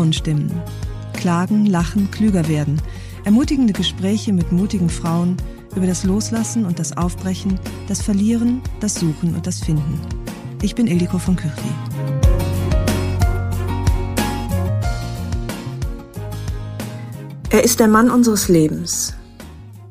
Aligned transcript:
Frauenstimmen. 0.00 0.50
Klagen, 1.12 1.66
lachen, 1.66 2.10
klüger 2.10 2.48
werden. 2.48 2.80
Ermutigende 3.26 3.74
Gespräche 3.74 4.32
mit 4.32 4.50
mutigen 4.50 4.88
Frauen 4.88 5.36
über 5.76 5.86
das 5.86 6.04
Loslassen 6.04 6.64
und 6.64 6.78
das 6.78 6.96
Aufbrechen, 6.96 7.60
das 7.86 8.00
Verlieren, 8.00 8.62
das 8.80 8.94
Suchen 8.94 9.34
und 9.34 9.46
das 9.46 9.60
Finden. 9.60 10.00
Ich 10.62 10.74
bin 10.74 10.86
Ildiko 10.86 11.18
von 11.18 11.36
Küchli. 11.36 11.70
Er 17.50 17.62
ist 17.62 17.78
der 17.78 17.88
Mann 17.88 18.10
unseres 18.10 18.48
Lebens. 18.48 19.12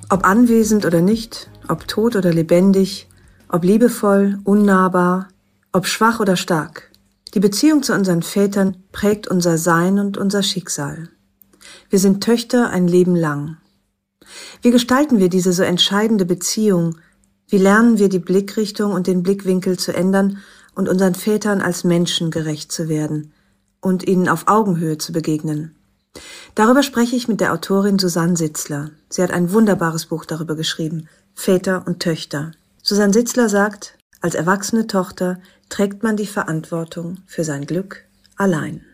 Ob 0.09 0.25
anwesend 0.25 0.87
oder 0.87 1.01
nicht, 1.01 1.51
ob 1.67 1.87
tot 1.87 2.15
oder 2.15 2.33
lebendig, 2.33 3.07
ob 3.47 3.63
liebevoll, 3.63 4.39
unnahbar, 4.43 5.27
ob 5.71 5.85
schwach 5.85 6.19
oder 6.19 6.35
stark. 6.35 6.88
Die 7.33 7.39
Beziehung 7.39 7.83
zu 7.83 7.93
unseren 7.93 8.23
Vätern 8.23 8.77
prägt 8.91 9.27
unser 9.27 9.57
Sein 9.57 9.99
und 9.99 10.17
unser 10.17 10.41
Schicksal. 10.41 11.09
Wir 11.89 11.99
sind 11.99 12.23
Töchter 12.23 12.69
ein 12.69 12.87
Leben 12.87 13.15
lang. 13.15 13.57
Wie 14.61 14.71
gestalten 14.71 15.19
wir 15.19 15.29
diese 15.29 15.53
so 15.53 15.63
entscheidende 15.63 16.25
Beziehung? 16.25 16.97
Wie 17.47 17.57
lernen 17.57 17.97
wir 17.99 18.09
die 18.09 18.19
Blickrichtung 18.19 18.93
und 18.93 19.07
den 19.07 19.23
Blickwinkel 19.23 19.77
zu 19.77 19.93
ändern 19.93 20.39
und 20.75 20.89
unseren 20.89 21.15
Vätern 21.15 21.61
als 21.61 21.83
Menschen 21.83 22.31
gerecht 22.31 22.71
zu 22.71 22.89
werden 22.89 23.33
und 23.81 24.07
ihnen 24.07 24.27
auf 24.27 24.47
Augenhöhe 24.47 24.97
zu 24.97 25.11
begegnen? 25.11 25.75
Darüber 26.55 26.83
spreche 26.83 27.15
ich 27.15 27.27
mit 27.27 27.41
der 27.41 27.53
Autorin 27.53 27.99
Susanne 27.99 28.35
Sitzler. 28.35 28.91
Sie 29.09 29.21
hat 29.21 29.31
ein 29.31 29.53
wunderbares 29.53 30.07
Buch 30.07 30.25
darüber 30.25 30.55
geschrieben, 30.55 31.07
Väter 31.33 31.83
und 31.85 31.99
Töchter. 31.99 32.51
Susanne 32.81 33.13
Sitzler 33.13 33.49
sagt, 33.49 33.97
als 34.21 34.35
erwachsene 34.35 34.87
Tochter 34.87 35.39
trägt 35.69 36.03
man 36.03 36.17
die 36.17 36.27
Verantwortung 36.27 37.19
für 37.25 37.43
sein 37.43 37.65
Glück 37.65 38.05
allein. 38.35 38.85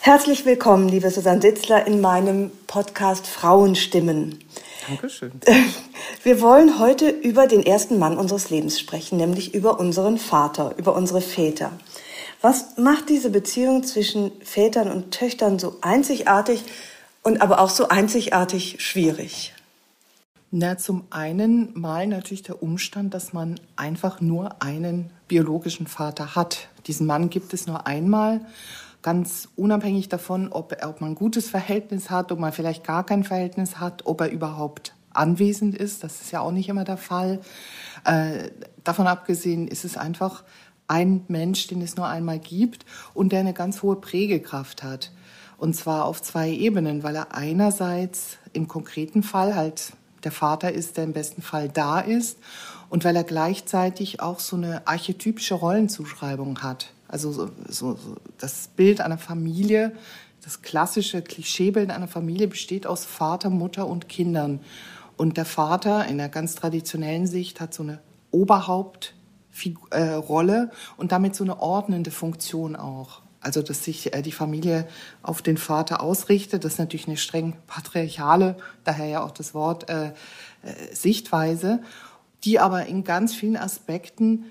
Herzlich 0.00 0.44
willkommen, 0.44 0.88
liebe 0.88 1.10
Susanne 1.10 1.40
Sitzler, 1.40 1.86
in 1.86 2.00
meinem 2.00 2.50
Podcast 2.66 3.26
Frauenstimmen. 3.26 4.38
Dankeschön. 4.86 5.32
Wir 6.22 6.40
wollen 6.42 6.78
heute 6.78 7.08
über 7.08 7.46
den 7.46 7.64
ersten 7.64 7.98
Mann 7.98 8.18
unseres 8.18 8.50
Lebens 8.50 8.78
sprechen, 8.78 9.16
nämlich 9.16 9.54
über 9.54 9.80
unseren 9.80 10.18
Vater, 10.18 10.74
über 10.76 10.94
unsere 10.94 11.22
Väter. 11.22 11.72
Was 12.42 12.76
macht 12.76 13.08
diese 13.08 13.30
Beziehung 13.30 13.84
zwischen 13.84 14.30
Vätern 14.42 14.90
und 14.90 15.12
Töchtern 15.12 15.58
so 15.58 15.78
einzigartig 15.80 16.64
und 17.22 17.40
aber 17.40 17.60
auch 17.60 17.70
so 17.70 17.88
einzigartig 17.88 18.76
schwierig? 18.80 19.53
Na, 20.56 20.78
zum 20.78 21.02
einen 21.10 21.72
mal 21.74 22.06
natürlich 22.06 22.44
der 22.44 22.62
Umstand, 22.62 23.12
dass 23.12 23.32
man 23.32 23.58
einfach 23.74 24.20
nur 24.20 24.62
einen 24.62 25.10
biologischen 25.26 25.88
Vater 25.88 26.36
hat. 26.36 26.68
Diesen 26.86 27.08
Mann 27.08 27.28
gibt 27.28 27.52
es 27.52 27.66
nur 27.66 27.88
einmal, 27.88 28.40
ganz 29.02 29.48
unabhängig 29.56 30.10
davon, 30.10 30.46
ob, 30.52 30.76
ob 30.86 31.00
man 31.00 31.10
ein 31.10 31.14
gutes 31.16 31.48
Verhältnis 31.48 32.08
hat, 32.08 32.30
ob 32.30 32.38
man 32.38 32.52
vielleicht 32.52 32.84
gar 32.84 33.04
kein 33.04 33.24
Verhältnis 33.24 33.80
hat, 33.80 34.06
ob 34.06 34.20
er 34.20 34.30
überhaupt 34.30 34.94
anwesend 35.12 35.74
ist. 35.74 36.04
Das 36.04 36.20
ist 36.20 36.30
ja 36.30 36.38
auch 36.38 36.52
nicht 36.52 36.68
immer 36.68 36.84
der 36.84 36.98
Fall. 36.98 37.40
Äh, 38.04 38.50
davon 38.84 39.08
abgesehen 39.08 39.66
ist 39.66 39.84
es 39.84 39.96
einfach 39.96 40.44
ein 40.86 41.24
Mensch, 41.26 41.66
den 41.66 41.82
es 41.82 41.96
nur 41.96 42.06
einmal 42.06 42.38
gibt 42.38 42.86
und 43.12 43.32
der 43.32 43.40
eine 43.40 43.54
ganz 43.54 43.82
hohe 43.82 43.96
Prägekraft 43.96 44.84
hat. 44.84 45.10
Und 45.58 45.74
zwar 45.74 46.04
auf 46.04 46.22
zwei 46.22 46.48
Ebenen, 46.48 47.02
weil 47.02 47.16
er 47.16 47.34
einerseits 47.34 48.38
im 48.52 48.68
konkreten 48.68 49.24
Fall 49.24 49.56
halt 49.56 49.94
der 50.24 50.32
Vater 50.32 50.72
ist, 50.72 50.96
der 50.96 51.04
im 51.04 51.12
besten 51.12 51.42
Fall 51.42 51.68
da 51.68 52.00
ist 52.00 52.38
und 52.88 53.04
weil 53.04 53.16
er 53.16 53.24
gleichzeitig 53.24 54.20
auch 54.20 54.40
so 54.40 54.56
eine 54.56 54.86
archetypische 54.86 55.54
Rollenzuschreibung 55.54 56.62
hat. 56.62 56.92
Also 57.08 57.32
so, 57.32 57.50
so, 57.68 57.94
so 57.94 58.16
das 58.38 58.68
Bild 58.76 59.00
einer 59.00 59.18
Familie, 59.18 59.92
das 60.42 60.62
klassische 60.62 61.22
Klischeebild 61.22 61.90
einer 61.90 62.08
Familie 62.08 62.48
besteht 62.48 62.86
aus 62.86 63.04
Vater, 63.04 63.50
Mutter 63.50 63.86
und 63.86 64.08
Kindern. 64.08 64.60
Und 65.16 65.36
der 65.36 65.44
Vater 65.44 66.06
in 66.06 66.18
der 66.18 66.28
ganz 66.28 66.54
traditionellen 66.54 67.26
Sicht 67.26 67.60
hat 67.60 67.72
so 67.72 67.82
eine 67.82 68.00
Oberhauptrolle 68.30 69.10
äh, 69.90 70.68
und 70.96 71.12
damit 71.12 71.36
so 71.36 71.44
eine 71.44 71.60
ordnende 71.60 72.10
Funktion 72.10 72.76
auch. 72.76 73.23
Also, 73.44 73.62
dass 73.62 73.84
sich 73.84 74.14
äh, 74.14 74.22
die 74.22 74.32
Familie 74.32 74.88
auf 75.22 75.42
den 75.42 75.58
Vater 75.58 76.02
ausrichtet, 76.02 76.64
das 76.64 76.74
ist 76.74 76.78
natürlich 76.78 77.06
eine 77.06 77.18
streng 77.18 77.56
patriarchale, 77.66 78.56
daher 78.84 79.06
ja 79.06 79.22
auch 79.22 79.32
das 79.32 79.52
Wort, 79.52 79.88
äh, 79.90 80.06
äh, 80.06 80.12
Sichtweise, 80.92 81.82
die 82.44 82.58
aber 82.58 82.86
in 82.86 83.04
ganz 83.04 83.34
vielen 83.34 83.56
Aspekten 83.56 84.46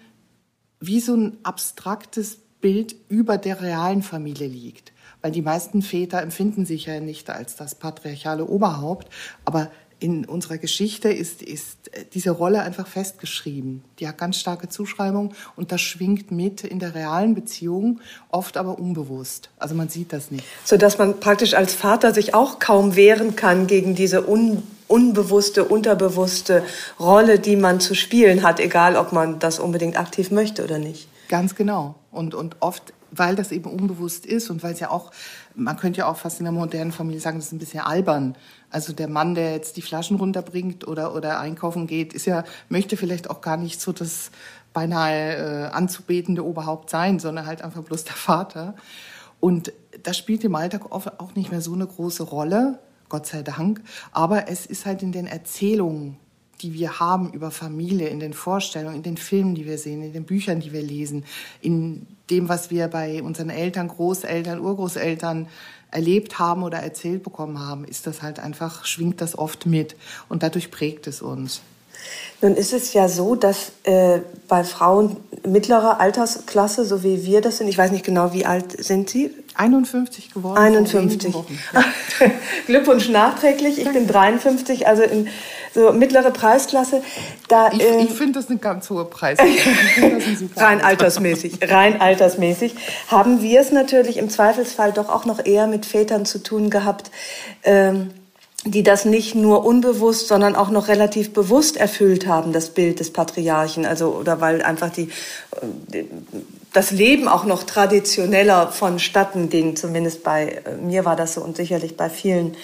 wie 0.79 0.99
so 0.99 1.15
ein 1.15 1.37
abstraktes 1.43 2.37
Bild 2.61 2.95
über 3.09 3.37
der 3.37 3.61
realen 3.61 4.03
Familie 4.03 4.47
liegt. 4.47 4.93
Weil 5.21 5.31
die 5.31 5.41
meisten 5.41 5.81
Väter 5.81 6.21
empfinden 6.21 6.65
sich 6.65 6.85
ja 6.85 6.99
nicht 6.99 7.29
als 7.29 7.55
das 7.55 7.75
patriarchale 7.75 8.45
Oberhaupt, 8.45 9.09
aber 9.45 9.71
in 9.99 10.25
unserer 10.25 10.57
Geschichte 10.57 11.09
ist, 11.09 11.41
ist 11.41 11.91
diese 12.13 12.31
Rolle 12.31 12.61
einfach 12.61 12.87
festgeschrieben. 12.87 13.83
Die 13.99 14.07
hat 14.07 14.17
ganz 14.17 14.37
starke 14.37 14.69
Zuschreibung 14.69 15.33
und 15.55 15.71
das 15.71 15.81
schwingt 15.81 16.31
mit 16.31 16.63
in 16.63 16.79
der 16.79 16.95
realen 16.95 17.35
Beziehung, 17.35 17.99
oft 18.29 18.57
aber 18.57 18.79
unbewusst. 18.79 19.49
Also 19.57 19.75
man 19.75 19.89
sieht 19.89 20.13
das 20.13 20.31
nicht. 20.31 20.45
So 20.65 20.77
dass 20.77 20.97
man 20.97 21.19
praktisch 21.19 21.53
als 21.53 21.73
Vater 21.73 22.13
sich 22.13 22.33
auch 22.33 22.59
kaum 22.59 22.95
wehren 22.95 23.35
kann 23.35 23.67
gegen 23.67 23.95
diese 23.95 24.27
un 24.27 24.63
unbewusste, 24.87 25.63
unterbewusste 25.63 26.63
Rolle, 26.99 27.39
die 27.39 27.55
man 27.55 27.79
zu 27.79 27.95
spielen 27.95 28.43
hat, 28.43 28.59
egal 28.59 28.95
ob 28.95 29.11
man 29.11 29.39
das 29.39 29.57
unbedingt 29.57 29.97
aktiv 29.97 30.29
möchte 30.29 30.63
oder 30.63 30.77
nicht. 30.77 31.07
Ganz 31.29 31.55
genau. 31.55 31.95
Und, 32.11 32.35
und 32.35 32.57
oft, 32.59 32.93
weil 33.09 33.35
das 33.35 33.51
eben 33.51 33.71
unbewusst 33.71 34.25
ist 34.25 34.51
und 34.51 34.61
weil 34.61 34.73
es 34.73 34.79
ja 34.79 34.91
auch, 34.91 35.11
man 35.55 35.77
könnte 35.77 35.99
ja 35.99 36.07
auch 36.07 36.17
fast 36.17 36.39
in 36.39 36.45
der 36.45 36.53
modernen 36.53 36.91
Familie 36.91 37.21
sagen, 37.21 37.37
das 37.37 37.47
ist 37.47 37.51
ein 37.51 37.59
bisschen 37.59 37.81
albern. 37.81 38.35
Also 38.69 38.93
der 38.93 39.07
Mann, 39.07 39.35
der 39.35 39.53
jetzt 39.53 39.77
die 39.77 39.81
Flaschen 39.81 40.17
runterbringt 40.17 40.87
oder, 40.87 41.15
oder 41.15 41.39
einkaufen 41.39 41.87
geht, 41.87 42.13
ist 42.13 42.25
ja, 42.25 42.43
möchte 42.69 42.97
vielleicht 42.97 43.29
auch 43.29 43.41
gar 43.41 43.57
nicht 43.57 43.79
so 43.79 43.91
das 43.91 44.31
beinahe 44.73 45.35
äh, 45.35 45.71
anzubetende 45.71 46.45
Oberhaupt 46.45 46.89
sein, 46.89 47.19
sondern 47.19 47.45
halt 47.45 47.61
einfach 47.61 47.83
bloß 47.83 48.05
der 48.05 48.15
Vater. 48.15 48.75
Und 49.39 49.71
das 50.01 50.17
spielt 50.17 50.43
im 50.43 50.55
Alltag 50.55 50.91
auch 50.91 51.35
nicht 51.35 51.51
mehr 51.51 51.61
so 51.61 51.73
eine 51.73 51.85
große 51.85 52.23
Rolle, 52.23 52.79
Gott 53.09 53.27
sei 53.27 53.43
Dank. 53.43 53.81
Aber 54.11 54.47
es 54.49 54.65
ist 54.65 54.85
halt 54.85 55.03
in 55.03 55.11
den 55.11 55.27
Erzählungen, 55.27 56.17
die 56.61 56.73
wir 56.73 56.99
haben 56.99 57.33
über 57.33 57.51
Familie, 57.51 58.07
in 58.07 58.19
den 58.19 58.33
Vorstellungen, 58.33 58.95
in 58.95 59.03
den 59.03 59.17
Filmen, 59.17 59.55
die 59.55 59.65
wir 59.65 59.77
sehen, 59.77 60.01
in 60.01 60.13
den 60.13 60.23
Büchern, 60.23 60.59
die 60.59 60.71
wir 60.71 60.81
lesen, 60.81 61.25
in 61.61 62.07
dem, 62.29 62.49
was 62.49 62.71
wir 62.71 62.87
bei 62.87 63.21
unseren 63.21 63.49
Eltern, 63.49 63.89
Großeltern, 63.89 64.59
Urgroßeltern 64.59 65.47
erlebt 65.91 66.39
haben 66.39 66.63
oder 66.63 66.79
erzählt 66.79 67.23
bekommen 67.23 67.59
haben, 67.59 67.85
ist 67.85 68.07
das 68.07 68.21
halt 68.21 68.39
einfach, 68.39 68.85
schwingt 68.85 69.21
das 69.21 69.37
oft 69.37 69.65
mit 69.65 69.95
und 70.29 70.43
dadurch 70.43 70.71
prägt 70.71 71.07
es 71.07 71.21
uns. 71.21 71.61
Nun 72.41 72.55
ist 72.55 72.73
es 72.73 72.93
ja 72.93 73.07
so, 73.07 73.35
dass 73.35 73.71
äh, 73.83 74.19
bei 74.47 74.63
Frauen 74.63 75.17
mittlerer 75.47 75.99
Altersklasse, 75.99 76.85
so 76.85 77.03
wie 77.03 77.25
wir 77.25 77.41
das 77.41 77.57
sind, 77.57 77.67
ich 77.67 77.77
weiß 77.77 77.91
nicht 77.91 78.05
genau, 78.05 78.33
wie 78.33 78.45
alt 78.45 78.83
sind 78.83 79.09
Sie? 79.09 79.31
51 79.55 80.33
geworden. 80.33 80.57
51. 80.57 81.33
Ja. 81.33 81.83
Glückwunsch 82.65 83.09
nachträglich. 83.09 83.79
Ich 83.79 83.91
bin 83.91 84.07
53, 84.07 84.87
also 84.87 85.03
in 85.03 85.27
so 85.73 85.91
mittlere 85.91 86.31
Preisklasse. 86.31 87.03
Da, 87.47 87.71
ich, 87.71 87.81
ähm, 87.81 87.99
ich 87.99 88.11
finde 88.11 88.39
das 88.39 88.49
eine 88.49 88.59
ganz 88.59 88.89
hohe 88.89 89.05
Preisklasse. 89.05 89.51
rein 90.55 90.81
altersmäßig, 90.81 91.59
rein 91.69 92.01
altersmäßig 92.01 92.75
haben 93.07 93.41
wir 93.41 93.61
es 93.61 93.71
natürlich 93.71 94.17
im 94.17 94.29
Zweifelsfall 94.29 94.91
doch 94.91 95.09
auch 95.09 95.25
noch 95.25 95.45
eher 95.45 95.67
mit 95.67 95.85
Vätern 95.85 96.25
zu 96.25 96.41
tun 96.41 96.69
gehabt. 96.69 97.11
Ähm, 97.63 98.11
die 98.65 98.83
das 98.83 99.03
nicht 99.03 99.35
nur 99.35 99.65
unbewusst, 99.65 100.29
sondern 100.29 100.55
auch 100.55 100.69
noch 100.69 100.87
relativ 100.87 101.33
bewusst 101.33 101.75
erfüllt 101.75 102.27
haben, 102.27 102.53
das 102.53 102.69
Bild 102.69 103.01
des 103.01 103.11
Patriarchen. 103.11 103.85
Also, 103.85 104.11
oder 104.11 104.39
weil 104.39 104.61
einfach 104.61 104.89
die, 104.89 105.09
das 106.73 106.91
Leben 106.91 107.27
auch 107.27 107.45
noch 107.45 107.63
traditioneller 107.63 108.67
vonstatten 108.67 109.49
ging. 109.49 109.75
Zumindest 109.75 110.23
bei 110.23 110.63
äh, 110.65 110.75
mir 110.75 111.05
war 111.05 111.15
das 111.15 111.35
so 111.35 111.41
und 111.41 111.55
sicherlich 111.55 111.95
bei 111.95 112.09
vielen 112.09 112.55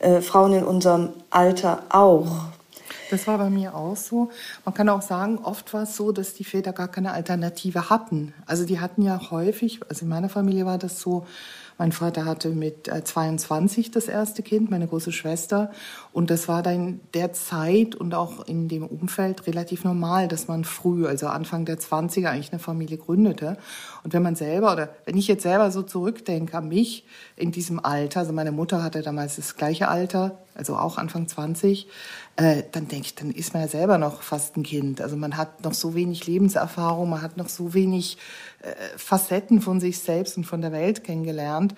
äh, 0.00 0.20
Frauen 0.20 0.52
in 0.52 0.64
unserem 0.64 1.10
Alter 1.30 1.82
auch. 1.88 2.28
Das 3.10 3.26
war 3.26 3.38
bei 3.38 3.48
mir 3.48 3.74
auch 3.74 3.96
so. 3.96 4.30
Man 4.66 4.74
kann 4.74 4.88
auch 4.90 5.00
sagen, 5.00 5.38
oft 5.42 5.72
war 5.72 5.84
es 5.84 5.96
so, 5.96 6.12
dass 6.12 6.34
die 6.34 6.44
Väter 6.44 6.74
gar 6.74 6.88
keine 6.88 7.12
Alternative 7.12 7.88
hatten. 7.88 8.34
Also 8.44 8.66
die 8.66 8.80
hatten 8.80 9.02
ja 9.02 9.30
häufig, 9.30 9.80
also 9.88 10.02
in 10.02 10.10
meiner 10.10 10.28
Familie 10.28 10.66
war 10.66 10.76
das 10.76 11.00
so, 11.00 11.26
mein 11.78 11.92
Vater 11.92 12.24
hatte 12.24 12.50
mit 12.50 12.90
22 13.04 13.86
äh, 13.86 13.90
das 13.92 14.08
erste 14.08 14.42
Kind, 14.42 14.70
meine 14.70 14.88
große 14.88 15.12
Schwester. 15.12 15.70
Und 16.12 16.30
das 16.30 16.48
war 16.48 16.62
dann 16.62 17.00
der 17.14 17.32
Zeit 17.32 17.94
und 17.94 18.14
auch 18.14 18.46
in 18.46 18.68
dem 18.68 18.84
Umfeld 18.84 19.46
relativ 19.46 19.84
normal, 19.84 20.28
dass 20.28 20.48
man 20.48 20.64
früh, 20.64 21.06
also 21.06 21.28
Anfang 21.28 21.64
der 21.64 21.78
20er, 21.78 22.28
eigentlich 22.28 22.52
eine 22.52 22.58
Familie 22.58 22.98
gründete. 22.98 23.56
Und 24.04 24.12
wenn 24.12 24.22
man 24.22 24.34
selber, 24.34 24.72
oder 24.72 24.88
wenn 25.04 25.16
ich 25.16 25.28
jetzt 25.28 25.42
selber 25.42 25.70
so 25.70 25.82
zurückdenke 25.82 26.56
an 26.56 26.68
mich 26.68 27.04
in 27.36 27.52
diesem 27.52 27.84
Alter, 27.84 28.20
also 28.20 28.32
meine 28.32 28.52
Mutter 28.52 28.82
hatte 28.82 29.02
damals 29.02 29.36
das 29.36 29.56
gleiche 29.56 29.88
Alter, 29.88 30.38
also 30.54 30.76
auch 30.76 30.98
Anfang 30.98 31.28
20, 31.28 31.86
äh, 32.36 32.62
dann 32.72 32.88
denke 32.88 33.06
ich, 33.06 33.14
dann 33.14 33.30
ist 33.30 33.52
man 33.52 33.62
ja 33.62 33.68
selber 33.68 33.98
noch 33.98 34.22
fast 34.22 34.56
ein 34.56 34.62
Kind. 34.62 35.00
Also 35.00 35.16
man 35.16 35.36
hat 35.36 35.64
noch 35.64 35.74
so 35.74 35.94
wenig 35.94 36.26
Lebenserfahrung, 36.26 37.10
man 37.10 37.22
hat 37.22 37.36
noch 37.36 37.48
so 37.48 37.74
wenig 37.74 38.18
äh, 38.62 38.72
Facetten 38.96 39.60
von 39.60 39.80
sich 39.80 40.00
selbst 40.00 40.36
und 40.36 40.44
von 40.44 40.60
der 40.60 40.72
Welt 40.72 41.04
kennengelernt, 41.04 41.74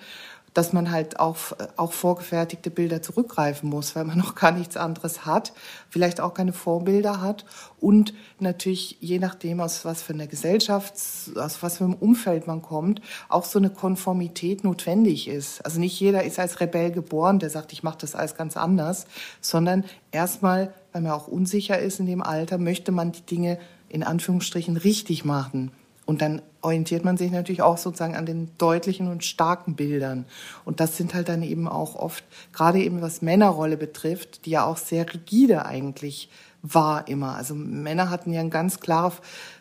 dass 0.53 0.73
man 0.73 0.91
halt 0.91 1.19
auf 1.19 1.55
auch 1.77 1.93
vorgefertigte 1.93 2.69
Bilder 2.69 3.01
zurückgreifen 3.01 3.69
muss, 3.69 3.95
weil 3.95 4.03
man 4.03 4.17
noch 4.19 4.35
gar 4.35 4.51
nichts 4.51 4.77
anderes 4.77 5.25
hat, 5.25 5.53
vielleicht 5.89 6.19
auch 6.19 6.33
keine 6.33 6.53
Vorbilder 6.53 7.21
hat 7.21 7.45
und 7.79 8.13
natürlich 8.39 8.97
je 8.99 9.19
nachdem 9.19 9.61
aus 9.61 9.85
was 9.85 10.01
für 10.01 10.13
einer 10.13 10.27
Gesellschaft, 10.27 10.93
aus 11.35 11.61
was 11.63 11.77
für 11.77 11.85
einem 11.85 11.93
Umfeld 11.93 12.47
man 12.47 12.61
kommt, 12.61 13.01
auch 13.29 13.45
so 13.45 13.59
eine 13.59 13.69
Konformität 13.69 14.63
notwendig 14.63 15.27
ist. 15.27 15.63
Also 15.65 15.79
nicht 15.79 15.99
jeder 15.99 16.23
ist 16.23 16.39
als 16.39 16.59
Rebell 16.59 16.91
geboren, 16.91 17.39
der 17.39 17.49
sagt, 17.49 17.73
ich 17.73 17.83
mache 17.83 17.99
das 18.01 18.15
alles 18.15 18.35
ganz 18.35 18.57
anders, 18.57 19.05
sondern 19.39 19.85
erstmal, 20.11 20.73
weil 20.91 21.01
man 21.01 21.11
auch 21.11 21.27
unsicher 21.27 21.79
ist 21.79 21.99
in 21.99 22.05
dem 22.05 22.21
Alter, 22.21 22.57
möchte 22.57 22.91
man 22.91 23.11
die 23.11 23.21
Dinge 23.21 23.57
in 23.89 24.03
Anführungsstrichen 24.03 24.77
richtig 24.77 25.25
machen. 25.25 25.71
Und 26.11 26.21
dann 26.21 26.41
orientiert 26.59 27.05
man 27.05 27.15
sich 27.15 27.31
natürlich 27.31 27.61
auch 27.61 27.77
sozusagen 27.77 28.17
an 28.17 28.25
den 28.25 28.49
deutlichen 28.57 29.07
und 29.07 29.23
starken 29.23 29.75
Bildern. 29.75 30.25
Und 30.65 30.81
das 30.81 30.97
sind 30.97 31.13
halt 31.13 31.29
dann 31.29 31.41
eben 31.41 31.69
auch 31.69 31.95
oft, 31.95 32.25
gerade 32.51 32.79
eben 32.79 33.01
was 33.01 33.21
Männerrolle 33.21 33.77
betrifft, 33.77 34.45
die 34.45 34.49
ja 34.49 34.65
auch 34.65 34.75
sehr 34.75 35.05
rigide 35.13 35.65
eigentlich 35.65 36.29
war 36.63 37.07
immer. 37.07 37.37
Also 37.37 37.55
Männer 37.55 38.09
hatten 38.09 38.33
ja 38.33 38.43
ganz 38.43 38.81
klare 38.81 39.13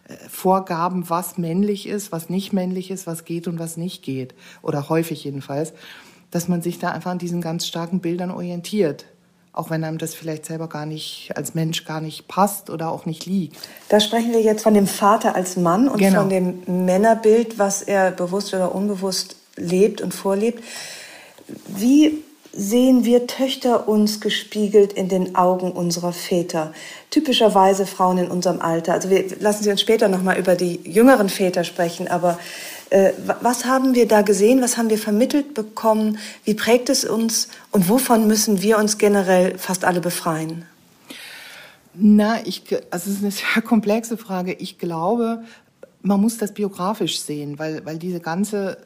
äh, 0.08 0.17
Vorgaben, 0.29 1.08
was 1.08 1.38
männlich 1.38 1.87
ist, 1.87 2.11
was 2.11 2.29
nicht 2.29 2.52
männlich 2.52 2.91
ist, 2.91 3.06
was 3.06 3.25
geht 3.25 3.47
und 3.47 3.61
was 3.61 3.76
nicht 3.76 4.02
geht. 4.02 4.35
Oder 4.61 4.88
häufig 4.88 5.23
jedenfalls. 5.23 5.73
Dass 6.32 6.49
man 6.49 6.62
sich 6.62 6.81
da 6.81 6.91
einfach 6.91 7.12
an 7.12 7.19
diesen 7.19 7.43
ganz 7.43 7.64
starken 7.64 8.00
Bildern 8.00 8.32
orientiert 8.32 9.06
auch 9.52 9.70
wenn 9.70 9.82
einem 9.85 9.99
das 9.99 10.14
vielleicht 10.14 10.47
selber 10.47 10.69
gar 10.69 10.87
nicht 10.87 11.32
als 11.35 11.55
Mensch 11.55 11.85
gar 11.85 12.00
nicht 12.00 12.29
passt 12.29 12.70
oder 12.70 12.91
auch 12.91 13.06
nicht 13.06 13.26
liegt. 13.26 13.56
Da 13.88 14.00
sprechen 14.00 14.32
wir 14.32 14.41
jetzt 14.41 14.62
von 14.62 14.75
dem 14.75 14.87
Vater 14.87 15.35
als 15.35 15.56
Mann 15.56 15.88
und 15.88 15.99
genau. 15.99 16.20
von 16.20 16.31
dem 16.31 16.62
Männerbild, 16.67 17.58
was 17.58 17.82
er 17.82 18.12
bewusst 18.12 18.55
oder 18.55 18.75
unbewusst 18.75 19.37
lebt 19.56 20.00
und 20.00 20.14
vorlebt. 20.14 20.62
Wie 21.67 22.23
sehen 22.52 23.05
wir 23.05 23.26
Töchter 23.26 23.88
uns 23.88 24.20
gespiegelt 24.20 24.93
in 24.93 25.08
den 25.08 25.35
Augen 25.35 25.73
unserer 25.73 26.12
Väter? 26.12 26.73
Typischerweise 27.11 27.87
Frauen 27.87 28.19
in 28.19 28.31
unserem 28.31 28.61
Alter. 28.61 28.93
Also 28.94 29.11
wir 29.11 29.25
lassen 29.41 29.64
Sie 29.64 29.70
uns 29.70 29.81
später 29.81 30.08
noch 30.08 30.23
mal 30.23 30.38
über 30.38 30.55
die 30.55 30.81
jüngeren 30.85 31.29
Väter 31.29 31.64
sprechen, 31.64 32.08
aber 32.08 32.38
was 33.42 33.64
haben 33.66 33.94
wir 33.94 34.08
da 34.08 34.22
gesehen? 34.22 34.60
Was 34.62 34.76
haben 34.76 34.90
wir 34.90 34.98
vermittelt 34.98 35.54
bekommen? 35.54 36.19
Wie 36.44 36.54
prägt 36.54 36.88
es 36.88 37.04
uns? 37.04 37.48
Und 37.70 37.88
wovon 37.88 38.26
müssen 38.26 38.62
wir 38.62 38.78
uns 38.78 38.98
generell 38.98 39.58
fast 39.58 39.84
alle 39.84 40.00
befreien? 40.00 40.64
Na, 41.94 42.44
ich, 42.44 42.62
also 42.90 43.10
es 43.10 43.16
ist 43.16 43.22
eine 43.22 43.31
sehr 43.54 43.62
komplexe 43.62 44.16
Frage. 44.16 44.52
Ich 44.54 44.78
glaube, 44.78 45.44
man 46.02 46.20
muss 46.20 46.38
das 46.38 46.54
biografisch 46.54 47.20
sehen, 47.20 47.58
weil, 47.58 47.84
weil 47.84 47.98
diese 47.98 48.20
ganze 48.20 48.78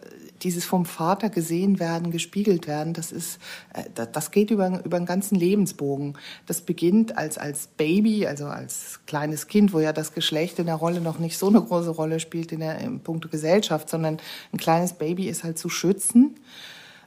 dieses 0.45 0.65
vom 0.65 0.85
Vater 0.85 1.31
gesehen 1.31 1.81
werden, 1.81 2.11
gespiegelt 2.11 2.67
werden, 2.69 2.93
das 2.93 3.11
ist, 3.11 3.39
äh, 3.73 4.07
das 4.13 4.31
geht 4.31 4.51
über, 4.51 4.85
über 4.85 4.97
einen 4.97 5.07
ganzen 5.07 5.35
Lebensbogen. 5.35 6.17
Das 6.47 6.61
beginnt 6.61 7.17
als, 7.17 7.39
als 7.39 7.67
Baby, 7.67 8.27
also 8.27 8.47
als 8.47 9.01
kleines 9.07 9.47
Kind, 9.47 9.73
wo 9.73 9.81
ja 9.81 9.93
das 9.93 10.13
Geschlecht 10.13 10.59
in 10.59 10.67
der 10.67 10.77
Rolle 10.77 11.01
noch 11.01 11.19
nicht 11.19 11.39
so 11.39 11.49
eine 11.49 11.63
große 11.63 11.91
Rolle 11.91 12.21
spielt 12.21 12.53
in 12.53 12.61
der, 12.61 12.79
im 12.79 13.01
Punkt 13.01 13.31
Gesellschaft, 13.31 13.89
sondern 13.89 14.19
ein 14.53 14.59
kleines 14.59 14.93
Baby 14.93 15.29
ist 15.29 15.45
halt 15.45 15.59
zu 15.59 15.69
schützen. 15.69 16.37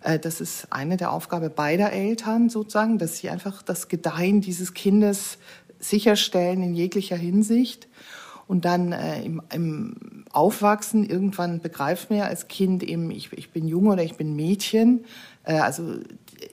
Äh, 0.03 0.19
das 0.19 0.41
ist 0.41 0.67
eine 0.71 0.97
der 0.97 1.11
Aufgabe 1.11 1.49
beider 1.49 1.91
Eltern 1.91 2.49
sozusagen, 2.49 2.97
dass 2.97 3.17
sie 3.17 3.29
einfach 3.29 3.61
das 3.61 3.87
Gedeihen 3.87 4.41
dieses 4.41 4.73
Kindes 4.73 5.37
sicherstellen 5.79 6.63
in 6.63 6.73
jeglicher 6.73 7.17
Hinsicht. 7.17 7.86
Und 8.47 8.63
dann 8.63 8.93
äh, 8.93 9.23
im, 9.23 9.41
im 9.53 10.25
Aufwachsen, 10.31 11.07
irgendwann 11.07 11.59
begreift 11.59 12.09
man 12.09 12.19
ja 12.19 12.25
als 12.25 12.47
Kind 12.47 12.81
eben, 12.83 13.11
ich, 13.11 13.33
ich 13.33 13.51
bin 13.51 13.67
Junge 13.67 13.91
oder 13.91 14.03
ich 14.03 14.15
bin 14.15 14.35
Mädchen. 14.35 15.05
Äh, 15.43 15.59
also 15.59 15.95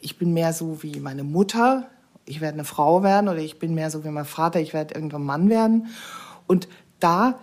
ich 0.01 0.19
bin 0.19 0.33
mehr 0.33 0.53
so 0.53 0.83
wie 0.83 0.99
meine 0.99 1.25
Mutter, 1.25 1.89
ich 2.27 2.41
werde 2.41 2.55
eine 2.55 2.65
Frau 2.65 3.03
werden 3.03 3.29
oder 3.29 3.39
ich 3.39 3.59
bin 3.59 3.75
mehr 3.75 3.91
so 3.91 4.05
wie 4.05 4.09
mein 4.09 4.25
Vater, 4.25 4.61
ich 4.61 4.73
werde 4.73 4.95
irgendwann 4.95 5.25
Mann 5.25 5.49
werden. 5.51 5.89
Und 6.47 6.69
da 6.99 7.39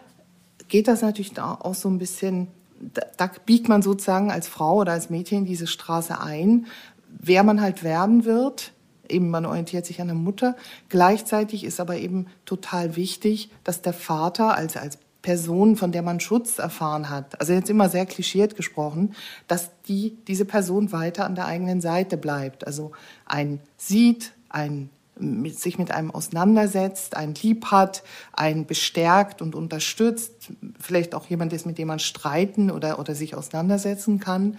geht 0.68 0.88
das 0.88 1.02
natürlich 1.02 1.40
auch 1.40 1.76
so 1.76 1.90
ein 1.90 1.98
bisschen, 1.98 2.48
da, 2.80 3.04
da 3.18 3.32
biegt 3.46 3.70
man 3.70 3.82
sozusagen 3.82 4.32
als 4.32 4.48
Frau 4.48 4.78
oder 4.78 4.94
als 4.94 5.10
Mädchen 5.10 5.46
diese 5.46 5.68
Straße 5.68 6.20
ein, 6.20 6.66
wer 7.08 7.44
man 7.44 7.62
halt 7.62 7.84
werden 7.84 8.26
wird 8.26 8.74
eben 9.12 9.30
man 9.30 9.46
orientiert 9.46 9.86
sich 9.86 10.02
an 10.02 10.08
der 10.08 10.16
Mutter. 10.16 10.56
Gleichzeitig 10.90 11.64
ist 11.64 11.80
aber 11.80 11.98
eben 11.98 12.28
total 12.46 12.96
wichtig, 12.96 13.50
dass 13.64 13.82
der 13.82 13.94
Vater 13.94 14.56
als, 14.56 14.78
als 14.78 14.98
Person, 15.22 15.76
von 15.76 15.92
der 15.92 16.02
man 16.02 16.20
Schutz 16.20 16.58
erfahren 16.58 17.10
hat, 17.10 17.40
also 17.40 17.54
jetzt 17.54 17.70
immer 17.70 17.90
sehr 17.90 18.06
klischiert 18.06 18.56
gesprochen, 18.56 19.14
dass 19.48 19.70
die, 19.88 20.18
diese 20.28 20.46
Person 20.46 20.92
weiter 20.92 21.26
an 21.26 21.36
der 21.36 21.46
eigenen 21.46 21.80
Seite 21.80 22.18
bleibt. 22.18 22.66
Also 22.66 22.92
ein 23.26 23.60
sieht, 23.78 24.34
ein 24.50 24.90
mit, 25.20 25.60
sich 25.60 25.78
mit 25.78 25.92
einem 25.92 26.10
auseinandersetzt, 26.12 27.16
ein 27.16 27.36
lieb 27.36 27.68
hat, 27.68 28.04
ein 28.34 28.66
bestärkt 28.66 29.42
und 29.42 29.54
unterstützt, 29.54 30.52
vielleicht 30.80 31.14
auch 31.14 31.28
jemand 31.28 31.54
ist, 31.54 31.66
mit 31.66 31.78
dem 31.78 31.90
man 31.90 32.00
streiten 32.00 32.72
oder, 32.72 32.98
oder 32.98 33.14
sich 33.14 33.36
auseinandersetzen 33.36 34.20
kann. 34.20 34.58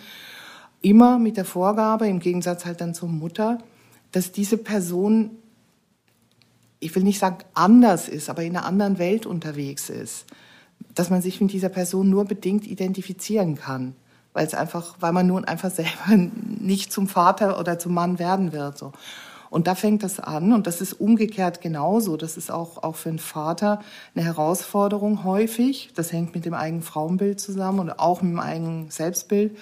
Immer 0.80 1.18
mit 1.18 1.36
der 1.36 1.44
Vorgabe, 1.44 2.06
im 2.06 2.20
Gegensatz 2.20 2.64
halt 2.64 2.80
dann 2.80 2.94
zur 2.94 3.08
Mutter, 3.08 3.58
dass 4.12 4.32
diese 4.32 4.58
Person, 4.58 5.30
ich 6.80 6.94
will 6.94 7.02
nicht 7.02 7.18
sagen 7.18 7.38
anders 7.54 8.08
ist, 8.08 8.30
aber 8.30 8.42
in 8.42 8.56
einer 8.56 8.66
anderen 8.66 8.98
Welt 8.98 9.26
unterwegs 9.26 9.90
ist. 9.90 10.26
Dass 10.94 11.10
man 11.10 11.22
sich 11.22 11.40
mit 11.40 11.52
dieser 11.52 11.70
Person 11.70 12.10
nur 12.10 12.26
bedingt 12.26 12.66
identifizieren 12.66 13.56
kann. 13.56 13.96
Weil 14.34 14.46
es 14.46 14.54
einfach, 14.54 14.96
weil 15.00 15.12
man 15.12 15.26
nun 15.26 15.44
einfach 15.44 15.70
selber 15.74 16.16
nicht 16.16 16.92
zum 16.92 17.08
Vater 17.08 17.58
oder 17.58 17.78
zum 17.78 17.94
Mann 17.94 18.18
werden 18.18 18.52
wird, 18.52 18.78
so. 18.78 18.92
Und 19.52 19.66
da 19.66 19.74
fängt 19.74 20.02
das 20.02 20.18
an 20.18 20.54
und 20.54 20.66
das 20.66 20.80
ist 20.80 20.94
umgekehrt 20.94 21.60
genauso. 21.60 22.16
Das 22.16 22.38
ist 22.38 22.50
auch, 22.50 22.82
auch 22.82 22.96
für 22.96 23.10
einen 23.10 23.18
Vater 23.18 23.80
eine 24.14 24.24
Herausforderung 24.24 25.24
häufig. 25.24 25.90
Das 25.94 26.10
hängt 26.10 26.34
mit 26.34 26.46
dem 26.46 26.54
eigenen 26.54 26.82
Frauenbild 26.82 27.38
zusammen 27.38 27.80
und 27.80 27.90
auch 27.90 28.22
mit 28.22 28.32
dem 28.32 28.40
eigenen 28.40 28.90
Selbstbild, 28.90 29.58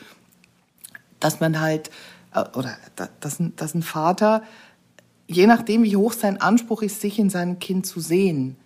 dass 1.18 1.40
man 1.40 1.58
halt 1.58 1.90
oder 2.32 2.76
dass, 3.20 3.38
dass 3.56 3.74
ein 3.74 3.82
Vater, 3.82 4.42
je 5.26 5.46
nachdem, 5.46 5.82
wie 5.82 5.96
hoch 5.96 6.12
sein 6.12 6.40
Anspruch 6.40 6.82
ist, 6.82 7.00
sich 7.00 7.18
in 7.18 7.30
seinem 7.30 7.58
Kind 7.58 7.86
zu 7.86 8.00
sehen, 8.00 8.56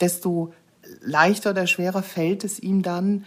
desto 0.00 0.52
leichter 1.00 1.50
oder 1.50 1.66
schwerer 1.66 2.02
fällt 2.02 2.44
es 2.44 2.60
ihm 2.60 2.82
dann, 2.82 3.24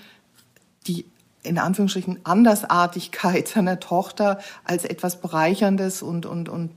die 0.87 1.05
in 1.43 1.57
Anführungsstrichen 1.57 2.19
Andersartigkeit 2.23 3.47
seiner 3.47 3.79
Tochter 3.79 4.39
als 4.63 4.85
etwas 4.85 5.19
Bereicherndes 5.19 6.01
und, 6.01 6.25
und, 6.25 6.49
und 6.49 6.71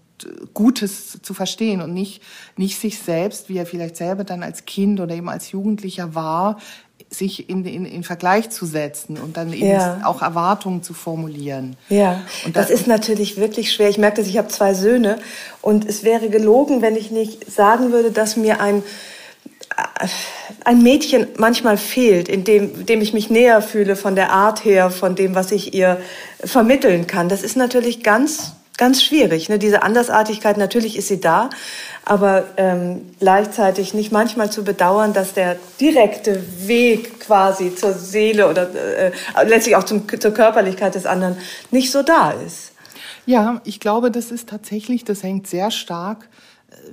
Gutes 0.54 1.20
zu 1.20 1.34
verstehen 1.34 1.82
und 1.82 1.92
nicht, 1.92 2.22
nicht 2.56 2.80
sich 2.80 2.98
selbst, 2.98 3.48
wie 3.48 3.58
er 3.58 3.66
vielleicht 3.66 3.96
selber 3.96 4.24
dann 4.24 4.42
als 4.42 4.64
Kind 4.64 4.98
oder 4.98 5.14
eben 5.14 5.28
als 5.28 5.50
Jugendlicher 5.50 6.14
war, 6.14 6.58
sich 7.10 7.48
in, 7.48 7.64
in, 7.64 7.86
in 7.86 8.02
Vergleich 8.02 8.50
zu 8.50 8.66
setzen 8.66 9.16
und 9.16 9.36
dann 9.36 9.52
eben 9.52 9.66
ja. 9.66 10.00
auch 10.04 10.22
Erwartungen 10.22 10.82
zu 10.82 10.92
formulieren. 10.92 11.76
Ja, 11.88 12.22
und 12.44 12.56
das, 12.56 12.68
das 12.68 12.80
ist 12.80 12.86
natürlich 12.86 13.36
wirklich 13.36 13.72
schwer. 13.72 13.88
Ich 13.88 13.98
merke, 13.98 14.18
dass 14.18 14.28
ich 14.28 14.38
habe 14.38 14.48
zwei 14.48 14.74
Söhne 14.74 15.18
und 15.62 15.84
es 15.84 16.02
wäre 16.02 16.28
gelogen, 16.28 16.82
wenn 16.82 16.96
ich 16.96 17.10
nicht 17.10 17.50
sagen 17.50 17.92
würde, 17.92 18.10
dass 18.10 18.36
mir 18.36 18.60
ein 18.60 18.82
ein 20.64 20.82
Mädchen 20.82 21.26
manchmal 21.36 21.76
fehlt, 21.76 22.28
in 22.28 22.44
dem, 22.44 22.86
dem 22.86 23.00
ich 23.00 23.12
mich 23.12 23.30
näher 23.30 23.60
fühle 23.60 23.96
von 23.96 24.14
der 24.14 24.32
Art 24.32 24.64
her, 24.64 24.90
von 24.90 25.16
dem, 25.16 25.34
was 25.34 25.52
ich 25.52 25.74
ihr 25.74 26.00
vermitteln 26.42 27.06
kann. 27.06 27.28
Das 27.28 27.42
ist 27.42 27.56
natürlich 27.56 28.02
ganz 28.02 28.55
ganz 28.76 29.02
schwierig. 29.02 29.48
Ne? 29.48 29.58
Diese 29.58 29.82
Andersartigkeit, 29.82 30.56
natürlich 30.56 30.96
ist 30.96 31.08
sie 31.08 31.20
da, 31.20 31.50
aber 32.04 32.44
ähm, 32.56 33.12
gleichzeitig 33.18 33.94
nicht 33.94 34.12
manchmal 34.12 34.50
zu 34.50 34.64
bedauern, 34.64 35.12
dass 35.12 35.34
der 35.34 35.56
direkte 35.80 36.42
Weg 36.66 37.20
quasi 37.20 37.74
zur 37.74 37.92
Seele 37.92 38.48
oder 38.48 38.68
äh, 38.74 39.12
letztlich 39.46 39.76
auch 39.76 39.84
zum, 39.84 40.06
zur 40.20 40.32
Körperlichkeit 40.32 40.94
des 40.94 41.06
anderen 41.06 41.36
nicht 41.70 41.90
so 41.90 42.02
da 42.02 42.30
ist. 42.30 42.72
Ja, 43.24 43.60
ich 43.64 43.80
glaube, 43.80 44.10
das 44.10 44.30
ist 44.30 44.48
tatsächlich, 44.48 45.04
das 45.04 45.22
hängt 45.22 45.46
sehr 45.46 45.70
stark 45.70 46.28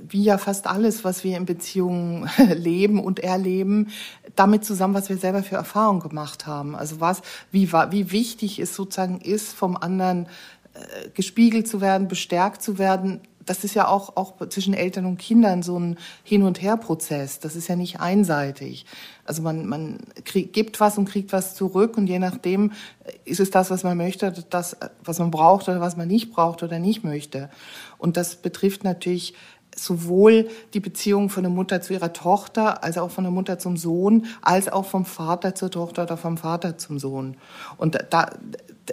wie 0.08 0.24
ja 0.24 0.38
fast 0.38 0.66
alles, 0.66 1.04
was 1.04 1.24
wir 1.24 1.36
in 1.36 1.46
Beziehungen 1.46 2.28
leben 2.54 3.02
und 3.02 3.20
erleben, 3.20 3.88
damit 4.36 4.64
zusammen, 4.64 4.94
was 4.94 5.08
wir 5.08 5.16
selber 5.16 5.42
für 5.42 5.56
Erfahrungen 5.56 6.00
gemacht 6.00 6.46
haben. 6.46 6.74
Also 6.74 7.00
was, 7.00 7.22
wie, 7.50 7.72
wie 7.72 8.10
wichtig 8.10 8.58
es 8.58 8.74
sozusagen 8.74 9.20
ist, 9.20 9.52
vom 9.52 9.76
anderen 9.76 10.26
äh, 10.74 11.10
gespiegelt 11.10 11.68
zu 11.68 11.80
werden, 11.80 12.08
bestärkt 12.08 12.62
zu 12.62 12.78
werden. 12.78 13.20
Das 13.46 13.62
ist 13.62 13.74
ja 13.74 13.88
auch, 13.88 14.16
auch 14.16 14.34
zwischen 14.48 14.72
Eltern 14.74 15.04
und 15.04 15.18
Kindern 15.18 15.62
so 15.62 15.78
ein 15.78 15.98
Hin- 16.22 16.42
und 16.42 16.62
Her-Prozess. 16.62 17.40
Das 17.40 17.56
ist 17.56 17.68
ja 17.68 17.76
nicht 17.76 18.00
einseitig. 18.00 18.86
Also 19.24 19.42
man, 19.42 19.66
man 19.66 19.98
krieg, 20.24 20.52
gibt 20.52 20.80
was 20.80 20.96
und 20.96 21.08
kriegt 21.08 21.32
was 21.32 21.54
zurück 21.54 21.96
und 21.96 22.06
je 22.06 22.18
nachdem 22.18 22.72
äh, 23.04 23.12
ist 23.24 23.40
es 23.40 23.50
das, 23.50 23.70
was 23.70 23.84
man 23.84 23.96
möchte, 23.96 24.32
das, 24.50 24.76
was 25.04 25.18
man 25.18 25.30
braucht 25.30 25.68
oder 25.68 25.80
was 25.80 25.96
man 25.96 26.08
nicht 26.08 26.32
braucht 26.32 26.62
oder 26.62 26.78
nicht 26.78 27.04
möchte. 27.04 27.50
Und 27.98 28.16
das 28.16 28.36
betrifft 28.36 28.82
natürlich 28.82 29.34
sowohl 29.76 30.48
die 30.72 30.80
Beziehung 30.80 31.30
von 31.30 31.42
der 31.42 31.50
Mutter 31.50 31.80
zu 31.80 31.92
ihrer 31.92 32.12
Tochter, 32.12 32.82
als 32.84 32.98
auch 32.98 33.10
von 33.10 33.24
der 33.24 33.30
Mutter 33.30 33.58
zum 33.58 33.76
Sohn, 33.76 34.26
als 34.42 34.68
auch 34.68 34.86
vom 34.86 35.04
Vater 35.04 35.54
zur 35.54 35.70
Tochter 35.70 36.04
oder 36.04 36.16
vom 36.16 36.36
Vater 36.36 36.78
zum 36.78 36.98
Sohn. 36.98 37.36
Und 37.76 37.98
da, 38.10 38.30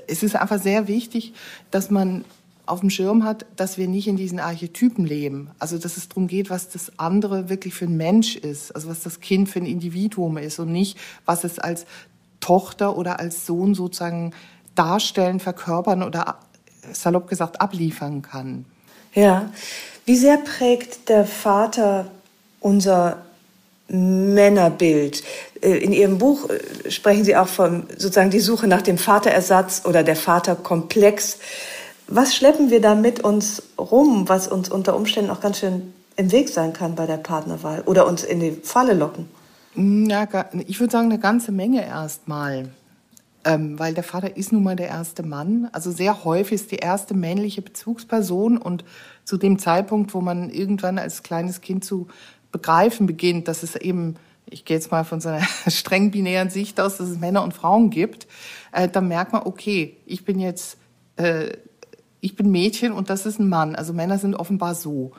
es 0.07 0.23
ist 0.23 0.35
einfach 0.35 0.61
sehr 0.61 0.87
wichtig, 0.87 1.33
dass 1.71 1.89
man 1.89 2.25
auf 2.65 2.79
dem 2.79 2.89
Schirm 2.89 3.23
hat, 3.23 3.45
dass 3.55 3.77
wir 3.77 3.87
nicht 3.87 4.07
in 4.07 4.15
diesen 4.15 4.39
Archetypen 4.39 5.05
leben. 5.05 5.49
Also, 5.59 5.77
dass 5.77 5.97
es 5.97 6.07
darum 6.07 6.27
geht, 6.27 6.49
was 6.49 6.69
das 6.69 6.97
andere 6.97 7.49
wirklich 7.49 7.73
für 7.73 7.85
ein 7.85 7.97
Mensch 7.97 8.35
ist, 8.35 8.73
also 8.73 8.87
was 8.87 9.01
das 9.01 9.19
Kind 9.19 9.49
für 9.49 9.59
ein 9.59 9.65
Individuum 9.65 10.37
ist 10.37 10.59
und 10.59 10.71
nicht, 10.71 10.97
was 11.25 11.43
es 11.43 11.59
als 11.59 11.85
Tochter 12.39 12.97
oder 12.97 13.19
als 13.19 13.45
Sohn 13.45 13.75
sozusagen 13.75 14.33
darstellen, 14.75 15.39
verkörpern 15.39 16.01
oder 16.03 16.37
salopp 16.93 17.27
gesagt 17.27 17.59
abliefern 17.61 18.21
kann. 18.21 18.65
Ja, 19.13 19.51
wie 20.05 20.15
sehr 20.15 20.37
prägt 20.37 21.09
der 21.09 21.25
Vater 21.25 22.09
unser 22.59 23.25
Männerbild? 23.91 25.23
Äh, 25.61 25.77
in 25.77 25.93
Ihrem 25.93 26.17
Buch 26.17 26.49
äh, 26.49 26.89
sprechen 26.89 27.23
Sie 27.23 27.35
auch 27.35 27.47
von 27.47 27.83
sozusagen 27.89 28.31
die 28.31 28.39
Suche 28.39 28.67
nach 28.67 28.81
dem 28.81 28.97
Vaterersatz 28.97 29.83
oder 29.85 30.03
der 30.03 30.15
Vaterkomplex. 30.15 31.39
Was 32.07 32.35
schleppen 32.35 32.69
wir 32.69 32.81
da 32.81 32.95
mit 32.95 33.23
uns 33.23 33.63
rum, 33.77 34.27
was 34.27 34.47
uns 34.47 34.69
unter 34.69 34.95
Umständen 34.95 35.29
auch 35.29 35.39
ganz 35.39 35.59
schön 35.59 35.93
im 36.17 36.31
Weg 36.31 36.49
sein 36.49 36.73
kann 36.73 36.95
bei 36.95 37.05
der 37.05 37.17
Partnerwahl 37.17 37.81
oder 37.85 38.07
uns 38.07 38.23
in 38.23 38.39
die 38.39 38.51
Falle 38.51 38.93
locken? 38.93 39.27
Ja, 39.75 40.27
ich 40.67 40.79
würde 40.79 40.91
sagen, 40.91 41.09
eine 41.09 41.19
ganze 41.19 41.51
Menge 41.51 41.85
erstmal. 41.85 42.69
Ähm, 43.43 43.79
weil 43.79 43.95
der 43.95 44.03
Vater 44.03 44.37
ist 44.37 44.51
nun 44.51 44.61
mal 44.61 44.75
der 44.75 44.89
erste 44.89 45.23
Mann. 45.23 45.67
Also 45.71 45.89
sehr 45.89 46.25
häufig 46.25 46.61
ist 46.61 46.71
die 46.71 46.75
erste 46.75 47.15
männliche 47.15 47.63
Bezugsperson 47.63 48.57
und 48.57 48.83
zu 49.23 49.37
dem 49.37 49.57
Zeitpunkt, 49.57 50.13
wo 50.13 50.21
man 50.21 50.51
irgendwann 50.51 50.99
als 50.99 51.23
kleines 51.23 51.61
Kind 51.61 51.83
zu 51.83 52.07
begreifen 52.51 53.07
beginnt, 53.07 53.47
dass 53.47 53.63
es 53.63 53.75
eben, 53.75 54.15
ich 54.45 54.65
gehe 54.65 54.77
jetzt 54.77 54.91
mal 54.91 55.03
von 55.03 55.21
so 55.21 55.29
einer 55.29 55.45
streng 55.67 56.11
binären 56.11 56.49
Sicht 56.49 56.79
aus, 56.79 56.97
dass 56.97 57.09
es 57.09 57.19
Männer 57.19 57.43
und 57.43 57.53
Frauen 57.53 57.89
gibt, 57.89 58.27
äh, 58.71 58.87
dann 58.87 59.07
merkt 59.07 59.33
man, 59.33 59.43
okay, 59.43 59.97
ich 60.05 60.25
bin 60.25 60.39
jetzt, 60.39 60.77
äh, 61.15 61.51
ich 62.19 62.35
bin 62.35 62.51
Mädchen 62.51 62.91
und 62.91 63.09
das 63.09 63.25
ist 63.25 63.39
ein 63.39 63.49
Mann. 63.49 63.75
Also 63.75 63.93
Männer 63.93 64.17
sind 64.17 64.35
offenbar 64.35 64.75
so. 64.75 65.11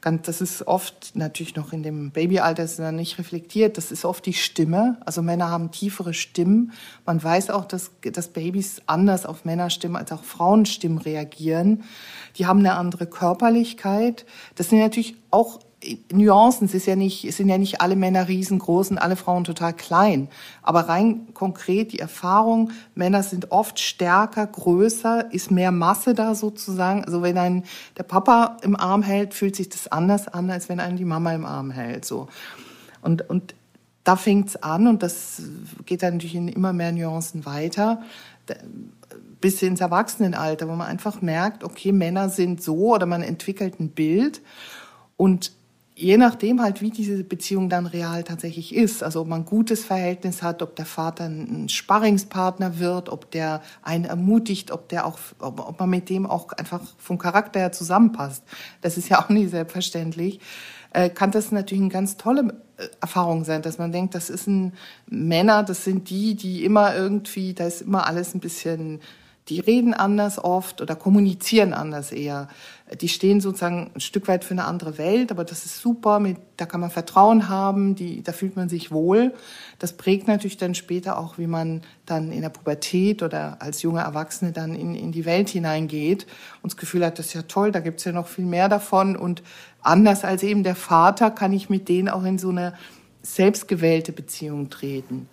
Das 0.00 0.40
ist 0.40 0.66
oft 0.68 1.16
natürlich 1.16 1.56
noch 1.56 1.72
in 1.72 1.82
dem 1.82 2.12
Babyalter 2.12 2.62
ist 2.62 2.78
dann 2.78 2.94
nicht 2.94 3.18
reflektiert. 3.18 3.76
Das 3.76 3.90
ist 3.90 4.04
oft 4.04 4.24
die 4.24 4.34
Stimme. 4.34 4.98
Also 5.04 5.20
Männer 5.20 5.50
haben 5.50 5.72
tiefere 5.72 6.14
Stimmen. 6.14 6.72
Man 7.04 7.22
weiß 7.22 7.50
auch, 7.50 7.64
dass, 7.64 7.90
dass 8.02 8.28
Babys 8.28 8.82
anders 8.86 9.26
auf 9.26 9.44
Männerstimmen 9.44 9.96
als 9.96 10.12
auch 10.12 10.22
Frauenstimmen 10.22 10.98
reagieren. 10.98 11.82
Die 12.36 12.46
haben 12.46 12.60
eine 12.60 12.74
andere 12.74 13.06
Körperlichkeit. 13.06 14.26
Das 14.54 14.68
sind 14.68 14.78
natürlich 14.78 15.16
auch 15.32 15.58
Nuancen. 16.12 16.66
Es, 16.66 16.74
ist 16.74 16.86
ja 16.86 16.96
nicht, 16.96 17.24
es 17.24 17.36
sind 17.36 17.48
ja 17.48 17.58
nicht 17.58 17.80
alle 17.80 17.96
Männer 17.96 18.28
riesengroß 18.28 18.90
und 18.90 18.98
alle 18.98 19.16
Frauen 19.16 19.44
total 19.44 19.72
klein. 19.72 20.28
Aber 20.62 20.88
rein 20.88 21.32
konkret 21.34 21.92
die 21.92 21.98
Erfahrung, 21.98 22.70
Männer 22.94 23.22
sind 23.22 23.50
oft 23.50 23.78
stärker, 23.78 24.46
größer, 24.46 25.32
ist 25.32 25.50
mehr 25.50 25.72
Masse 25.72 26.14
da 26.14 26.34
sozusagen. 26.34 27.04
Also 27.04 27.22
wenn 27.22 27.38
ein 27.38 27.64
der 27.96 28.04
Papa 28.04 28.56
im 28.62 28.76
Arm 28.76 29.02
hält, 29.02 29.34
fühlt 29.34 29.56
sich 29.56 29.68
das 29.68 29.88
anders 29.88 30.28
an, 30.28 30.50
als 30.50 30.68
wenn 30.68 30.80
einen 30.80 30.96
die 30.96 31.04
Mama 31.04 31.32
im 31.32 31.44
Arm 31.44 31.70
hält. 31.70 32.04
So. 32.04 32.28
Und, 33.02 33.28
und 33.28 33.54
da 34.04 34.16
fängt's 34.16 34.56
an 34.56 34.86
und 34.86 35.02
das 35.02 35.42
geht 35.84 36.02
dann 36.02 36.14
natürlich 36.14 36.36
in 36.36 36.48
immer 36.48 36.72
mehr 36.72 36.92
Nuancen 36.92 37.44
weiter 37.44 38.02
bis 39.40 39.62
ins 39.62 39.80
Erwachsenenalter, 39.80 40.68
wo 40.68 40.72
man 40.72 40.86
einfach 40.86 41.20
merkt, 41.22 41.64
okay, 41.64 41.92
Männer 41.92 42.28
sind 42.28 42.62
so 42.62 42.94
oder 42.94 43.06
man 43.06 43.22
entwickelt 43.22 43.80
ein 43.80 43.90
Bild 43.90 44.40
und 45.16 45.52
je 45.98 46.18
nachdem 46.18 46.60
halt, 46.60 46.82
wie 46.82 46.90
diese 46.90 47.24
Beziehung 47.24 47.70
dann 47.70 47.86
real 47.86 48.22
tatsächlich 48.22 48.74
ist, 48.74 49.02
also 49.02 49.22
ob 49.22 49.28
man 49.28 49.40
ein 49.40 49.46
gutes 49.46 49.82
Verhältnis 49.82 50.42
hat, 50.42 50.60
ob 50.62 50.76
der 50.76 50.84
Vater 50.84 51.24
ein 51.24 51.70
Sparringspartner 51.70 52.78
wird, 52.78 53.08
ob 53.08 53.30
der 53.30 53.62
einen 53.82 54.04
ermutigt, 54.04 54.70
ob 54.70 54.90
der 54.90 55.06
auch, 55.06 55.18
ob, 55.38 55.80
man 55.80 55.88
mit 55.88 56.10
dem 56.10 56.26
auch 56.26 56.52
einfach 56.52 56.82
vom 56.98 57.16
Charakter 57.16 57.60
her 57.60 57.72
zusammenpasst. 57.72 58.44
Das 58.82 58.98
ist 58.98 59.08
ja 59.08 59.24
auch 59.24 59.30
nicht 59.30 59.50
selbstverständlich. 59.50 60.38
Äh, 60.90 61.08
kann 61.08 61.30
das 61.30 61.50
natürlich 61.50 61.82
eine 61.82 61.90
ganz 61.90 62.18
tolle 62.18 62.54
äh, 62.76 62.88
Erfahrung 63.00 63.44
sein, 63.44 63.62
dass 63.62 63.78
man 63.78 63.90
denkt, 63.90 64.14
das 64.14 64.28
ist 64.28 64.46
ein 64.46 64.74
Männer, 65.06 65.62
das 65.62 65.84
sind 65.84 66.10
die, 66.10 66.34
die 66.34 66.62
immer 66.64 66.94
irgendwie, 66.94 67.54
da 67.54 67.66
ist 67.66 67.80
immer 67.80 68.06
alles 68.06 68.34
ein 68.34 68.40
bisschen 68.40 69.00
die 69.48 69.60
reden 69.60 69.94
anders 69.94 70.42
oft 70.42 70.80
oder 70.80 70.96
kommunizieren 70.96 71.72
anders 71.72 72.12
eher. 72.12 72.48
Die 73.00 73.08
stehen 73.08 73.40
sozusagen 73.40 73.90
ein 73.94 74.00
Stück 74.00 74.28
weit 74.28 74.44
für 74.44 74.52
eine 74.52 74.64
andere 74.64 74.96
Welt, 74.96 75.32
aber 75.32 75.44
das 75.44 75.66
ist 75.66 75.80
super, 75.80 76.20
mit, 76.20 76.36
da 76.56 76.66
kann 76.66 76.80
man 76.80 76.90
Vertrauen 76.90 77.48
haben, 77.48 77.96
die, 77.96 78.22
da 78.22 78.32
fühlt 78.32 78.54
man 78.54 78.68
sich 78.68 78.92
wohl. 78.92 79.34
Das 79.80 79.94
prägt 79.94 80.28
natürlich 80.28 80.56
dann 80.56 80.76
später 80.76 81.18
auch, 81.18 81.36
wie 81.36 81.48
man 81.48 81.82
dann 82.06 82.30
in 82.30 82.42
der 82.42 82.48
Pubertät 82.48 83.24
oder 83.24 83.60
als 83.60 83.82
junge 83.82 84.00
Erwachsene 84.00 84.52
dann 84.52 84.76
in, 84.76 84.94
in 84.94 85.10
die 85.10 85.24
Welt 85.24 85.48
hineingeht 85.48 86.26
und 86.62 86.72
das 86.72 86.76
Gefühl 86.76 87.04
hat, 87.04 87.18
das 87.18 87.26
ist 87.26 87.34
ja 87.34 87.42
toll, 87.42 87.72
da 87.72 87.80
gibt's 87.80 88.04
ja 88.04 88.12
noch 88.12 88.28
viel 88.28 88.46
mehr 88.46 88.68
davon 88.68 89.16
und 89.16 89.42
anders 89.80 90.24
als 90.24 90.44
eben 90.44 90.62
der 90.62 90.76
Vater 90.76 91.32
kann 91.32 91.52
ich 91.52 91.68
mit 91.68 91.88
denen 91.88 92.08
auch 92.08 92.22
in 92.22 92.38
so 92.38 92.50
eine 92.50 92.74
selbstgewählte 93.22 94.12
Beziehung 94.12 94.70
treten. 94.70 95.28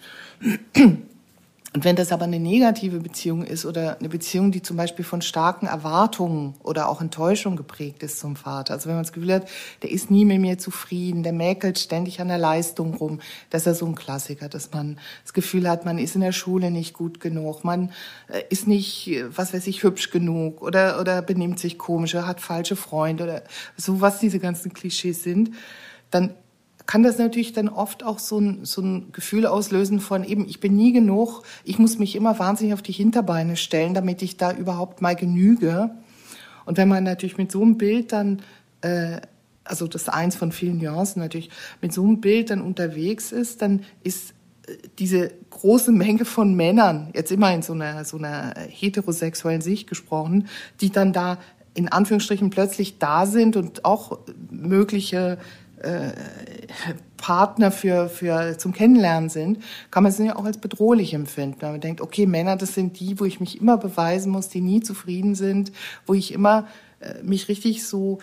Und 1.76 1.86
wenn 1.86 1.96
das 1.96 2.12
aber 2.12 2.26
eine 2.26 2.40
negative 2.40 3.00
Beziehung 3.00 3.44
ist 3.44 3.66
oder 3.66 3.98
eine 3.98 4.08
Beziehung, 4.08 4.52
die 4.52 4.62
zum 4.62 4.78
Beispiel 4.78 5.04
von 5.04 5.24
starken 5.24 5.66
Erwartungen 5.66 6.54
oder 6.62 6.88
auch 6.88 7.02
Enttäuschung 7.02 7.56
geprägt 7.56 8.04
ist 8.04 8.20
zum 8.20 8.36
Vater, 8.36 8.76
also 8.76 8.88
wenn 8.88 8.96
man 8.96 9.04
das 9.04 9.12
Gefühl 9.12 9.34
hat, 9.34 9.50
der 9.82 9.90
ist 9.90 10.12
nie 10.12 10.24
mit 10.24 10.40
mir 10.40 10.60
zufrieden, 10.60 11.24
der 11.24 11.34
mäkelt 11.34 11.80
ständig 11.80 12.22
an 12.22 12.28
der 12.28 12.38
Leistung 12.38 12.94
rum, 12.94 13.22
das 13.50 13.64
ist 13.64 13.66
ja 13.66 13.74
so 13.74 13.88
ein 13.88 13.96
Klassiker, 13.96 14.50
dass 14.50 14.72
man 14.72 15.00
das 15.24 15.34
Gefühl 15.34 15.68
hat, 15.68 15.84
man 15.84 15.98
ist 15.98 16.14
in 16.14 16.22
der 16.22 16.32
Schule 16.32 16.70
nicht 16.70 16.94
gut 16.94 17.20
genug, 17.20 17.64
man 17.64 17.92
äh, 18.28 18.44
ist 18.50 18.68
nicht, 18.68 19.10
was 19.30 19.52
weiß 19.52 19.66
ich, 19.66 19.82
hübsch 19.82 20.12
genug 20.12 20.62
oder, 20.62 21.02
oder 21.02 21.24
benimmt 21.24 21.58
sich 21.58 21.80
komisch 21.80 22.14
oder 22.14 22.28
hat 22.28 22.40
falsche 22.40 22.76
Freunde 22.76 23.24
oder 23.24 23.44
so, 23.78 24.00
was 24.00 24.20
diese 24.20 24.38
ganzen 24.38 24.74
Klischees 24.74 25.24
sind, 25.24 25.50
dann 26.12 26.36
kann 26.86 27.04
das 27.04 27.18
natürlich 27.18 27.54
dann 27.54 27.70
oft 27.70 28.04
auch 28.04 28.20
so 28.20 28.40
ein, 28.40 28.66
so 28.66 28.82
ein 28.82 29.12
Gefühl 29.12 29.46
auslösen 29.46 30.00
von 30.00 30.24
eben, 30.24 30.48
ich 30.48 30.60
bin 30.60 30.76
nie 30.76 30.92
genug, 30.92 31.44
ich 31.64 31.80
muss 31.80 31.98
mich 31.98 32.16
immer 32.16 32.38
wahnsinnig 32.40 32.74
auf 32.74 32.82
die 32.82 32.92
Hinterbeine 32.92 33.56
stellen, 33.56 33.94
damit 33.94 34.22
ich 34.22 34.38
da 34.38 34.52
überhaupt 34.52 35.02
mal 35.02 35.16
genüge. 35.16 35.92
Und 36.66 36.78
wenn 36.78 36.90
man 36.90 37.04
natürlich 37.04 37.38
mit 37.38 37.52
so 37.52 37.62
einem 37.62 37.78
Bild 37.78 38.12
dann, 38.12 38.42
äh, 38.82 39.22
also 39.64 39.88
das 39.88 40.04
ist 40.04 40.10
eins 40.10 40.36
von 40.36 40.52
vielen 40.52 40.78
Nuancen 40.78 41.22
natürlich, 41.22 41.50
mit 41.82 41.94
so 41.94 42.04
einem 42.04 42.20
Bild 42.20 42.50
dann 42.50 42.62
unterwegs 42.62 43.32
ist, 43.32 43.62
dann 43.62 43.84
ist 44.04 44.32
äh, 44.68 44.76
diese 45.00 45.32
große 45.52 45.92
Menge 45.94 46.26
von 46.26 46.54
Männern, 46.54 47.12
jetzt 47.16 47.32
immer 47.32 47.54
in 47.54 47.62
so 47.62 47.74
einer, 47.74 48.04
so 48.04 48.18
einer 48.18 48.56
heterosexuellen 48.68 49.62
Sicht 49.62 49.88
gesprochen, 49.88 50.48
die 50.82 50.90
dann 50.90 51.14
da 51.14 51.38
in 51.76 51.88
Anführungsstrichen 51.88 52.50
plötzlich 52.50 53.00
da 53.00 53.26
sind 53.26 53.56
und 53.56 53.86
auch 53.86 54.20
mögliche 54.52 55.40
äh, 55.84 56.12
Partner 57.18 57.72
für, 57.72 58.10
für 58.10 58.58
zum 58.58 58.74
Kennenlernen 58.74 59.30
sind, 59.30 59.60
kann 59.92 60.04
man 60.04 60.12
es 60.12 60.18
ja 60.18 60.36
auch 60.36 60.46
als 60.46 60.58
bedrohlich 60.58 61.14
empfinden. 61.14 61.58
Wenn 61.60 61.72
man 61.72 61.82
denkt, 61.82 62.02
okay, 62.02 62.26
Männer, 62.26 62.58
das 62.58 62.74
sind 62.74 63.00
die, 63.00 63.20
wo 63.20 63.26
ich 63.26 63.40
mich 63.40 63.62
immer 63.62 63.78
beweisen 63.78 64.32
muss, 64.32 64.50
die 64.50 64.62
nie 64.62 64.82
zufrieden 64.82 65.36
sind, 65.36 65.72
wo 66.06 66.14
ich 66.14 66.34
immer 66.34 66.68
äh, 67.00 67.22
mich 67.24 67.48
richtig 67.48 67.86
so 67.86 68.20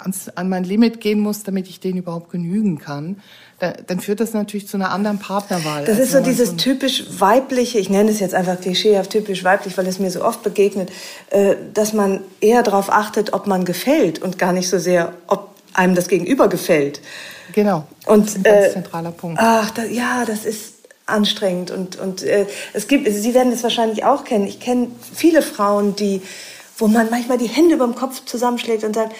ans, 0.00 0.28
an 0.30 0.48
mein 0.48 0.64
Limit 0.64 1.00
gehen 1.00 1.20
muss, 1.20 1.42
damit 1.42 1.68
ich 1.68 1.80
denen 1.80 1.98
überhaupt 1.98 2.30
genügen 2.30 2.78
kann, 2.78 3.20
da, 3.58 3.72
dann 3.72 4.00
führt 4.00 4.20
das 4.20 4.32
natürlich 4.32 4.66
zu 4.66 4.76
einer 4.76 4.90
anderen 4.90 5.18
Partnerwahl. 5.18 5.84
Das 5.84 5.98
ist 5.98 6.12
so 6.12 6.20
dieses 6.20 6.50
so 6.50 6.56
typisch 6.56 7.04
weibliche, 7.20 7.78
ich 7.78 7.88
nenne 7.90 8.10
es 8.10 8.20
jetzt 8.20 8.34
einfach 8.34 8.60
klischeehaft 8.60 9.10
typisch 9.10 9.44
weiblich, 9.44 9.76
weil 9.78 9.86
es 9.86 9.98
mir 9.98 10.10
so 10.10 10.24
oft 10.24 10.42
begegnet, 10.42 10.90
äh, 11.30 11.54
dass 11.74 11.92
man 11.92 12.20
eher 12.40 12.62
darauf 12.62 12.90
achtet, 12.90 13.32
ob 13.32 13.46
man 13.46 13.64
gefällt 13.64 14.20
und 14.20 14.38
gar 14.38 14.52
nicht 14.52 14.68
so 14.68 14.78
sehr, 14.78 15.12
ob 15.28 15.51
einem 15.74 15.94
das 15.94 16.08
Gegenüber 16.08 16.48
gefällt. 16.48 17.00
Genau. 17.52 17.84
Und, 18.06 18.26
das 18.26 18.30
ist 18.30 18.36
ein 18.38 18.42
ganz 18.44 18.66
äh, 18.66 18.72
zentraler 18.72 19.12
Punkt. 19.12 19.38
Ach, 19.40 19.70
da, 19.70 19.84
ja, 19.84 20.24
das 20.24 20.44
ist 20.44 20.74
anstrengend 21.06 21.70
und 21.70 21.98
und 21.98 22.22
äh, 22.22 22.46
es 22.72 22.86
gibt, 22.86 23.10
Sie 23.12 23.34
werden 23.34 23.52
es 23.52 23.62
wahrscheinlich 23.62 24.04
auch 24.04 24.24
kennen. 24.24 24.46
Ich 24.46 24.60
kenne 24.60 24.88
viele 25.14 25.42
Frauen, 25.42 25.96
die, 25.96 26.22
wo 26.78 26.86
man 26.86 27.10
manchmal 27.10 27.38
die 27.38 27.48
Hände 27.48 27.74
über 27.74 27.84
dem 27.84 27.94
Kopf 27.94 28.24
zusammenschlägt 28.24 28.84
und 28.84 28.94
sagt, 28.94 29.14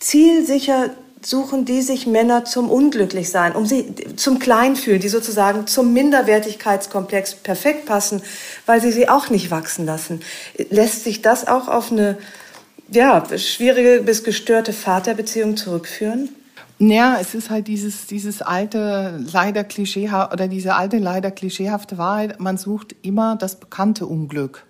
zielsicher 0.00 0.90
suchen 1.22 1.64
die 1.64 1.82
sich 1.82 2.06
Männer 2.06 2.44
zum 2.44 2.70
Unglücklichsein, 2.70 3.54
um 3.54 3.66
sie 3.66 3.94
zum 4.16 4.38
Kleinfühlen, 4.38 5.00
die 5.00 5.08
sozusagen 5.08 5.66
zum 5.66 5.92
Minderwertigkeitskomplex 5.92 7.34
perfekt 7.36 7.86
passen, 7.86 8.22
weil 8.66 8.80
sie 8.80 8.92
sie 8.92 9.08
auch 9.08 9.28
nicht 9.30 9.50
wachsen 9.50 9.84
lassen. 9.84 10.20
Lässt 10.70 11.04
sich 11.04 11.22
das 11.22 11.46
auch 11.46 11.68
auf 11.68 11.90
eine 11.90 12.18
ja, 12.90 13.24
schwierige 13.36 14.02
bis 14.02 14.24
gestörte 14.24 14.72
Vaterbeziehung 14.72 15.56
zurückführen? 15.56 16.30
Ja, 16.80 17.18
es 17.20 17.34
ist 17.34 17.50
halt 17.50 17.66
dieses, 17.66 18.06
dieses 18.06 18.40
alte, 18.40 19.24
leider 19.32 19.64
klischeehaft, 19.64 20.32
oder 20.32 20.46
diese 20.46 20.74
alte, 20.74 20.98
leider 20.98 21.30
klischeehafte 21.30 21.98
Wahrheit. 21.98 22.38
Man 22.38 22.56
sucht 22.56 22.94
immer 23.02 23.36
das 23.36 23.58
bekannte 23.58 24.06
Unglück. 24.06 24.64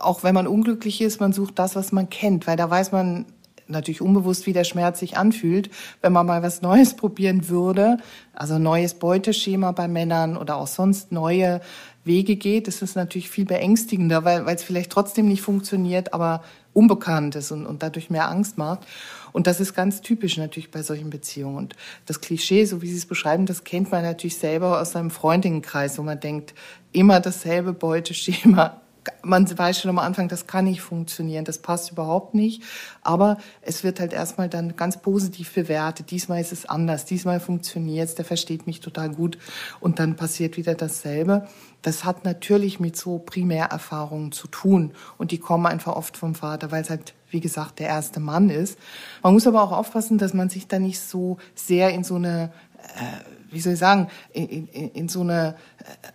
Auch 0.00 0.24
wenn 0.24 0.34
man 0.34 0.46
unglücklich 0.46 1.00
ist, 1.00 1.20
man 1.20 1.32
sucht 1.32 1.58
das, 1.58 1.76
was 1.76 1.92
man 1.92 2.10
kennt, 2.10 2.46
weil 2.46 2.56
da 2.56 2.68
weiß 2.68 2.92
man, 2.92 3.26
natürlich 3.68 4.00
unbewusst, 4.00 4.46
wie 4.46 4.52
der 4.52 4.64
Schmerz 4.64 4.98
sich 4.98 5.16
anfühlt, 5.16 5.70
wenn 6.00 6.12
man 6.12 6.26
mal 6.26 6.42
was 6.42 6.62
Neues 6.62 6.94
probieren 6.94 7.48
würde, 7.48 7.98
also 8.32 8.58
neues 8.58 8.94
Beuteschema 8.94 9.72
bei 9.72 9.88
Männern 9.88 10.36
oder 10.36 10.56
auch 10.56 10.66
sonst 10.66 11.12
neue 11.12 11.60
Wege 12.04 12.36
geht, 12.36 12.66
ist 12.66 12.82
es 12.82 12.94
natürlich 12.94 13.30
viel 13.30 13.44
beängstigender, 13.44 14.24
weil, 14.24 14.46
weil 14.46 14.56
es 14.56 14.62
vielleicht 14.62 14.90
trotzdem 14.90 15.28
nicht 15.28 15.42
funktioniert, 15.42 16.14
aber 16.14 16.42
unbekannt 16.78 17.34
ist 17.34 17.50
und, 17.50 17.66
und 17.66 17.82
dadurch 17.82 18.08
mehr 18.08 18.28
Angst 18.28 18.56
macht. 18.56 18.86
Und 19.32 19.48
das 19.48 19.58
ist 19.58 19.74
ganz 19.74 20.00
typisch 20.00 20.36
natürlich 20.36 20.70
bei 20.70 20.82
solchen 20.82 21.10
Beziehungen. 21.10 21.56
Und 21.56 21.76
das 22.06 22.20
Klischee, 22.20 22.64
so 22.64 22.82
wie 22.82 22.88
Sie 22.88 22.96
es 22.96 23.06
beschreiben, 23.06 23.46
das 23.46 23.64
kennt 23.64 23.90
man 23.90 24.02
natürlich 24.02 24.36
selber 24.38 24.80
aus 24.80 24.92
seinem 24.92 25.10
Freundinnenkreis, 25.10 25.98
wo 25.98 26.02
man 26.02 26.20
denkt, 26.20 26.54
immer 26.92 27.18
dasselbe 27.20 27.72
Beuteschema, 27.72 28.80
man 29.22 29.58
weiß 29.58 29.80
schon 29.80 29.90
am 29.90 29.98
Anfang, 29.98 30.28
das 30.28 30.46
kann 30.46 30.64
nicht 30.64 30.80
funktionieren, 30.80 31.44
das 31.44 31.58
passt 31.58 31.92
überhaupt 31.92 32.34
nicht. 32.34 32.62
Aber 33.02 33.38
es 33.62 33.84
wird 33.84 34.00
halt 34.00 34.12
erstmal 34.12 34.48
dann 34.48 34.76
ganz 34.76 35.00
positiv 35.00 35.52
bewertet. 35.52 36.10
Diesmal 36.10 36.40
ist 36.40 36.52
es 36.52 36.66
anders, 36.66 37.04
diesmal 37.04 37.40
funktioniert 37.40 38.08
es, 38.08 38.14
der 38.14 38.24
versteht 38.24 38.66
mich 38.66 38.80
total 38.80 39.10
gut 39.10 39.38
und 39.80 39.98
dann 39.98 40.16
passiert 40.16 40.56
wieder 40.56 40.74
dasselbe. 40.74 41.46
Das 41.82 42.04
hat 42.04 42.24
natürlich 42.24 42.80
mit 42.80 42.96
so 42.96 43.18
Primärerfahrungen 43.18 44.32
zu 44.32 44.48
tun 44.48 44.92
und 45.16 45.30
die 45.30 45.38
kommen 45.38 45.66
einfach 45.66 45.94
oft 45.94 46.16
vom 46.16 46.34
Vater, 46.34 46.72
weil 46.72 46.82
es 46.82 46.90
halt, 46.90 47.14
wie 47.30 47.40
gesagt, 47.40 47.78
der 47.78 47.88
erste 47.88 48.20
Mann 48.20 48.50
ist. 48.50 48.78
Man 49.22 49.32
muss 49.32 49.46
aber 49.46 49.62
auch 49.62 49.72
aufpassen, 49.72 50.18
dass 50.18 50.34
man 50.34 50.48
sich 50.48 50.66
da 50.66 50.78
nicht 50.78 51.00
so 51.00 51.38
sehr 51.54 51.90
in 51.90 52.02
so 52.04 52.16
eine, 52.16 52.52
äh, 52.96 53.52
wie 53.52 53.60
soll 53.60 53.74
ich 53.74 53.78
sagen, 53.78 54.08
in, 54.32 54.68
in, 54.68 54.90
in 54.90 55.08
so 55.08 55.20
eine 55.20 55.56
äh, 55.78 56.08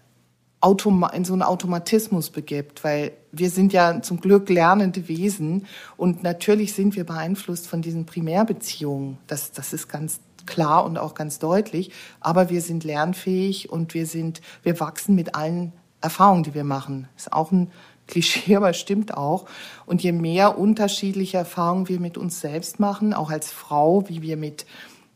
In 0.64 1.26
so 1.26 1.34
einen 1.34 1.42
Automatismus 1.42 2.30
begibt, 2.30 2.86
weil 2.86 3.12
wir 3.34 3.50
sind 3.50 3.74
ja 3.74 4.02
zum 4.02 4.22
Glück 4.22 4.50
lernende 4.50 5.10
Wesen 5.10 5.66
und 5.98 6.24
natürlich 6.24 6.74
sind 6.74 6.96
wir 6.96 7.04
beeinflusst 7.04 7.68
von 7.68 7.82
diesen 7.82 8.06
Primärbeziehungen. 8.06 9.18
Das, 9.28 9.52
das 9.52 9.74
ist 9.74 9.90
ganz 9.90 10.22
klar 10.46 10.86
und 10.86 10.98
auch 10.98 11.16
ganz 11.16 11.40
deutlich. 11.40 11.92
Aber 12.20 12.50
wir 12.50 12.62
sind 12.62 12.84
lernfähig 12.84 13.70
und 13.70 13.94
wir 13.94 14.06
sind, 14.06 14.42
wir 14.64 14.80
wachsen 14.80 15.16
mit 15.16 15.36
allen 15.36 15.74
Erfahrungen, 16.02 16.44
die 16.44 16.54
wir 16.54 16.64
machen. 16.64 17.08
Ist 17.18 17.34
auch 17.34 17.52
ein 17.52 17.72
Klischee, 18.08 18.56
aber 18.58 18.74
stimmt 18.74 19.16
auch. 19.16 19.46
Und 19.86 20.04
je 20.04 20.12
mehr 20.12 20.58
unterschiedliche 20.58 21.38
Erfahrungen 21.38 21.90
wir 21.90 22.00
mit 22.00 22.18
uns 22.18 22.40
selbst 22.42 22.80
machen, 22.80 23.14
auch 23.14 23.32
als 23.32 23.52
Frau, 23.52 24.08
wie 24.08 24.22
wir 24.22 24.38
mit 24.38 24.66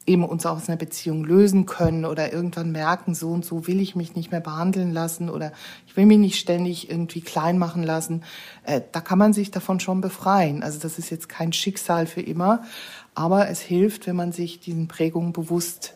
eben 0.08 0.24
uns 0.24 0.46
aus 0.46 0.70
einer 0.70 0.78
Beziehung 0.78 1.26
lösen 1.26 1.66
können 1.66 2.06
oder 2.06 2.32
irgendwann 2.34 2.72
merken, 2.72 3.14
so 3.14 3.30
und 3.30 3.46
so 3.46 3.68
will 3.68 3.82
ich 3.82 3.96
mich 3.96 4.16
nicht 4.16 4.32
mehr 4.32 4.40
behandeln 4.40 4.94
lassen 4.94 5.30
oder 5.30 5.52
ich 5.86 5.98
will 5.98 6.06
mich 6.06 6.18
nicht 6.18 6.40
ständig 6.40 6.90
irgendwie 6.90 7.22
klein 7.22 7.58
machen 7.58 7.84
lassen, 7.84 8.24
äh, 8.64 8.82
da 8.92 9.02
kann 9.02 9.20
man 9.20 9.34
sich 9.34 9.52
davon 9.52 9.80
schon 9.80 10.02
befreien. 10.02 10.64
Also 10.64 10.80
das 10.80 10.98
ist 10.98 11.10
jetzt 11.10 11.28
kein 11.28 11.52
Schicksal 11.52 12.08
für 12.08 12.22
immer, 12.22 12.64
aber 13.14 13.50
es 13.50 13.60
hilft, 13.60 14.08
wenn 14.08 14.16
man 14.16 14.32
sich 14.32 14.60
diesen 14.60 14.88
Prägungen 14.88 15.34
bewusst 15.34 15.96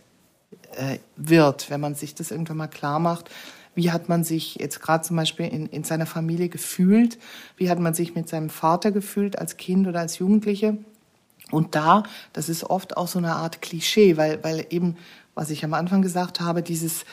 äh, 0.75 0.97
wird, 1.15 1.69
wenn 1.69 1.79
man 1.79 1.95
sich 1.95 2.13
das 2.13 2.31
irgendwann 2.31 2.57
mal 2.57 2.67
klar 2.67 2.99
macht. 2.99 3.31
Wie 3.73 3.91
hat 3.91 4.09
man 4.09 4.25
sich 4.25 4.55
jetzt 4.55 4.81
gerade 4.81 5.05
zum 5.05 5.15
Beispiel 5.15 5.47
in, 5.47 5.67
in 5.67 5.85
seiner 5.85 6.05
Familie 6.05 6.49
gefühlt? 6.49 7.17
Wie 7.55 7.69
hat 7.69 7.79
man 7.79 7.93
sich 7.93 8.15
mit 8.15 8.27
seinem 8.27 8.49
Vater 8.49 8.91
gefühlt 8.91 9.39
als 9.39 9.55
Kind 9.55 9.87
oder 9.87 10.01
als 10.01 10.19
Jugendliche? 10.19 10.77
Und 11.51 11.75
da, 11.75 12.03
das 12.33 12.49
ist 12.49 12.63
oft 12.63 12.97
auch 12.97 13.07
so 13.07 13.19
eine 13.19 13.35
Art 13.35 13.61
Klischee, 13.61 14.17
weil, 14.17 14.43
weil 14.43 14.65
eben, 14.69 14.97
was 15.35 15.49
ich 15.49 15.63
am 15.63 15.73
Anfang 15.73 16.01
gesagt 16.01 16.39
habe, 16.39 16.61
dieses 16.63 17.03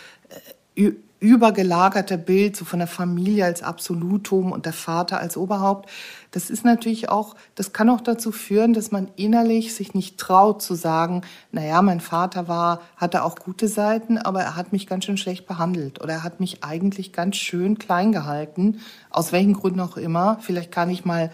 äh, 0.76 0.92
übergelagerte 1.20 2.16
Bild 2.16 2.56
so 2.56 2.64
von 2.64 2.78
der 2.78 2.86
Familie 2.86 3.44
als 3.44 3.62
Absolutum 3.62 4.52
und 4.52 4.66
der 4.66 4.72
Vater 4.72 5.18
als 5.18 5.36
Oberhaupt, 5.36 5.90
das 6.30 6.50
ist 6.50 6.64
natürlich 6.64 7.08
auch, 7.08 7.34
das 7.56 7.72
kann 7.72 7.90
auch 7.90 8.00
dazu 8.00 8.30
führen, 8.30 8.72
dass 8.72 8.92
man 8.92 9.08
innerlich 9.16 9.74
sich 9.74 9.94
nicht 9.94 10.18
traut 10.18 10.62
zu 10.62 10.74
sagen, 10.74 11.22
na 11.50 11.64
ja, 11.64 11.82
mein 11.82 12.00
Vater 12.00 12.46
war, 12.46 12.80
hatte 12.96 13.24
auch 13.24 13.36
gute 13.36 13.66
Seiten, 13.66 14.18
aber 14.18 14.42
er 14.42 14.56
hat 14.56 14.72
mich 14.72 14.86
ganz 14.86 15.06
schön 15.06 15.16
schlecht 15.16 15.46
behandelt 15.46 16.00
oder 16.00 16.14
er 16.14 16.22
hat 16.22 16.38
mich 16.38 16.62
eigentlich 16.62 17.12
ganz 17.12 17.36
schön 17.36 17.78
klein 17.78 18.12
gehalten, 18.12 18.80
aus 19.10 19.32
welchen 19.32 19.54
Gründen 19.54 19.80
auch 19.80 19.96
immer. 19.96 20.38
Vielleicht 20.40 20.70
kann 20.70 20.90
ich 20.90 21.04
mal 21.04 21.32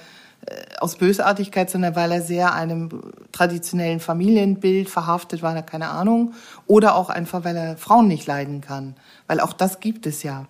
aus 0.78 0.96
Bösartigkeit, 0.96 1.70
sondern 1.70 1.96
weil 1.96 2.12
er 2.12 2.22
sehr 2.22 2.54
einem 2.54 2.88
traditionellen 3.32 4.00
Familienbild 4.00 4.88
verhaftet 4.90 5.42
war, 5.42 5.60
keine 5.62 5.88
Ahnung. 5.88 6.34
Oder 6.66 6.94
auch 6.94 7.10
einfach, 7.10 7.44
weil 7.44 7.56
er 7.56 7.76
Frauen 7.76 8.08
nicht 8.08 8.26
leiden 8.26 8.60
kann. 8.60 8.96
Weil 9.26 9.40
auch 9.40 9.52
das 9.52 9.80
gibt 9.80 10.06
es 10.06 10.22
ja. 10.22 10.46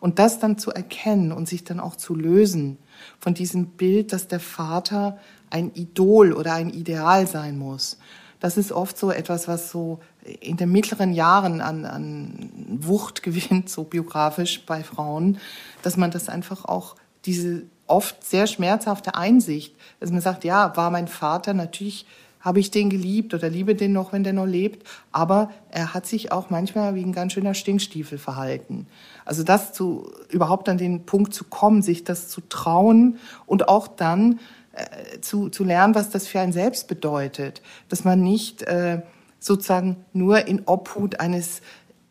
Und 0.00 0.18
das 0.18 0.38
dann 0.38 0.58
zu 0.58 0.70
erkennen 0.70 1.32
und 1.32 1.48
sich 1.48 1.64
dann 1.64 1.80
auch 1.80 1.96
zu 1.96 2.14
lösen 2.14 2.78
von 3.18 3.32
diesem 3.32 3.68
Bild, 3.68 4.12
dass 4.12 4.28
der 4.28 4.40
Vater 4.40 5.18
ein 5.50 5.70
Idol 5.74 6.32
oder 6.32 6.52
ein 6.54 6.70
Ideal 6.70 7.26
sein 7.26 7.56
muss. 7.56 7.98
Das 8.40 8.58
ist 8.58 8.72
oft 8.72 8.98
so 8.98 9.10
etwas, 9.10 9.48
was 9.48 9.70
so 9.70 10.00
in 10.40 10.58
den 10.58 10.70
mittleren 10.70 11.14
Jahren 11.14 11.62
an, 11.62 11.86
an 11.86 12.50
Wucht 12.80 13.22
gewinnt, 13.22 13.70
so 13.70 13.84
biografisch 13.84 14.66
bei 14.66 14.82
Frauen, 14.82 15.38
dass 15.82 15.96
man 15.96 16.10
das 16.10 16.28
einfach 16.28 16.66
auch 16.66 16.96
diese 17.24 17.62
oft 17.86 18.24
sehr 18.24 18.46
schmerzhafte 18.46 19.14
Einsicht, 19.14 19.74
dass 20.00 20.10
man 20.10 20.20
sagt, 20.20 20.44
ja, 20.44 20.76
war 20.76 20.90
mein 20.90 21.08
Vater, 21.08 21.54
natürlich 21.54 22.06
habe 22.44 22.60
ich 22.60 22.70
den 22.70 22.90
geliebt 22.90 23.32
oder 23.32 23.48
liebe 23.48 23.74
den 23.74 23.92
noch, 23.92 24.12
wenn 24.12 24.22
der 24.22 24.34
noch 24.34 24.46
lebt, 24.46 24.86
aber 25.12 25.50
er 25.70 25.94
hat 25.94 26.04
sich 26.04 26.30
auch 26.30 26.50
manchmal 26.50 26.94
wie 26.94 27.02
ein 27.02 27.12
ganz 27.12 27.32
schöner 27.32 27.54
Stinkstiefel 27.54 28.18
verhalten. 28.18 28.86
Also 29.24 29.42
das 29.42 29.72
zu, 29.72 30.12
überhaupt 30.28 30.68
an 30.68 30.76
den 30.76 31.06
Punkt 31.06 31.32
zu 31.32 31.44
kommen, 31.44 31.80
sich 31.80 32.04
das 32.04 32.28
zu 32.28 32.42
trauen 32.42 33.16
und 33.46 33.68
auch 33.68 33.88
dann 33.88 34.40
äh, 34.72 35.20
zu, 35.20 35.48
zu 35.48 35.64
lernen, 35.64 35.94
was 35.94 36.10
das 36.10 36.26
für 36.26 36.40
ein 36.40 36.52
Selbst 36.52 36.86
bedeutet, 36.86 37.62
dass 37.88 38.04
man 38.04 38.22
nicht 38.22 38.62
äh, 38.62 39.00
sozusagen 39.40 39.96
nur 40.12 40.46
in 40.46 40.62
Obhut 40.66 41.20
eines 41.20 41.62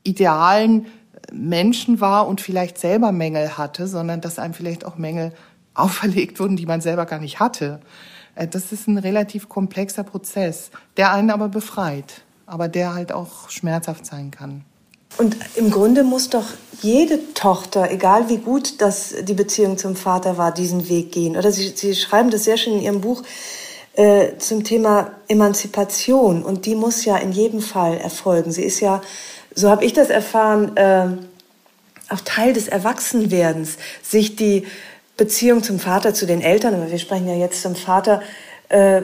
idealen 0.03 0.87
Menschen 1.31 2.01
war 2.01 2.27
und 2.27 2.41
vielleicht 2.41 2.77
selber 2.79 3.11
Mängel 3.11 3.57
hatte, 3.57 3.87
sondern 3.87 4.21
dass 4.21 4.39
einem 4.39 4.53
vielleicht 4.53 4.85
auch 4.85 4.97
Mängel 4.97 5.31
auferlegt 5.75 6.39
wurden, 6.39 6.55
die 6.55 6.65
man 6.65 6.81
selber 6.81 7.05
gar 7.05 7.19
nicht 7.19 7.39
hatte. 7.39 7.79
Äh, 8.35 8.47
das 8.47 8.71
ist 8.71 8.87
ein 8.87 8.97
relativ 8.97 9.49
komplexer 9.49 10.03
Prozess, 10.03 10.71
der 10.97 11.11
einen 11.11 11.29
aber 11.29 11.49
befreit, 11.49 12.21
aber 12.45 12.67
der 12.67 12.93
halt 12.93 13.11
auch 13.11 13.49
schmerzhaft 13.49 14.05
sein 14.05 14.31
kann. 14.31 14.63
Und 15.17 15.37
im 15.55 15.69
Grunde 15.69 16.03
muss 16.03 16.29
doch 16.29 16.45
jede 16.81 17.33
Tochter, 17.33 17.91
egal 17.91 18.29
wie 18.29 18.37
gut 18.37 18.81
das 18.81 19.13
die 19.21 19.35
Beziehung 19.35 19.77
zum 19.77 19.95
Vater 19.95 20.37
war, 20.37 20.51
diesen 20.51 20.89
Weg 20.89 21.11
gehen. 21.11 21.37
Oder 21.37 21.51
Sie, 21.51 21.73
Sie 21.75 21.95
schreiben 21.95 22.31
das 22.31 22.45
sehr 22.45 22.57
schön 22.57 22.73
in 22.73 22.81
Ihrem 22.81 23.01
Buch 23.01 23.21
äh, 23.93 24.37
zum 24.39 24.63
Thema 24.63 25.11
Emanzipation. 25.27 26.41
Und 26.41 26.65
die 26.65 26.73
muss 26.73 27.05
ja 27.05 27.17
in 27.17 27.31
jedem 27.31 27.61
Fall 27.61 27.97
erfolgen. 27.97 28.51
Sie 28.51 28.63
ist 28.63 28.79
ja, 28.79 29.01
so 29.53 29.69
habe 29.69 29.85
ich 29.85 29.93
das 29.93 30.09
erfahren, 30.09 30.75
äh, 30.77 31.09
auch 32.09 32.21
Teil 32.21 32.53
des 32.53 32.67
Erwachsenwerdens, 32.67 33.77
sich 34.01 34.35
die 34.35 34.65
Beziehung 35.17 35.63
zum 35.63 35.79
Vater, 35.79 36.13
zu 36.13 36.25
den 36.25 36.41
Eltern, 36.41 36.73
aber 36.73 36.89
wir 36.89 36.99
sprechen 36.99 37.27
ja 37.27 37.35
jetzt 37.35 37.61
zum 37.61 37.75
Vater, 37.75 38.21
äh, 38.69 39.03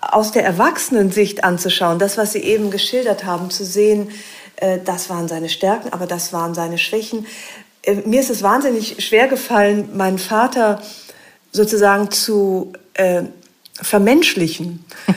aus 0.00 0.30
der 0.30 0.44
Erwachsenensicht 0.44 1.42
anzuschauen, 1.42 1.98
das, 1.98 2.16
was 2.16 2.32
Sie 2.32 2.40
eben 2.40 2.70
geschildert 2.70 3.24
haben, 3.24 3.50
zu 3.50 3.64
sehen, 3.64 4.10
äh, 4.56 4.78
das 4.84 5.10
waren 5.10 5.28
seine 5.28 5.48
Stärken, 5.48 5.92
aber 5.92 6.06
das 6.06 6.32
waren 6.32 6.54
seine 6.54 6.78
Schwächen. 6.78 7.26
Äh, 7.82 7.96
mir 8.06 8.20
ist 8.20 8.30
es 8.30 8.42
wahnsinnig 8.42 9.04
schwer 9.04 9.28
gefallen, 9.28 9.96
meinen 9.96 10.18
Vater 10.18 10.80
sozusagen 11.50 12.10
zu, 12.10 12.72
äh, 12.94 13.22
vermenschlichen. 13.82 14.84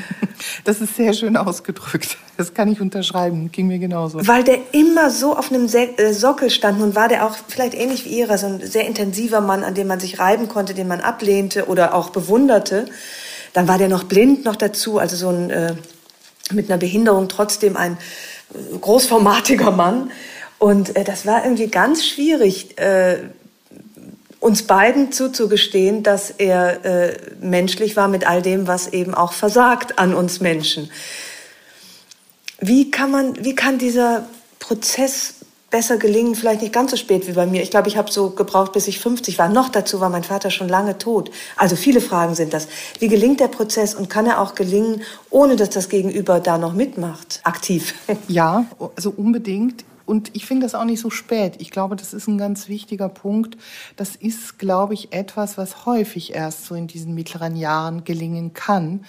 Das 0.63 0.81
ist 0.81 0.95
sehr 0.95 1.13
schön 1.13 1.37
ausgedrückt. 1.37 2.17
Das 2.35 2.55
kann 2.55 2.71
ich 2.71 2.81
unterschreiben. 2.81 3.51
Ging 3.51 3.67
mir 3.67 3.77
genauso. 3.77 4.27
Weil 4.27 4.43
der 4.43 4.57
immer 4.71 5.11
so 5.11 5.37
auf 5.37 5.51
einem 5.51 5.67
äh, 5.67 6.13
Sockel 6.13 6.49
stand. 6.49 6.79
Nun 6.79 6.95
war 6.95 7.07
der 7.07 7.27
auch 7.27 7.35
vielleicht 7.47 7.75
ähnlich 7.75 8.05
wie 8.05 8.19
ihrer, 8.19 8.39
so 8.39 8.47
ein 8.47 8.65
sehr 8.65 8.87
intensiver 8.87 9.39
Mann, 9.39 9.63
an 9.63 9.75
dem 9.75 9.85
man 9.85 9.99
sich 9.99 10.19
reiben 10.19 10.47
konnte, 10.47 10.73
den 10.73 10.87
man 10.87 10.99
ablehnte 10.99 11.67
oder 11.67 11.93
auch 11.93 12.09
bewunderte. 12.09 12.87
Dann 13.53 13.67
war 13.67 13.77
der 13.77 13.87
noch 13.87 14.03
blind 14.03 14.43
noch 14.43 14.55
dazu, 14.55 14.97
also 14.97 15.15
so 15.15 15.29
ein 15.29 15.51
äh, 15.51 15.75
mit 16.51 16.69
einer 16.69 16.79
Behinderung 16.79 17.27
trotzdem 17.27 17.77
ein 17.77 17.97
äh, 18.53 18.77
großformatiger 18.77 19.71
Mann. 19.71 20.11
Und 20.59 20.95
äh, 20.95 21.03
das 21.03 21.25
war 21.25 21.43
irgendwie 21.43 21.67
ganz 21.67 22.05
schwierig, 22.05 22.77
äh, 22.79 23.17
uns 24.41 24.63
beiden 24.63 25.11
zuzugestehen, 25.11 26.03
dass 26.03 26.31
er 26.31 26.83
äh, 26.83 27.17
menschlich 27.39 27.95
war 27.95 28.09
mit 28.09 28.27
all 28.27 28.41
dem, 28.41 28.67
was 28.67 28.87
eben 28.87 29.13
auch 29.13 29.31
versagt 29.31 29.99
an 29.99 30.13
uns 30.13 30.41
Menschen. 30.41 30.91
Wie 32.59 32.91
kann 32.91 33.11
man, 33.11 33.45
wie 33.45 33.55
kann 33.55 33.77
dieser 33.77 34.27
Prozess 34.59 35.35
besser 35.69 35.97
gelingen, 35.97 36.35
vielleicht 36.35 36.61
nicht 36.61 36.73
ganz 36.73 36.91
so 36.91 36.97
spät 36.97 37.27
wie 37.27 37.31
bei 37.31 37.45
mir. 37.45 37.63
Ich 37.63 37.71
glaube, 37.71 37.87
ich 37.87 37.95
habe 37.95 38.11
so 38.11 38.31
gebraucht, 38.31 38.73
bis 38.73 38.87
ich 38.87 38.99
50 38.99 39.39
war. 39.39 39.47
Noch 39.47 39.69
dazu 39.69 40.01
war 40.01 40.09
mein 40.09 40.25
Vater 40.25 40.51
schon 40.51 40.67
lange 40.67 40.97
tot. 40.97 41.31
Also 41.55 41.77
viele 41.77 42.01
Fragen 42.01 42.35
sind 42.35 42.53
das. 42.53 42.67
Wie 42.99 43.07
gelingt 43.07 43.39
der 43.39 43.47
Prozess 43.47 43.95
und 43.95 44.09
kann 44.09 44.25
er 44.25 44.41
auch 44.41 44.53
gelingen, 44.53 45.01
ohne 45.29 45.55
dass 45.55 45.69
das 45.69 45.87
Gegenüber 45.87 46.41
da 46.41 46.57
noch 46.57 46.73
mitmacht, 46.73 47.39
aktiv? 47.43 47.95
Ja, 48.27 48.65
also 48.95 49.13
unbedingt. 49.15 49.85
Und 50.11 50.35
ich 50.35 50.45
finde 50.45 50.65
das 50.65 50.75
auch 50.75 50.83
nicht 50.83 50.99
so 50.99 51.09
spät. 51.09 51.53
Ich 51.59 51.71
glaube, 51.71 51.95
das 51.95 52.13
ist 52.13 52.27
ein 52.27 52.37
ganz 52.37 52.67
wichtiger 52.67 53.07
Punkt. 53.07 53.55
Das 53.95 54.17
ist, 54.17 54.59
glaube 54.59 54.93
ich, 54.93 55.13
etwas, 55.13 55.57
was 55.57 55.85
häufig 55.85 56.35
erst 56.35 56.65
so 56.65 56.75
in 56.75 56.85
diesen 56.85 57.15
mittleren 57.15 57.55
Jahren 57.55 58.03
gelingen 58.03 58.53
kann, 58.53 59.05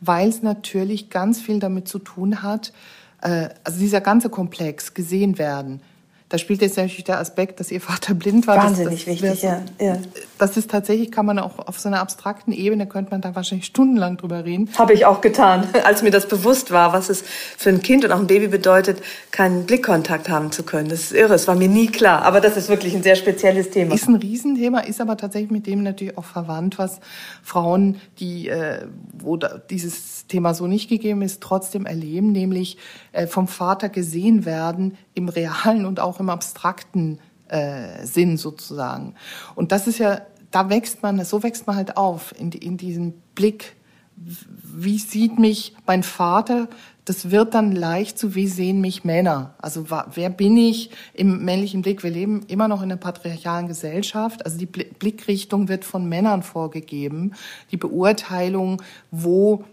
weil 0.00 0.30
es 0.30 0.42
natürlich 0.42 1.10
ganz 1.10 1.42
viel 1.42 1.58
damit 1.60 1.88
zu 1.88 1.98
tun 1.98 2.42
hat, 2.42 2.72
äh, 3.20 3.50
also 3.64 3.78
dieser 3.78 4.00
ganze 4.00 4.30
Komplex 4.30 4.94
gesehen 4.94 5.36
werden, 5.36 5.82
da 6.28 6.38
spielt 6.38 6.60
jetzt 6.60 6.76
natürlich 6.76 7.04
der 7.04 7.20
Aspekt, 7.20 7.60
dass 7.60 7.70
ihr 7.70 7.80
Vater 7.80 8.14
blind 8.14 8.48
war. 8.48 8.56
Wahnsinnig 8.56 9.04
das, 9.04 9.14
das, 9.14 9.22
wichtig, 9.22 9.42
ja. 9.42 9.62
ja. 9.78 9.98
Das 10.38 10.56
ist 10.56 10.70
tatsächlich, 10.70 11.12
kann 11.12 11.24
man 11.24 11.38
auch 11.38 11.60
auf 11.60 11.78
so 11.78 11.88
einer 11.88 12.00
abstrakten 12.00 12.52
Ebene, 12.52 12.88
könnte 12.88 13.12
man 13.12 13.20
da 13.20 13.36
wahrscheinlich 13.36 13.66
stundenlang 13.66 14.16
drüber 14.16 14.44
reden. 14.44 14.68
Habe 14.76 14.92
ich 14.92 15.04
auch 15.04 15.20
getan, 15.20 15.68
als 15.84 16.02
mir 16.02 16.10
das 16.10 16.26
bewusst 16.26 16.72
war, 16.72 16.92
was 16.92 17.10
es 17.10 17.22
für 17.56 17.70
ein 17.70 17.80
Kind 17.80 18.04
und 18.04 18.10
auch 18.10 18.18
ein 18.18 18.26
Baby 18.26 18.48
bedeutet, 18.48 19.02
keinen 19.30 19.66
Blickkontakt 19.66 20.28
haben 20.28 20.50
zu 20.50 20.64
können. 20.64 20.88
Das 20.88 21.00
ist 21.00 21.12
irre, 21.12 21.34
es 21.34 21.46
war 21.46 21.54
mir 21.54 21.68
nie 21.68 21.86
klar. 21.86 22.22
Aber 22.22 22.40
das 22.40 22.56
ist 22.56 22.68
wirklich 22.68 22.94
ein 22.94 23.04
sehr 23.04 23.16
spezielles 23.16 23.70
Thema. 23.70 23.94
Ist 23.94 24.08
ein 24.08 24.16
Riesenthema, 24.16 24.80
ist 24.80 25.00
aber 25.00 25.16
tatsächlich 25.16 25.52
mit 25.52 25.68
dem 25.68 25.84
natürlich 25.84 26.18
auch 26.18 26.24
verwandt, 26.24 26.76
was 26.76 26.98
Frauen, 27.44 28.00
die, 28.18 28.48
äh, 28.48 28.84
wo 29.16 29.36
da 29.36 29.58
dieses 29.70 30.15
Thema 30.28 30.54
so 30.54 30.66
nicht 30.66 30.88
gegeben 30.88 31.22
ist, 31.22 31.42
trotzdem 31.42 31.86
erleben, 31.86 32.32
nämlich 32.32 32.78
äh, 33.12 33.26
vom 33.26 33.48
Vater 33.48 33.88
gesehen 33.88 34.44
werden 34.44 34.96
im 35.14 35.28
realen 35.28 35.86
und 35.86 36.00
auch 36.00 36.20
im 36.20 36.30
abstrakten 36.30 37.18
äh, 37.48 38.04
Sinn 38.04 38.36
sozusagen. 38.36 39.14
Und 39.54 39.72
das 39.72 39.86
ist 39.86 39.98
ja, 39.98 40.22
da 40.50 40.68
wächst 40.68 41.02
man, 41.02 41.24
so 41.24 41.42
wächst 41.42 41.66
man 41.66 41.76
halt 41.76 41.96
auf 41.96 42.34
in, 42.38 42.50
in 42.52 42.76
diesem 42.76 43.14
Blick. 43.34 43.76
Wie 44.16 44.98
sieht 44.98 45.38
mich 45.38 45.74
mein 45.86 46.02
Vater? 46.02 46.68
Das 47.04 47.30
wird 47.30 47.54
dann 47.54 47.70
leicht 47.70 48.18
zu, 48.18 48.34
wie 48.34 48.48
sehen 48.48 48.80
mich 48.80 49.04
Männer? 49.04 49.54
Also 49.58 49.86
wer 50.14 50.30
bin 50.30 50.56
ich 50.56 50.90
im 51.14 51.44
männlichen 51.44 51.82
Blick? 51.82 52.02
Wir 52.02 52.10
leben 52.10 52.42
immer 52.48 52.66
noch 52.66 52.82
in 52.82 52.90
einer 52.90 52.96
patriarchalen 52.96 53.68
Gesellschaft. 53.68 54.44
Also 54.44 54.58
die 54.58 54.66
Blickrichtung 54.66 55.68
wird 55.68 55.84
von 55.84 56.08
Männern 56.08 56.42
vorgegeben. 56.42 57.34
Die 57.70 57.76
Beurteilung, 57.76 58.82
wo 59.12 59.64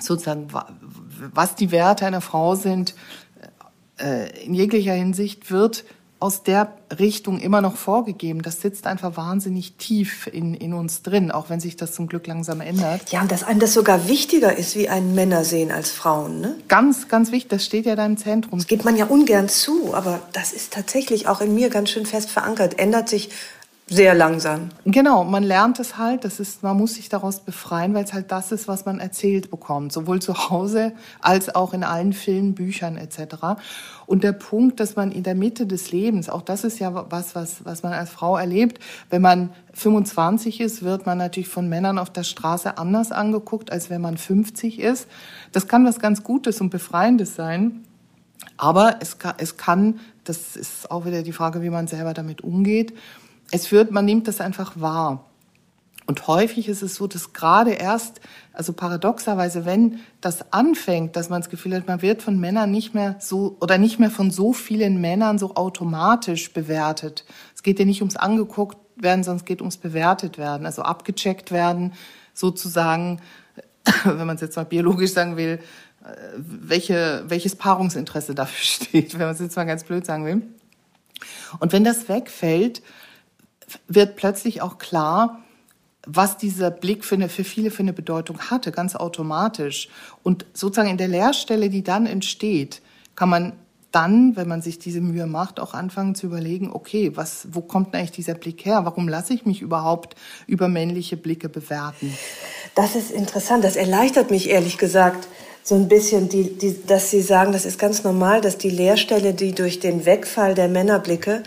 sozusagen, 0.00 0.48
was 1.32 1.54
die 1.54 1.70
Werte 1.70 2.06
einer 2.06 2.20
Frau 2.20 2.54
sind, 2.54 2.94
äh, 3.98 4.44
in 4.44 4.54
jeglicher 4.54 4.94
Hinsicht 4.94 5.50
wird 5.50 5.84
aus 6.24 6.42
der 6.42 6.72
Richtung 6.98 7.38
immer 7.38 7.60
noch 7.60 7.76
vorgegeben. 7.76 8.40
Das 8.40 8.62
sitzt 8.62 8.86
einfach 8.86 9.16
wahnsinnig 9.18 9.74
tief 9.74 10.26
in, 10.26 10.54
in 10.54 10.72
uns 10.72 11.02
drin, 11.02 11.30
auch 11.30 11.50
wenn 11.50 11.60
sich 11.60 11.76
das 11.76 11.92
zum 11.92 12.06
Glück 12.06 12.26
langsam 12.26 12.62
ändert. 12.62 13.10
Ja, 13.10 13.20
und 13.20 13.30
dass 13.30 13.42
einem 13.44 13.60
das 13.60 13.74
sogar 13.74 14.08
wichtiger 14.08 14.56
ist, 14.56 14.74
wie 14.74 14.88
einen 14.88 15.14
Männer 15.14 15.44
sehen 15.44 15.70
als 15.70 15.90
Frauen. 15.90 16.40
Ne? 16.40 16.56
Ganz, 16.66 17.08
ganz 17.08 17.30
wichtig, 17.30 17.50
das 17.50 17.66
steht 17.66 17.84
ja 17.84 17.94
da 17.94 18.06
im 18.06 18.16
Zentrum. 18.16 18.58
Das 18.58 18.66
gibt 18.66 18.86
man 18.86 18.96
ja 18.96 19.04
ungern 19.04 19.50
zu, 19.50 19.94
aber 19.94 20.22
das 20.32 20.54
ist 20.54 20.72
tatsächlich 20.72 21.28
auch 21.28 21.42
in 21.42 21.54
mir 21.54 21.68
ganz 21.68 21.90
schön 21.90 22.06
fest 22.06 22.30
verankert. 22.30 22.78
Ändert 22.78 23.10
sich 23.10 23.28
sehr 23.86 24.14
langsam. 24.14 24.70
Genau, 24.86 25.24
man 25.24 25.42
lernt 25.42 25.78
es 25.78 25.98
halt, 25.98 26.24
das 26.24 26.40
ist, 26.40 26.62
man 26.62 26.74
muss 26.74 26.94
sich 26.94 27.10
daraus 27.10 27.40
befreien, 27.40 27.92
weil 27.92 28.04
es 28.04 28.14
halt 28.14 28.32
das 28.32 28.50
ist, 28.50 28.66
was 28.66 28.86
man 28.86 28.98
erzählt 28.98 29.50
bekommt, 29.50 29.92
sowohl 29.92 30.22
zu 30.22 30.48
Hause 30.48 30.94
als 31.20 31.54
auch 31.54 31.74
in 31.74 31.84
allen 31.84 32.14
Filmen, 32.14 32.54
Büchern 32.54 32.96
etc. 32.96 33.60
Und 34.06 34.24
der 34.24 34.32
Punkt, 34.32 34.80
dass 34.80 34.96
man 34.96 35.12
in 35.12 35.22
der 35.22 35.34
Mitte 35.34 35.66
des 35.66 35.92
Lebens, 35.92 36.30
auch 36.30 36.40
das 36.40 36.64
ist 36.64 36.78
ja 36.78 37.10
was, 37.10 37.34
was, 37.34 37.62
was 37.66 37.82
man 37.82 37.92
als 37.92 38.08
Frau 38.08 38.38
erlebt, 38.38 38.78
wenn 39.10 39.20
man 39.20 39.50
25 39.74 40.62
ist, 40.62 40.82
wird 40.82 41.04
man 41.04 41.18
natürlich 41.18 41.50
von 41.50 41.68
Männern 41.68 41.98
auf 41.98 42.08
der 42.08 42.24
Straße 42.24 42.78
anders 42.78 43.12
angeguckt, 43.12 43.70
als 43.70 43.90
wenn 43.90 44.00
man 44.00 44.16
50 44.16 44.80
ist. 44.80 45.08
Das 45.52 45.68
kann 45.68 45.84
was 45.84 45.98
ganz 45.98 46.22
Gutes 46.22 46.62
und 46.62 46.70
Befreiendes 46.70 47.34
sein. 47.34 47.84
Aber 48.56 48.96
es 49.00 49.18
kann, 49.18 49.34
es 49.38 49.58
kann, 49.58 50.00
das 50.24 50.56
ist 50.56 50.90
auch 50.90 51.04
wieder 51.04 51.22
die 51.22 51.32
Frage, 51.32 51.60
wie 51.60 51.70
man 51.70 51.86
selber 51.86 52.14
damit 52.14 52.42
umgeht, 52.42 52.94
es 53.50 53.70
wird, 53.72 53.90
man 53.90 54.04
nimmt 54.04 54.28
das 54.28 54.40
einfach 54.40 54.80
wahr. 54.80 55.24
Und 56.06 56.26
häufig 56.26 56.68
ist 56.68 56.82
es 56.82 56.96
so, 56.96 57.06
dass 57.06 57.32
gerade 57.32 57.70
erst, 57.70 58.20
also 58.52 58.74
paradoxerweise, 58.74 59.64
wenn 59.64 60.00
das 60.20 60.52
anfängt, 60.52 61.16
dass 61.16 61.30
man 61.30 61.40
das 61.40 61.48
Gefühl 61.48 61.74
hat, 61.74 61.86
man 61.86 62.02
wird 62.02 62.20
von 62.20 62.38
Männern 62.38 62.70
nicht 62.70 62.94
mehr 62.94 63.16
so 63.20 63.56
oder 63.60 63.78
nicht 63.78 63.98
mehr 63.98 64.10
von 64.10 64.30
so 64.30 64.52
vielen 64.52 65.00
Männern 65.00 65.38
so 65.38 65.54
automatisch 65.54 66.52
bewertet. 66.52 67.24
Es 67.54 67.62
geht 67.62 67.78
ja 67.78 67.86
nicht 67.86 68.02
ums 68.02 68.16
angeguckt 68.16 68.76
werden, 68.96 69.24
sondern 69.24 69.38
es 69.38 69.44
geht 69.46 69.62
ums 69.62 69.78
bewertet 69.78 70.36
werden, 70.36 70.66
also 70.66 70.82
abgecheckt 70.82 71.50
werden, 71.52 71.94
sozusagen, 72.34 73.20
wenn 74.04 74.26
man 74.26 74.36
es 74.36 74.42
jetzt 74.42 74.56
mal 74.56 74.64
biologisch 74.64 75.12
sagen 75.12 75.38
will, 75.38 75.58
äh, 76.04 76.08
welche, 76.36 77.24
welches 77.28 77.56
Paarungsinteresse 77.56 78.34
dafür 78.34 78.62
steht, 78.62 79.14
wenn 79.14 79.26
man 79.26 79.34
es 79.34 79.40
jetzt 79.40 79.56
mal 79.56 79.64
ganz 79.64 79.84
blöd 79.84 80.04
sagen 80.04 80.26
will. 80.26 80.42
Und 81.60 81.72
wenn 81.72 81.82
das 81.82 82.10
wegfällt, 82.10 82.82
wird 83.88 84.16
plötzlich 84.16 84.62
auch 84.62 84.78
klar, 84.78 85.40
was 86.06 86.36
dieser 86.36 86.70
Blick 86.70 87.04
für, 87.04 87.14
eine, 87.14 87.28
für 87.28 87.44
viele 87.44 87.70
für 87.70 87.82
eine 87.82 87.92
Bedeutung 87.92 88.38
hatte, 88.50 88.72
ganz 88.72 88.94
automatisch. 88.94 89.88
Und 90.22 90.44
sozusagen 90.52 90.90
in 90.90 90.98
der 90.98 91.08
Leerstelle, 91.08 91.70
die 91.70 91.82
dann 91.82 92.06
entsteht, 92.06 92.82
kann 93.14 93.28
man 93.28 93.52
dann, 93.94 94.34
wenn 94.34 94.48
man 94.48 94.60
sich 94.60 94.80
diese 94.80 95.00
Mühe 95.00 95.26
macht, 95.26 95.60
auch 95.60 95.72
anfangen 95.72 96.16
zu 96.16 96.26
überlegen, 96.26 96.70
okay, 96.72 97.12
was, 97.14 97.46
wo 97.52 97.60
kommt 97.60 97.94
eigentlich 97.94 98.10
dieser 98.10 98.34
Blick 98.34 98.64
her? 98.64 98.84
Warum 98.84 99.08
lasse 99.08 99.32
ich 99.34 99.46
mich 99.46 99.62
überhaupt 99.62 100.16
über 100.48 100.68
männliche 100.68 101.16
Blicke 101.16 101.48
bewerten? 101.48 102.12
Das 102.74 102.96
ist 102.96 103.12
interessant. 103.12 103.62
Das 103.62 103.76
erleichtert 103.76 104.32
mich 104.32 104.50
ehrlich 104.50 104.78
gesagt 104.78 105.28
so 105.62 105.76
ein 105.76 105.88
bisschen, 105.88 106.28
die, 106.28 106.58
die, 106.58 106.84
dass 106.86 107.10
Sie 107.10 107.22
sagen, 107.22 107.52
das 107.52 107.64
ist 107.64 107.78
ganz 107.78 108.02
normal, 108.02 108.40
dass 108.40 108.58
die 108.58 108.68
Leerstelle, 108.68 109.32
die 109.32 109.54
durch 109.54 109.80
den 109.80 110.04
Wegfall 110.04 110.54
der 110.54 110.68
Männerblicke 110.68 111.44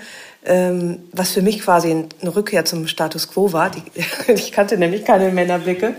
ähm, 0.47 0.99
was 1.11 1.31
für 1.31 1.41
mich 1.41 1.61
quasi 1.61 1.91
eine 1.91 2.35
Rückkehr 2.35 2.63
zum 2.63 2.87
Status 2.87 3.29
quo 3.29 3.51
war. 3.51 3.69
Die, 3.69 3.83
ich 4.31 4.51
kannte 4.51 4.77
nämlich 4.77 5.03
keine 5.05 5.29
Männerblicke. 5.29 5.95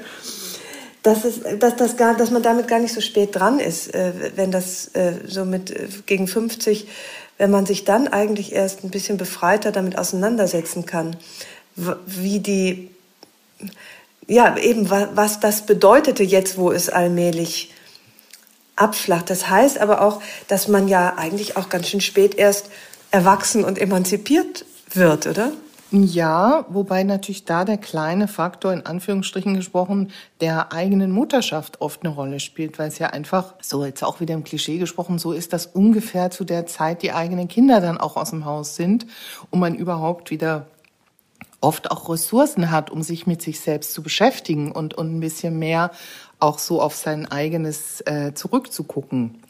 Dass, 1.02 1.24
es, 1.24 1.40
dass, 1.58 1.76
das 1.76 1.96
gar, 1.96 2.16
dass 2.16 2.30
man 2.30 2.42
damit 2.42 2.66
gar 2.66 2.80
nicht 2.80 2.92
so 2.92 3.00
spät 3.00 3.36
dran 3.36 3.60
ist, 3.60 3.94
äh, 3.94 4.12
wenn 4.34 4.50
das 4.50 4.88
äh, 4.94 5.12
so 5.26 5.44
mit 5.44 5.70
äh, 5.70 5.88
gegen 6.06 6.26
50, 6.26 6.88
wenn 7.36 7.50
man 7.50 7.66
sich 7.66 7.84
dann 7.84 8.08
eigentlich 8.08 8.52
erst 8.52 8.84
ein 8.84 8.90
bisschen 8.90 9.16
befreiter 9.16 9.70
damit 9.70 9.96
auseinandersetzen 9.96 10.86
kann, 10.86 11.16
wie 11.76 12.40
die, 12.40 12.90
ja, 14.26 14.56
eben 14.56 14.90
was 14.90 15.38
das 15.38 15.64
bedeutete 15.64 16.24
jetzt, 16.24 16.58
wo 16.58 16.72
es 16.72 16.88
allmählich 16.88 17.72
abflacht. 18.74 19.30
Das 19.30 19.48
heißt 19.48 19.78
aber 19.78 20.02
auch, 20.02 20.20
dass 20.48 20.66
man 20.66 20.88
ja 20.88 21.14
eigentlich 21.16 21.56
auch 21.56 21.68
ganz 21.68 21.88
schön 21.88 22.00
spät 22.00 22.34
erst 22.34 22.70
erwachsen 23.10 23.64
und 23.64 23.78
emanzipiert 23.78 24.64
wird, 24.92 25.26
oder? 25.26 25.52
Ja, 25.90 26.66
wobei 26.68 27.02
natürlich 27.02 27.46
da 27.46 27.64
der 27.64 27.78
kleine 27.78 28.28
Faktor 28.28 28.74
in 28.74 28.84
Anführungsstrichen 28.84 29.54
gesprochen 29.54 30.10
der 30.42 30.70
eigenen 30.70 31.10
Mutterschaft 31.12 31.80
oft 31.80 32.04
eine 32.04 32.14
Rolle 32.14 32.40
spielt, 32.40 32.78
weil 32.78 32.88
es 32.88 32.98
ja 32.98 33.08
einfach, 33.08 33.54
so 33.62 33.86
jetzt 33.86 34.04
auch 34.04 34.20
wieder 34.20 34.34
im 34.34 34.44
Klischee 34.44 34.76
gesprochen, 34.76 35.18
so 35.18 35.32
ist, 35.32 35.54
dass 35.54 35.64
ungefähr 35.64 36.30
zu 36.30 36.44
der 36.44 36.66
Zeit 36.66 37.02
die 37.02 37.12
eigenen 37.12 37.48
Kinder 37.48 37.80
dann 37.80 37.96
auch 37.96 38.18
aus 38.18 38.30
dem 38.30 38.44
Haus 38.44 38.76
sind 38.76 39.06
und 39.50 39.60
man 39.60 39.74
überhaupt 39.74 40.30
wieder 40.30 40.66
oft 41.62 41.90
auch 41.90 42.10
Ressourcen 42.10 42.70
hat, 42.70 42.90
um 42.90 43.02
sich 43.02 43.26
mit 43.26 43.40
sich 43.40 43.60
selbst 43.60 43.94
zu 43.94 44.02
beschäftigen 44.02 44.70
und, 44.70 44.92
und 44.92 45.16
ein 45.16 45.20
bisschen 45.20 45.58
mehr 45.58 45.90
auch 46.38 46.58
so 46.58 46.82
auf 46.82 46.94
sein 46.94 47.30
eigenes 47.30 48.02
äh, 48.02 48.34
zurückzugucken. 48.34 49.42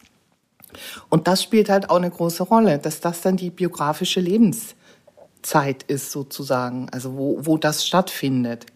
Und 1.08 1.26
das 1.26 1.42
spielt 1.42 1.68
halt 1.68 1.90
auch 1.90 1.96
eine 1.96 2.10
große 2.10 2.42
Rolle, 2.42 2.78
dass 2.78 3.00
das 3.00 3.20
dann 3.20 3.36
die 3.36 3.50
biografische 3.50 4.20
Lebenszeit 4.20 5.82
ist 5.86 6.12
sozusagen, 6.12 6.88
also 6.90 7.16
wo, 7.16 7.38
wo 7.42 7.58
das 7.58 7.86
stattfindet. 7.86 8.66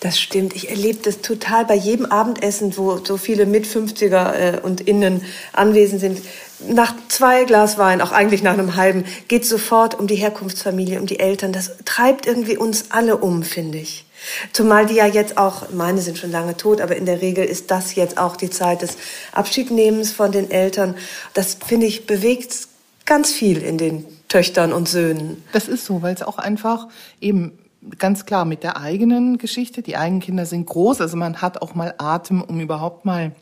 Das 0.00 0.18
stimmt. 0.20 0.54
Ich 0.54 0.70
erlebe 0.70 0.98
das 1.02 1.20
total 1.20 1.64
bei 1.64 1.74
jedem 1.74 2.06
Abendessen, 2.06 2.76
wo 2.76 2.98
so 3.04 3.16
viele 3.16 3.46
Mit-50er 3.46 4.34
äh, 4.34 4.60
und 4.62 4.82
Innen 4.82 5.22
anwesend 5.52 6.00
sind. 6.00 6.20
Nach 6.68 6.94
zwei 7.08 7.44
Glas 7.44 7.76
Wein, 7.78 8.00
auch 8.00 8.12
eigentlich 8.12 8.42
nach 8.42 8.54
einem 8.54 8.76
halben, 8.76 9.04
geht 9.28 9.44
sofort 9.44 9.98
um 9.98 10.06
die 10.06 10.16
Herkunftsfamilie, 10.16 11.00
um 11.00 11.06
die 11.06 11.20
Eltern. 11.20 11.52
Das 11.52 11.72
treibt 11.84 12.26
irgendwie 12.26 12.56
uns 12.56 12.86
alle 12.90 13.16
um, 13.18 13.42
finde 13.42 13.78
ich. 13.78 14.06
Zumal 14.52 14.86
die 14.86 14.94
ja 14.94 15.06
jetzt 15.06 15.36
auch, 15.36 15.70
meine 15.70 16.00
sind 16.00 16.18
schon 16.18 16.30
lange 16.30 16.56
tot, 16.56 16.80
aber 16.80 16.96
in 16.96 17.06
der 17.06 17.20
Regel 17.20 17.44
ist 17.44 17.70
das 17.70 17.94
jetzt 17.94 18.18
auch 18.18 18.36
die 18.36 18.50
Zeit 18.50 18.82
des 18.82 18.96
Abschiednehmens 19.32 20.12
von 20.12 20.32
den 20.32 20.50
Eltern. 20.50 20.96
Das, 21.34 21.58
finde 21.66 21.86
ich, 21.86 22.06
bewegt 22.06 22.68
ganz 23.04 23.32
viel 23.32 23.62
in 23.62 23.78
den 23.78 24.04
Töchtern 24.28 24.72
und 24.72 24.88
Söhnen. 24.88 25.44
Das 25.52 25.68
ist 25.68 25.84
so, 25.84 26.02
weil 26.02 26.14
es 26.14 26.22
auch 26.22 26.38
einfach 26.38 26.88
eben 27.20 27.52
ganz 27.98 28.26
klar 28.26 28.44
mit 28.44 28.62
der 28.62 28.78
eigenen 28.78 29.38
Geschichte, 29.38 29.82
die 29.82 29.96
eigenen 29.96 30.20
Kinder 30.20 30.46
sind 30.46 30.66
groß, 30.66 31.00
also 31.00 31.16
man 31.16 31.40
hat 31.42 31.62
auch 31.62 31.74
mal 31.74 31.94
Atem, 31.98 32.42
um 32.42 32.60
überhaupt 32.60 33.04
mal 33.04 33.32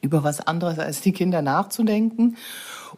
über 0.00 0.22
was 0.22 0.40
anderes 0.40 0.78
als 0.78 1.00
die 1.00 1.12
Kinder 1.12 1.42
nachzudenken. 1.42 2.36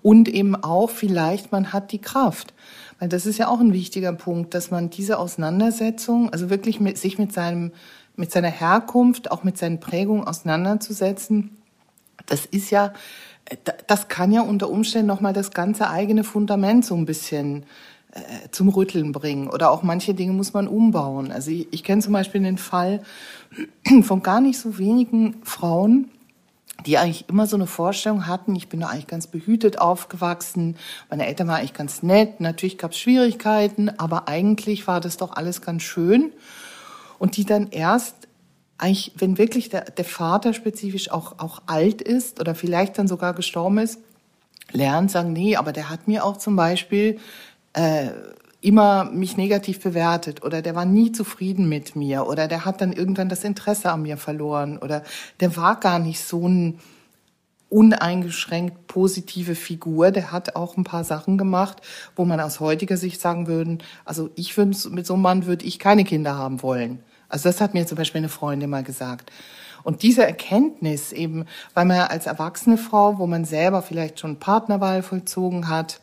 Und 0.03 0.29
eben 0.29 0.55
auch 0.55 0.91
vielleicht 0.91 1.53
man 1.53 1.73
hat 1.73 1.93
die 1.93 2.01
Kraft. 2.01 2.53
Weil 2.99 3.09
das 3.09 3.27
ist 3.27 3.39
ja 3.39 3.49
auch 3.49 3.61
ein 3.61 3.73
wichtiger 3.73 4.13
Punkt, 4.13 4.55
dass 4.55 4.71
man 4.71 4.91
diese 4.91 5.19
Auseinandersetzung, 5.19 6.31
also 6.31 6.51
wirklich 6.51 6.81
mit, 6.81 6.99
sich 6.99 7.19
mit 7.19 7.33
seinem, 7.33 7.73
mit 8.17 8.31
seiner 8.33 8.51
Herkunft, 8.51 9.31
auch 9.31 9.45
mit 9.45 9.59
seinen 9.59 9.81
Prägungen 9.81 10.27
auseinanderzusetzen, 10.27 11.57
das 12.27 12.47
ist 12.47 12.71
ja, 12.71 12.93
das 13.87 14.09
kann 14.09 14.33
ja 14.33 14.41
unter 14.41 14.71
Umständen 14.71 15.07
nochmal 15.07 15.33
das 15.33 15.53
ganze 15.53 15.89
eigene 15.89 16.25
Fundament 16.25 16.85
so 16.85 16.97
ein 16.97 17.07
bisschen 17.07 17.67
äh, 18.17 18.51
zum 18.51 18.69
Rütteln 18.69 19.13
bringen. 19.13 19.49
Oder 19.49 19.71
auch 19.71 19.83
manche 19.83 20.15
Dinge 20.15 20.33
muss 20.33 20.53
man 20.53 20.69
umbauen. 20.69 21.31
Also 21.31 21.51
ich, 21.51 21.69
ich 21.71 21.85
kenne 21.85 22.03
zum 22.03 22.13
Beispiel 22.13 22.43
den 22.43 22.59
Fall 22.59 23.03
von 24.03 24.23
gar 24.23 24.41
nicht 24.41 24.59
so 24.59 24.79
wenigen 24.79 25.37
Frauen, 25.43 26.11
die 26.85 26.99
eigentlich 26.99 27.29
immer 27.29 27.47
so 27.47 27.57
eine 27.57 27.67
Vorstellung 27.67 28.27
hatten, 28.27 28.55
ich 28.55 28.69
bin 28.69 28.81
da 28.81 28.89
eigentlich 28.89 29.07
ganz 29.07 29.27
behütet 29.27 29.81
aufgewachsen, 29.81 30.77
meine 31.09 31.27
Eltern 31.27 31.49
waren 31.49 31.57
eigentlich 31.57 31.75
ganz 31.75 32.03
nett, 32.03 32.41
natürlich 32.41 32.79
gab 32.79 32.93
es 32.93 32.99
Schwierigkeiten, 32.99 33.89
aber 33.99 34.29
eigentlich 34.29 34.87
war 34.87 35.01
das 35.01 35.17
doch 35.17 35.37
alles 35.37 35.63
ganz 35.63 35.83
schön. 35.83 36.33
Und 37.19 37.37
die 37.39 37.45
dann 37.45 37.69
erst 37.71 38.29
eigentlich, 38.79 39.13
wenn 39.17 39.39
wirklich 39.39 39.71
der, 39.71 39.83
der 39.83 40.05
Vater 40.05 40.53
spezifisch 40.53 41.11
auch, 41.11 41.39
auch 41.39 41.63
alt 41.67 42.03
ist 42.03 42.41
oder 42.41 42.55
vielleicht 42.55 42.99
dann 42.99 43.09
sogar 43.09 43.33
gestorben 43.33 43.79
ist, 43.79 44.01
lernen, 44.73 45.09
sagen, 45.09 45.33
nee, 45.33 45.57
aber 45.57 45.73
der 45.73 45.89
hat 45.89 46.09
mir 46.09 46.25
auch 46.25 46.37
zum 46.37 46.57
Beispiel 46.57 47.19
äh, 47.77 48.09
immer 48.61 49.05
mich 49.05 49.37
negativ 49.37 49.81
bewertet 49.81 50.43
oder 50.43 50.63
der 50.63 50.75
war 50.75 50.87
nie 50.87 51.13
zufrieden 51.13 51.69
mit 51.69 51.95
mir 51.95 52.27
oder 52.27 52.49
der 52.49 52.65
hat 52.65 52.81
dann 52.81 52.93
irgendwann 52.93 53.29
das 53.29 53.45
Interesse 53.45 53.93
an 53.93 54.03
mir 54.03 54.17
verloren 54.17 54.79
oder 54.79 55.05
der 55.41 55.57
war 55.57 55.79
gar 55.79 55.99
nicht 55.99 56.21
so 56.21 56.49
ein 56.49 56.81
uneingeschränkt 57.69 58.87
positive 58.87 59.55
Figur. 59.55 60.11
Der 60.11 60.33
hat 60.33 60.57
auch 60.57 60.77
ein 60.77 60.85
paar 60.85 61.05
Sachen 61.05 61.37
gemacht, 61.37 61.83
wo 62.15 62.25
man 62.25 62.41
aus 62.41 62.61
heutiger 62.61 62.97
Sicht 62.97 63.21
sagen 63.21 63.47
würden, 63.47 63.83
also 64.05 64.31
ich 64.37 64.57
würde 64.57 64.77
mit 64.91 65.07
so 65.07 65.15
einem 65.15 65.23
Mann 65.23 65.47
würde 65.47 65.67
ich 65.67 65.79
keine 65.79 66.05
Kinder 66.05 66.37
haben 66.37 66.63
wollen. 66.63 67.01
Also 67.29 67.49
das 67.49 67.61
hat 67.61 67.75
mir 67.75 67.87
zum 67.87 67.99
Beispiel 67.99 68.21
eine 68.21 68.29
Freundin 68.29 68.71
mal 68.71 68.85
gesagt. 68.85 69.31
Und 69.83 70.03
diese 70.03 70.25
Erkenntnis 70.25 71.13
eben, 71.13 71.45
weil 71.75 71.85
man 71.85 71.99
als 72.01 72.27
erwachsene 72.27 72.79
Frau, 72.79 73.19
wo 73.19 73.27
man 73.27 73.45
selber 73.45 73.83
vielleicht 73.83 74.19
schon 74.19 74.39
Partnerwahl 74.39 75.03
vollzogen 75.03 75.69
hat, 75.69 76.01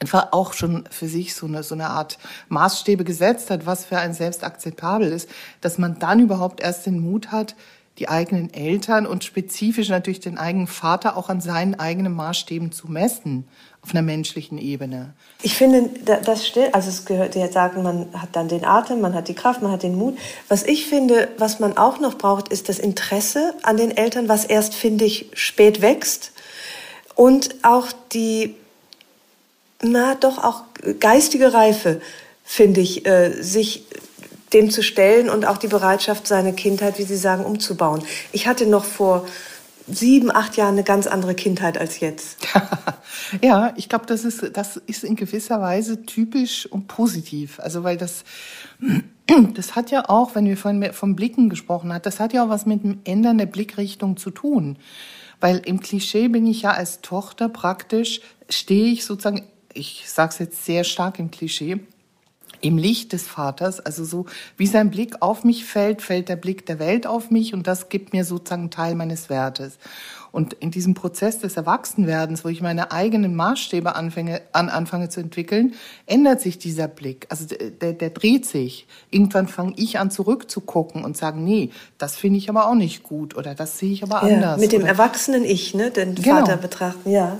einfach 0.00 0.28
auch 0.32 0.52
schon 0.52 0.84
für 0.90 1.08
sich 1.08 1.34
so 1.34 1.46
eine, 1.46 1.62
so 1.62 1.74
eine 1.74 1.90
Art 1.90 2.18
Maßstäbe 2.48 3.04
gesetzt 3.04 3.50
hat, 3.50 3.66
was 3.66 3.84
für 3.84 3.98
einen 3.98 4.14
selbst 4.14 4.44
akzeptabel 4.44 5.08
ist, 5.08 5.28
dass 5.60 5.78
man 5.78 5.98
dann 5.98 6.20
überhaupt 6.20 6.60
erst 6.60 6.86
den 6.86 7.00
Mut 7.00 7.32
hat, 7.32 7.54
die 7.98 8.08
eigenen 8.08 8.52
Eltern 8.52 9.06
und 9.06 9.22
spezifisch 9.22 9.88
natürlich 9.88 10.18
den 10.18 10.36
eigenen 10.36 10.66
Vater 10.66 11.16
auch 11.16 11.28
an 11.28 11.40
seinen 11.40 11.78
eigenen 11.78 12.12
Maßstäben 12.12 12.72
zu 12.72 12.90
messen 12.90 13.46
auf 13.82 13.90
einer 13.90 14.02
menschlichen 14.02 14.58
Ebene. 14.58 15.12
Ich 15.42 15.54
finde, 15.54 15.90
das 16.04 16.46
stimmt. 16.46 16.74
Also 16.74 16.88
es 16.88 17.04
gehört 17.04 17.36
ja 17.36 17.52
sagen, 17.52 17.82
man 17.82 18.08
hat 18.14 18.30
dann 18.32 18.48
den 18.48 18.64
Atem, 18.64 19.00
man 19.00 19.14
hat 19.14 19.28
die 19.28 19.34
Kraft, 19.34 19.62
man 19.62 19.70
hat 19.70 19.84
den 19.84 19.94
Mut. 19.94 20.18
Was 20.48 20.64
ich 20.64 20.86
finde, 20.86 21.28
was 21.38 21.60
man 21.60 21.76
auch 21.76 22.00
noch 22.00 22.18
braucht, 22.18 22.48
ist 22.48 22.68
das 22.68 22.78
Interesse 22.78 23.54
an 23.62 23.76
den 23.76 23.96
Eltern, 23.96 24.28
was 24.28 24.44
erst 24.44 24.74
finde 24.74 25.04
ich 25.04 25.30
spät 25.34 25.80
wächst 25.80 26.32
und 27.14 27.54
auch 27.62 27.88
die 28.12 28.56
na 29.84 30.14
doch 30.14 30.42
auch 30.42 30.62
geistige 30.98 31.52
Reife, 31.52 32.00
finde 32.42 32.80
ich, 32.80 33.06
äh, 33.06 33.42
sich 33.42 33.84
dem 34.52 34.70
zu 34.70 34.82
stellen 34.82 35.28
und 35.28 35.44
auch 35.44 35.58
die 35.58 35.68
Bereitschaft, 35.68 36.26
seine 36.26 36.52
Kindheit, 36.52 36.98
wie 36.98 37.02
Sie 37.02 37.16
sagen, 37.16 37.44
umzubauen. 37.44 38.02
Ich 38.32 38.46
hatte 38.46 38.66
noch 38.66 38.84
vor 38.84 39.26
sieben, 39.86 40.34
acht 40.34 40.56
Jahren 40.56 40.74
eine 40.74 40.84
ganz 40.84 41.06
andere 41.06 41.34
Kindheit 41.34 41.76
als 41.76 42.00
jetzt. 42.00 42.38
ja, 43.42 43.72
ich 43.76 43.88
glaube, 43.88 44.06
das 44.06 44.24
ist, 44.24 44.56
das 44.56 44.76
ist 44.86 45.04
in 45.04 45.16
gewisser 45.16 45.60
Weise 45.60 46.06
typisch 46.06 46.66
und 46.66 46.86
positiv. 46.88 47.60
Also, 47.60 47.84
weil 47.84 47.96
das, 47.96 48.24
das 49.54 49.74
hat 49.74 49.90
ja 49.90 50.08
auch, 50.08 50.34
wenn 50.34 50.46
wir 50.46 50.56
vorhin 50.56 50.92
vom 50.92 51.16
Blicken 51.16 51.50
gesprochen 51.50 51.92
haben, 51.92 52.02
das 52.02 52.20
hat 52.20 52.32
ja 52.32 52.44
auch 52.44 52.48
was 52.48 52.64
mit 52.64 52.82
dem 52.82 53.00
Ändern 53.04 53.38
der 53.38 53.46
Blickrichtung 53.46 54.16
zu 54.16 54.30
tun. 54.30 54.76
Weil 55.40 55.58
im 55.66 55.80
Klischee 55.80 56.28
bin 56.28 56.46
ich 56.46 56.62
ja 56.62 56.70
als 56.70 57.02
Tochter 57.02 57.48
praktisch, 57.48 58.20
stehe 58.48 58.92
ich 58.92 59.04
sozusagen 59.04 59.42
ich 59.74 60.04
sage 60.08 60.30
es 60.32 60.38
jetzt 60.38 60.64
sehr 60.64 60.84
stark 60.84 61.18
im 61.18 61.30
Klischee, 61.30 61.80
im 62.60 62.78
Licht 62.78 63.12
des 63.12 63.24
Vaters, 63.24 63.78
also 63.78 64.04
so 64.04 64.24
wie 64.56 64.66
sein 64.66 64.90
Blick 64.90 65.20
auf 65.20 65.44
mich 65.44 65.66
fällt, 65.66 66.00
fällt 66.00 66.30
der 66.30 66.36
Blick 66.36 66.64
der 66.64 66.78
Welt 66.78 67.06
auf 67.06 67.30
mich 67.30 67.52
und 67.52 67.66
das 67.66 67.90
gibt 67.90 68.14
mir 68.14 68.24
sozusagen 68.24 68.62
einen 68.62 68.70
Teil 68.70 68.94
meines 68.94 69.28
Wertes. 69.28 69.78
Und 70.32 70.54
in 70.54 70.72
diesem 70.72 70.94
Prozess 70.94 71.38
des 71.38 71.56
Erwachsenwerdens, 71.56 72.44
wo 72.44 72.48
ich 72.48 72.60
meine 72.60 72.90
eigenen 72.90 73.36
Maßstäbe 73.36 73.94
anfange, 73.94 74.40
an, 74.50 74.68
anfange 74.68 75.08
zu 75.08 75.20
entwickeln, 75.20 75.74
ändert 76.06 76.40
sich 76.40 76.58
dieser 76.58 76.88
Blick. 76.88 77.26
Also 77.28 77.44
der, 77.46 77.92
der 77.92 78.10
dreht 78.10 78.44
sich. 78.44 78.88
Irgendwann 79.10 79.46
fange 79.46 79.74
ich 79.76 80.00
an 80.00 80.10
zurückzugucken 80.10 81.04
und 81.04 81.16
sagen, 81.16 81.44
nee, 81.44 81.70
das 81.98 82.16
finde 82.16 82.38
ich 82.38 82.48
aber 82.48 82.66
auch 82.66 82.74
nicht 82.74 83.04
gut 83.04 83.36
oder 83.36 83.54
das 83.54 83.78
sehe 83.78 83.92
ich 83.92 84.02
aber 84.02 84.26
ja, 84.26 84.34
anders. 84.34 84.60
Mit 84.60 84.72
dem 84.72 84.82
oder, 84.82 84.90
erwachsenen 84.90 85.44
Ich, 85.44 85.72
ne, 85.72 85.92
den 85.92 86.16
genau. 86.16 86.38
Vater 86.38 86.56
betrachten, 86.56 87.10
ja. 87.10 87.38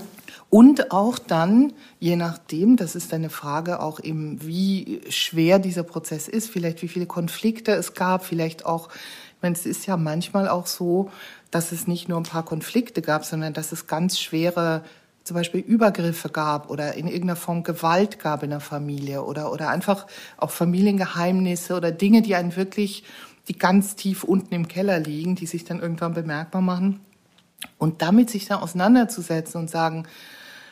Und 0.49 0.91
auch 0.91 1.19
dann, 1.19 1.73
je 1.99 2.15
nachdem, 2.15 2.77
das 2.77 2.95
ist 2.95 3.13
eine 3.13 3.29
Frage 3.29 3.81
auch 3.81 3.99
eben, 3.99 4.45
wie 4.45 5.01
schwer 5.09 5.59
dieser 5.59 5.83
Prozess 5.83 6.27
ist, 6.27 6.49
vielleicht 6.49 6.81
wie 6.81 6.87
viele 6.87 7.07
Konflikte 7.07 7.71
es 7.73 7.93
gab, 7.93 8.23
vielleicht 8.23 8.65
auch, 8.65 8.89
ich 8.89 9.41
meine, 9.41 9.55
es 9.55 9.65
ist 9.65 9.85
ja 9.85 9.97
manchmal 9.97 10.47
auch 10.47 10.67
so, 10.67 11.09
dass 11.51 11.71
es 11.71 11.87
nicht 11.87 12.09
nur 12.09 12.19
ein 12.19 12.23
paar 12.23 12.45
Konflikte 12.45 13.01
gab, 13.01 13.25
sondern 13.25 13.53
dass 13.53 13.71
es 13.71 13.87
ganz 13.87 14.19
schwere 14.19 14.83
zum 15.25 15.35
Beispiel 15.35 15.61
Übergriffe 15.61 16.29
gab 16.29 16.69
oder 16.69 16.93
in 16.93 17.07
irgendeiner 17.07 17.35
Form 17.35 17.63
Gewalt 17.63 18.19
gab 18.19 18.43
in 18.43 18.51
der 18.51 18.59
Familie 18.59 19.23
oder, 19.23 19.51
oder 19.51 19.69
einfach 19.69 20.05
auch 20.37 20.51
Familiengeheimnisse 20.51 21.75
oder 21.75 21.91
Dinge, 21.91 22.21
die 22.21 22.35
einen 22.35 22.55
wirklich, 22.55 23.03
die 23.47 23.57
ganz 23.57 23.95
tief 23.95 24.23
unten 24.23 24.53
im 24.53 24.67
Keller 24.67 24.99
liegen, 24.99 25.35
die 25.35 25.47
sich 25.47 25.65
dann 25.65 25.81
irgendwann 25.81 26.13
bemerkbar 26.13 26.61
machen. 26.61 26.99
Und 27.79 28.03
damit 28.03 28.29
sich 28.29 28.45
dann 28.45 28.59
auseinanderzusetzen 28.59 29.59
und 29.59 29.69
sagen, 29.69 30.05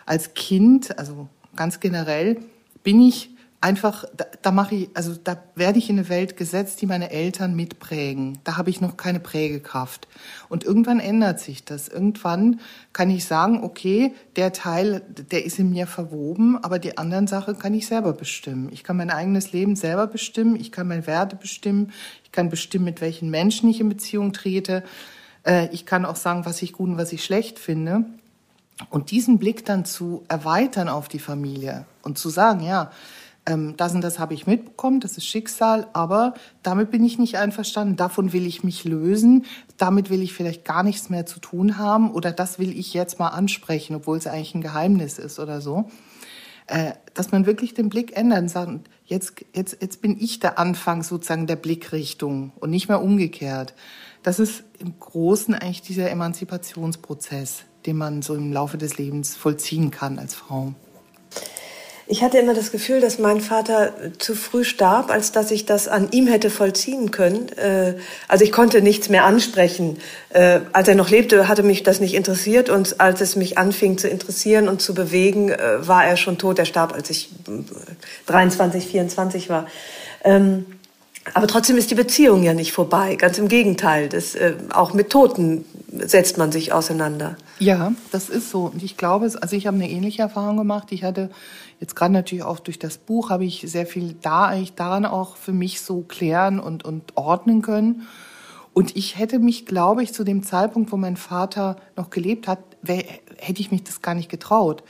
als 0.06 0.34
Kind, 0.34 0.98
also 0.98 1.28
ganz 1.56 1.80
generell, 1.80 2.38
bin 2.84 3.02
ich 3.02 3.34
einfach, 3.63 4.04
da, 4.16 4.26
da 4.42 4.52
mache 4.52 4.76
ich, 4.76 4.89
also 4.94 5.16
da 5.16 5.42
werde 5.56 5.80
ich 5.80 5.89
in 5.89 5.98
eine 5.98 6.10
Welt 6.10 6.36
gesetzt, 6.36 6.82
die 6.82 6.86
meine 6.86 7.12
Eltern 7.12 7.56
mitprägen. 7.56 8.39
Da 8.44 8.58
habe 8.58 8.70
ich 8.70 8.82
noch 8.82 8.98
keine 8.98 9.22
Prägekraft. 9.22 10.10
Und 10.50 10.66
irgendwann 10.66 11.00
ändert 11.00 11.39
sich 11.39 11.63
das. 11.63 11.88
Irgendwann 11.88 12.60
kann 12.92 13.10
ich 13.10 13.24
sagen, 13.24 13.63
okay, 13.63 14.13
der 14.36 14.52
Teil, 14.52 15.02
der 15.32 15.46
ist 15.46 15.60
in 15.60 15.70
mir 15.70 15.88
verwoben, 15.88 16.62
aber 16.62 16.78
die 16.78 16.98
anderen 16.98 17.28
Sachen 17.28 17.58
kann 17.58 17.74
ich 17.74 17.88
selber 17.88 18.12
bestimmen. 18.12 18.70
Ich 18.74 18.84
kann 18.84 18.98
mein 18.98 19.10
eigenes 19.10 19.54
Leben 19.54 19.78
selber 19.78 20.08
bestimmen, 20.08 20.58
ich 20.58 20.74
kann 20.74 20.89
meine 20.89 21.08
Werte 21.08 21.38
bestimmen, 21.38 21.94
ich 22.26 22.34
kann 22.34 22.50
bestimmen, 22.50 22.84
mit 22.84 23.00
welchen 23.00 23.30
Menschen 23.30 23.70
ich 23.70 23.80
in 23.80 23.88
Beziehung 23.88 24.34
trete. 24.34 24.84
Äh, 25.46 25.70
ich 25.72 25.86
kann 25.86 26.04
auch 26.04 26.18
sagen, 26.18 26.46
was 26.46 26.62
ich 26.62 26.74
gut 26.74 26.89
und 26.89 26.98
was 26.98 27.13
ich 27.13 27.24
schlecht 27.24 27.60
finde. 27.60 28.04
Und 28.90 29.12
diesen 29.12 29.38
Blick 29.38 29.66
dann 29.66 29.86
zu 29.86 30.24
erweitern 30.28 30.90
auf 30.90 31.08
die 31.08 31.20
Familie 31.20 31.86
und 32.02 32.18
zu 32.18 32.30
sagen, 32.30 32.62
ja, 32.62 32.92
ähm, 33.46 33.76
das 33.78 33.94
und 33.94 34.02
das 34.02 34.20
habe 34.20 34.34
ich 34.34 34.48
mitbekommen, 34.48 35.00
das 35.00 35.18
ist 35.18 35.26
Schicksal, 35.26 35.88
aber 35.94 36.34
damit 36.64 36.92
bin 36.92 37.04
ich 37.04 37.20
nicht 37.20 37.38
einverstanden, 37.38 37.98
davon 37.98 38.34
will 38.34 38.46
ich 38.46 38.64
mich 38.64 38.84
lösen, 38.84 39.46
damit 39.78 40.10
will 40.10 40.22
ich 40.22 40.34
vielleicht 40.34 40.66
gar 40.66 40.84
nichts 40.84 41.10
mehr 41.10 41.26
zu 41.26 41.40
tun 41.40 41.78
haben 41.78 42.12
oder 42.12 42.32
das 42.32 42.58
will 42.58 42.78
ich 42.78 42.94
jetzt 42.94 43.20
mal 43.20 43.30
ansprechen, 43.30 43.96
obwohl 43.96 44.18
es 44.18 44.28
eigentlich 44.28 44.56
ein 44.56 44.62
Geheimnis 44.62 45.20
ist 45.20 45.40
oder 45.40 45.62
so. 45.62 45.90
Äh, 46.68 46.94
dass 47.14 47.34
man 47.34 47.46
wirklich 47.46 47.74
den 47.74 47.90
Blick 47.90 48.16
ändert 48.16 48.40
und 48.40 48.48
sagt, 48.48 48.90
jetzt, 49.06 49.34
jetzt, 49.54 49.82
jetzt 49.82 50.02
bin 50.02 50.18
ich 50.18 50.40
der 50.40 50.58
Anfang 50.58 51.04
sozusagen 51.04 51.46
der 51.46 51.58
Blickrichtung 51.58 52.54
und 52.56 52.70
nicht 52.70 52.88
mehr 52.88 53.02
umgekehrt. 53.02 53.74
Das 54.24 54.40
ist 54.40 54.64
im 54.80 54.98
Großen 54.98 55.54
eigentlich 55.56 55.82
dieser 55.82 56.10
Emanzipationsprozess 56.10 57.66
den 57.86 57.98
man 57.98 58.22
so 58.22 58.36
im 58.36 58.52
Laufe 58.52 58.78
des 58.78 58.98
Lebens 58.98 59.36
vollziehen 59.36 59.91
kann 59.91 60.19
als 60.19 60.34
Frau. 60.34 60.74
Ich 62.06 62.22
hatte 62.22 62.38
immer 62.38 62.54
das 62.54 62.72
Gefühl, 62.72 63.00
dass 63.00 63.17
mein 63.17 63.39
Vater 63.39 63.93
zu 64.19 64.36
früh 64.36 64.65
starb, 64.65 65.10
als 65.10 65.32
dass 65.32 65.52
ich 65.52 65.65
das 65.65 65.88
an 65.88 66.10
ihm 66.12 66.28
hätte 66.28 66.50
vollziehen 66.50 67.12
können. 67.12 67.50
Äh, 67.58 67.96
also 68.28 68.43
ich 68.43 68.52
konnte 68.52 68.82
nichts 68.82 69.08
mehr 69.08 69.24
ansprechen. 69.24 69.98
Äh, 70.30 70.60
als 70.74 70.89
er 70.89 70.96
noch 70.96 71.10
lebte, 71.10 71.48
hatte 71.48 71.63
mich 71.63 71.82
das 71.82 72.02
nicht 72.02 72.13
interessiert 72.13 72.69
und 72.69 73.00
als 73.00 73.22
es 73.22 73.38
mich 73.38 73.58
anfing 73.58 73.98
zu 73.98 74.10
interessieren 74.10 74.67
und 74.67 74.82
zu 74.82 74.93
bewegen, 74.93 75.50
äh, 75.50 75.88
war 75.88 76.06
er 76.06 76.17
schon 76.17 76.38
tot. 76.38 76.60
Er 76.60 76.65
starb, 76.65 76.93
als 76.93 77.10
ich 77.10 77.30
23, 78.26 78.86
24 78.86 79.50
war. 79.50 79.67
Aber 81.34 81.48
trotzdem 81.48 81.78
ist 81.78 81.90
die 81.90 81.96
Beziehung 81.96 82.44
ja 82.44 82.54
nicht 82.54 82.74
vorbei. 82.74 83.16
Ganz 83.16 83.38
im 83.38 83.48
Gegenteil. 83.48 84.10
Das, 84.10 84.36
auch 84.74 84.94
mit 84.94 85.10
Toten 85.10 85.66
setzt 85.92 86.38
man 86.38 86.52
sich 86.52 86.74
auseinander. 86.74 87.38
Ja, 87.60 87.94
das 88.12 88.30
ist 88.30 88.50
so. 88.50 88.66
Und 88.66 88.84
ich 88.84 88.98
glaube, 88.98 89.32
also 89.40 89.56
ich 89.56 89.68
habe 89.68 89.78
eine 89.78 89.90
ähnliche 89.90 90.22
Erfahrung 90.22 90.58
gemacht. 90.58 90.92
Ich 90.92 91.04
hatte 91.04 91.30
jetzt 91.80 91.96
gerade 91.96 92.14
natürlich 92.14 92.44
auch 92.44 92.60
durch 92.60 92.80
das 92.80 92.98
Buch 92.98 93.30
habe 93.30 93.46
ich 93.46 93.64
sehr 93.68 93.86
viel 93.86 94.16
da 94.22 94.46
eigentlich 94.46 94.74
daran 94.74 95.06
auch 95.06 95.38
für 95.38 95.54
mich 95.54 95.82
so 95.82 96.02
klären 96.02 96.60
und, 96.60 96.84
und 96.84 97.16
ordnen 97.16 97.62
können. 97.62 98.08
Und 98.74 98.96
ich 98.98 99.18
hätte 99.18 99.40
mich, 99.40 99.66
glaube 99.66 100.02
ich, 100.04 100.14
zu 100.14 100.24
dem 100.24 100.44
Zeitpunkt, 100.44 100.92
wo 100.92 100.98
mein 100.98 101.16
Vater 101.16 101.76
noch 101.96 102.10
gelebt 102.10 102.48
hat, 102.48 102.60
hätte 102.86 103.62
ich 103.62 103.72
mich 103.72 103.84
das 103.84 104.02
gar 104.02 104.16
nicht 104.16 104.30
getraut. 104.30 104.84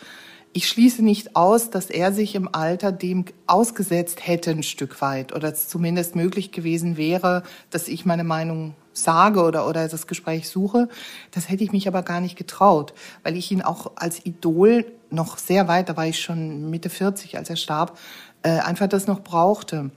Ich 0.55 0.67
schließe 0.67 1.03
nicht 1.03 1.35
aus, 1.35 1.71
dass 1.71 1.89
er 1.89 2.13
sich 2.13 2.35
im 2.35 2.47
Alter 2.53 2.91
dem 2.91 3.25
ausgesetzt 3.47 4.27
hätte 4.27 4.51
ein 4.51 4.61
Stück 4.61 5.01
weit 5.01 5.33
oder 5.33 5.51
es 5.51 5.67
zumindest 5.67 6.15
möglich 6.15 6.51
gewesen 6.51 6.95
wäre, 6.95 7.41
dass 7.71 7.87
ich 7.87 8.05
meine 8.05 8.23
Meinung 8.23 8.75
sage 8.93 9.41
oder, 9.41 9.67
oder 9.67 9.87
das 9.87 10.05
Gespräch 10.05 10.47
suche. 10.47 10.89
Das 11.31 11.49
hätte 11.49 11.63
ich 11.63 11.71
mich 11.71 11.87
aber 11.87 12.03
gar 12.03 12.21
nicht 12.21 12.37
getraut, 12.37 12.93
weil 13.23 13.35
ich 13.35 13.51
ihn 13.51 13.63
auch 13.63 13.93
als 13.95 14.23
Idol 14.27 14.85
noch 15.09 15.39
sehr 15.39 15.67
weit, 15.67 15.89
da 15.89 15.97
war 15.97 16.05
ich 16.05 16.21
schon 16.21 16.69
Mitte 16.69 16.91
40, 16.91 17.35
als 17.35 17.49
er 17.49 17.55
starb, 17.55 17.97
äh, 18.43 18.59
einfach 18.59 18.87
das 18.87 19.07
noch 19.07 19.21
brauchte. 19.21 19.89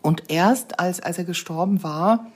Und 0.00 0.30
erst 0.30 0.80
als, 0.80 1.00
als 1.00 1.18
er 1.18 1.24
gestorben 1.24 1.82
war, 1.82 2.32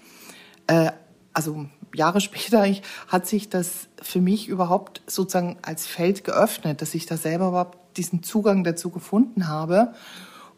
äh, 0.66 0.92
also 1.32 1.64
Jahre 1.94 2.20
später, 2.22 2.66
ich, 2.66 2.82
hat 3.06 3.26
sich 3.26 3.48
das 3.48 3.88
für 4.00 4.20
mich 4.20 4.48
überhaupt 4.48 5.02
sozusagen 5.06 5.56
als 5.62 5.86
Feld 5.86 6.24
geöffnet, 6.24 6.82
dass 6.82 6.94
ich 6.94 7.06
da 7.06 7.16
selber 7.16 7.48
überhaupt 7.48 7.78
diesen 7.96 8.22
Zugang 8.22 8.64
dazu 8.64 8.90
gefunden 8.90 9.48
habe. 9.48 9.92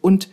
Und 0.00 0.28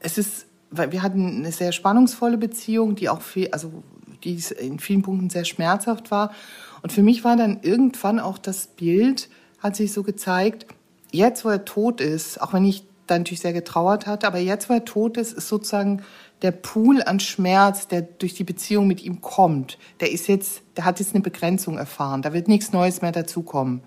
es 0.00 0.18
ist, 0.18 0.46
weil 0.70 0.92
wir 0.92 1.02
hatten 1.02 1.38
eine 1.38 1.52
sehr 1.52 1.72
spannungsvolle 1.72 2.38
Beziehung, 2.38 2.94
die 2.94 3.08
auch 3.08 3.22
viel, 3.22 3.48
also 3.52 3.82
die 4.24 4.42
in 4.58 4.78
vielen 4.78 5.02
Punkten 5.02 5.30
sehr 5.30 5.44
schmerzhaft 5.44 6.10
war. 6.10 6.32
Und 6.82 6.92
für 6.92 7.02
mich 7.02 7.24
war 7.24 7.36
dann 7.36 7.60
irgendwann 7.62 8.20
auch 8.20 8.38
das 8.38 8.66
Bild, 8.66 9.28
hat 9.58 9.76
sich 9.76 9.92
so 9.92 10.02
gezeigt, 10.02 10.66
jetzt 11.12 11.44
wo 11.44 11.48
er 11.50 11.64
tot 11.64 12.00
ist, 12.00 12.40
auch 12.40 12.52
wenn 12.52 12.64
ich 12.64 12.84
da 13.12 13.18
natürlich 13.18 13.40
sehr 13.40 13.52
getrauert 13.52 14.06
hatte, 14.06 14.26
aber 14.26 14.38
jetzt 14.38 14.68
wo 14.68 14.74
er 14.74 14.84
tot 14.84 15.16
ist, 15.16 15.32
ist 15.32 15.48
sozusagen 15.48 16.02
der 16.42 16.50
Pool 16.50 17.02
an 17.02 17.20
Schmerz, 17.20 17.86
der 17.88 18.02
durch 18.02 18.34
die 18.34 18.44
Beziehung 18.44 18.86
mit 18.86 19.02
ihm 19.02 19.20
kommt, 19.20 19.78
der 20.00 20.10
ist 20.10 20.26
jetzt, 20.26 20.62
der 20.76 20.84
hat 20.84 20.98
jetzt 20.98 21.14
eine 21.14 21.22
Begrenzung 21.22 21.78
erfahren. 21.78 22.22
Da 22.22 22.32
wird 22.32 22.48
nichts 22.48 22.72
Neues 22.72 23.00
mehr 23.00 23.12
dazukommen. 23.12 23.82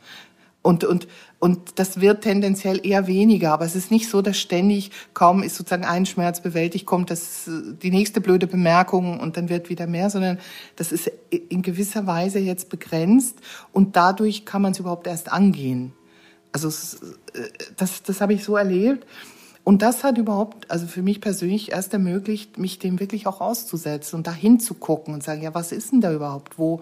Und, 0.62 0.84
und, 0.84 1.08
und 1.38 1.78
das 1.78 2.02
wird 2.02 2.24
tendenziell 2.24 2.84
eher 2.84 3.06
weniger. 3.06 3.52
Aber 3.52 3.66
es 3.66 3.76
ist 3.76 3.92
nicht 3.92 4.10
so, 4.10 4.24
dass 4.24 4.40
ständig 4.40 4.90
kaum 5.14 5.44
ist 5.44 5.58
sozusagen 5.58 5.86
ein 5.86 6.08
Schmerz 6.08 6.42
bewältigt, 6.42 6.88
kommt 6.88 7.12
das, 7.12 7.48
die 7.84 7.92
nächste 7.92 8.20
blöde 8.20 8.48
Bemerkung 8.48 9.20
und 9.20 9.38
dann 9.38 9.50
wird 9.50 9.70
wieder 9.70 9.86
mehr, 9.86 10.10
sondern 10.10 10.40
das 10.76 10.92
ist 10.92 11.12
in 11.30 11.62
gewisser 11.62 12.08
Weise 12.08 12.40
jetzt 12.40 12.70
begrenzt 12.70 13.38
und 13.74 13.96
dadurch 13.96 14.46
kann 14.46 14.64
man 14.64 14.72
es 14.72 14.80
überhaupt 14.80 15.06
erst 15.06 15.32
angehen. 15.32 15.94
Also 16.56 16.70
das, 17.76 18.02
das 18.04 18.22
habe 18.22 18.34
ich 18.34 18.46
so 18.46 18.56
erlebt. 18.56 19.06
Und 19.66 19.82
das 19.82 20.06
hat 20.06 20.18
überhaupt, 20.18 20.72
also 20.72 20.88
für 20.88 21.02
mich 21.02 21.20
persönlich 21.20 21.74
erst 21.74 21.92
ermöglicht, 21.92 22.58
mich 22.58 22.80
dem 22.80 23.02
wirklich 23.02 23.28
auch 23.28 23.42
auszusetzen 23.42 24.16
und 24.16 24.26
dahin 24.26 24.62
zu 24.62 24.74
gucken 24.76 25.14
und 25.14 25.22
sagen, 25.22 25.42
ja, 25.42 25.54
was 25.54 25.74
ist 25.74 25.92
denn 25.92 26.00
da 26.00 26.14
überhaupt? 26.14 26.58
Wo, 26.58 26.82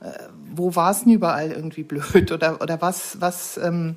äh, 0.00 0.12
wo 0.54 0.76
war 0.76 0.92
es 0.92 1.02
denn 1.02 1.14
überall 1.14 1.50
irgendwie 1.50 1.82
blöd 1.82 2.30
oder, 2.30 2.62
oder 2.62 2.80
was, 2.80 3.20
was 3.20 3.56
ähm, 3.56 3.96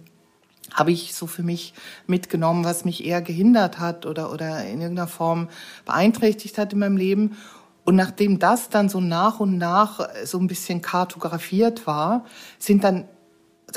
habe 0.74 0.92
ich 0.92 1.14
so 1.14 1.28
für 1.28 1.44
mich 1.44 1.76
mitgenommen, 2.08 2.66
was 2.66 2.84
mich 2.84 3.06
eher 3.06 3.22
gehindert 3.22 3.78
hat 3.78 4.08
oder, 4.08 4.34
oder 4.34 4.66
in 4.66 4.82
irgendeiner 4.82 5.08
Form 5.08 5.50
beeinträchtigt 5.86 6.58
hat 6.58 6.74
in 6.74 6.80
meinem 6.80 6.98
Leben. 6.98 7.38
Und 7.86 7.96
nachdem 7.96 8.40
das 8.40 8.70
dann 8.70 8.90
so 8.90 9.00
nach 9.00 9.40
und 9.40 9.60
nach 9.60 10.10
so 10.26 10.40
ein 10.40 10.48
bisschen 10.48 10.82
kartografiert 10.82 11.86
war, 11.86 12.26
sind 12.58 12.84
dann 12.84 13.06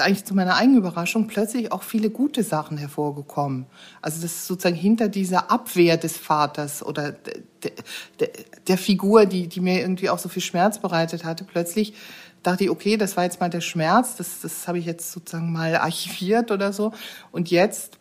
eigentlich 0.00 0.24
zu 0.24 0.34
meiner 0.34 0.56
eigenen 0.56 0.78
Überraschung 0.78 1.26
plötzlich 1.26 1.72
auch 1.72 1.82
viele 1.82 2.10
gute 2.10 2.42
Sachen 2.42 2.76
hervorgekommen. 2.78 3.66
Also 4.00 4.22
das 4.22 4.32
ist 4.32 4.46
sozusagen 4.46 4.76
hinter 4.76 5.08
dieser 5.08 5.50
Abwehr 5.50 5.96
des 5.96 6.16
Vaters 6.16 6.84
oder 6.84 7.12
der, 7.12 7.72
der, 8.20 8.28
der 8.66 8.78
Figur, 8.78 9.26
die, 9.26 9.48
die 9.48 9.60
mir 9.60 9.80
irgendwie 9.80 10.10
auch 10.10 10.18
so 10.18 10.28
viel 10.28 10.42
Schmerz 10.42 10.78
bereitet 10.78 11.24
hatte, 11.24 11.44
plötzlich 11.44 11.94
dachte 12.42 12.64
ich, 12.64 12.70
okay, 12.70 12.96
das 12.96 13.16
war 13.16 13.24
jetzt 13.24 13.40
mal 13.40 13.50
der 13.50 13.60
Schmerz, 13.62 14.16
das, 14.16 14.40
das 14.42 14.68
habe 14.68 14.78
ich 14.78 14.84
jetzt 14.84 15.10
sozusagen 15.12 15.52
mal 15.52 15.76
archiviert 15.76 16.50
oder 16.50 16.72
so. 16.72 16.92
Und 17.32 17.50
jetzt 17.50 17.98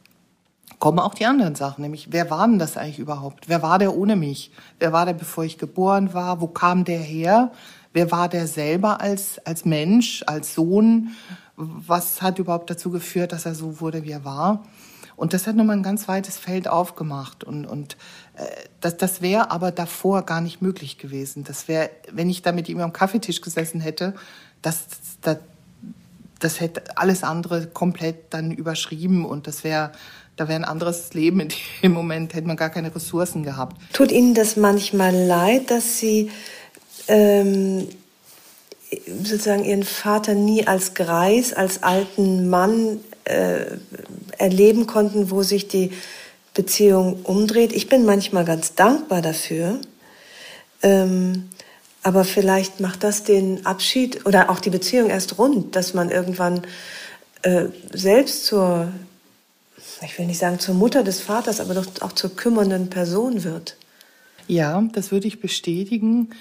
kommen 0.80 1.00
auch 1.00 1.14
die 1.14 1.26
anderen 1.26 1.56
Sachen, 1.56 1.82
nämlich 1.82 2.12
wer 2.12 2.30
war 2.30 2.46
denn 2.48 2.60
das 2.60 2.78
eigentlich 2.78 3.00
überhaupt? 3.00 3.48
Wer 3.48 3.62
war 3.62 3.80
der 3.80 3.96
ohne 3.96 4.16
mich? 4.16 4.52
Wer 4.80 4.92
war 4.92 5.06
der, 5.06 5.14
bevor 5.14 5.46
ich 5.46 5.58
geboren 5.58 6.14
war? 6.14 6.42
Wo 6.42 6.48
kam 6.48 6.84
der 6.84 7.00
her? 7.00 7.52
Wer 7.94 8.12
war 8.12 8.28
der 8.28 8.48
selber 8.48 9.00
als, 9.00 9.40
als 9.46 9.66
Mensch, 9.66 10.24
als 10.28 10.56
Sohn? 10.56 11.16
Was 11.56 12.22
hat 12.22 12.40
überhaupt 12.40 12.70
dazu 12.70 12.90
geführt, 12.90 13.32
dass 13.32 13.46
er 13.46 13.56
so 13.56 13.80
wurde, 13.80 14.04
wie 14.04 14.12
er 14.12 14.26
war. 14.26 14.64
Und 15.16 15.34
das 15.34 15.46
hat 15.46 15.56
nochmal 15.56 15.78
ein 15.78 15.84
ganz 15.84 16.08
weites 16.08 16.38
Feld 16.38 16.68
aufgemacht. 16.68 17.44
Und, 17.44 17.66
und 17.66 17.98
äh, 18.36 18.46
das, 18.82 18.98
das 18.98 19.22
wäre 19.22 19.52
aber 19.52 19.72
davor 19.72 20.24
gar 20.24 20.42
nicht 20.42 20.62
möglich 20.62 20.98
gewesen. 20.98 21.44
Das 21.44 21.68
wäre, 21.68 21.90
wenn 22.12 22.30
ich 22.30 22.42
da 22.42 22.52
mit 22.52 22.68
ihm 22.70 22.80
am 22.80 22.94
Kaffeetisch 22.94 23.42
gesessen 23.42 23.80
hätte, 23.80 24.16
das, 24.62 24.86
das, 25.22 25.38
das 26.40 26.60
hätte 26.60 26.98
alles 26.98 27.24
andere 27.24 27.68
komplett 27.68 28.34
dann 28.34 28.52
überschrieben 28.52 29.26
und 29.26 29.48
das 29.48 29.64
wäre 29.64 29.92
da 30.36 30.48
wäre 30.48 30.60
ein 30.60 30.66
anderes 30.66 31.14
Leben. 31.14 31.42
In 31.42 31.50
dem 31.84 31.94
Moment 31.94 32.34
hätte 32.34 32.48
man 32.48 32.58
gar 32.58 32.70
keine 32.70 32.94
Ressourcen 32.94 33.44
gehabt. 33.44 33.80
Tut 33.94 34.12
Ihnen 34.12 34.34
das 34.34 34.56
manchmal 34.56 35.14
leid, 35.14 35.70
dass 35.70 36.00
Sie 36.00 36.32
ähm, 37.08 37.88
sozusagen 39.24 39.66
ihren 39.66 39.84
Vater 39.84 40.34
nie 40.34 40.68
als 40.68 40.94
Greis, 40.94 41.54
als 41.54 41.84
alten 41.84 42.50
Mann 42.50 43.00
äh, 43.26 43.66
erleben 44.38 44.88
konnten, 44.88 45.32
wo 45.32 45.44
sich 45.44 45.68
die 45.68 45.92
Beziehung 46.54 47.22
umdreht. 47.24 47.74
Ich 47.74 47.90
bin 47.90 48.06
manchmal 48.06 48.46
ganz 48.46 48.76
dankbar 48.76 49.22
dafür. 49.22 49.80
Ähm, 50.82 51.50
aber 52.04 52.26
vielleicht 52.26 52.82
macht 52.82 53.04
das 53.04 53.24
den 53.24 53.66
Abschied 53.66 54.26
oder 54.26 54.50
auch 54.50 54.60
die 54.60 54.70
Beziehung 54.70 55.10
erst 55.10 55.38
rund, 55.38 55.76
dass 55.76 55.94
man 55.94 56.12
irgendwann 56.12 56.64
äh, 57.44 57.68
selbst 57.94 58.46
zur, 58.46 58.92
ich 60.02 60.20
will 60.20 60.26
nicht 60.26 60.40
sagen 60.40 60.60
zur 60.60 60.76
Mutter 60.76 61.04
des 61.04 61.22
Vaters, 61.22 61.62
aber 61.62 61.74
doch 61.74 61.88
auch 62.02 62.12
zur 62.12 62.36
kümmernden 62.36 62.90
Person 62.90 63.46
wird. 63.46 63.78
Ja, 64.48 64.84
das 64.92 65.12
würde 65.12 65.28
ich 65.28 65.40
bestätigen. 65.40 66.32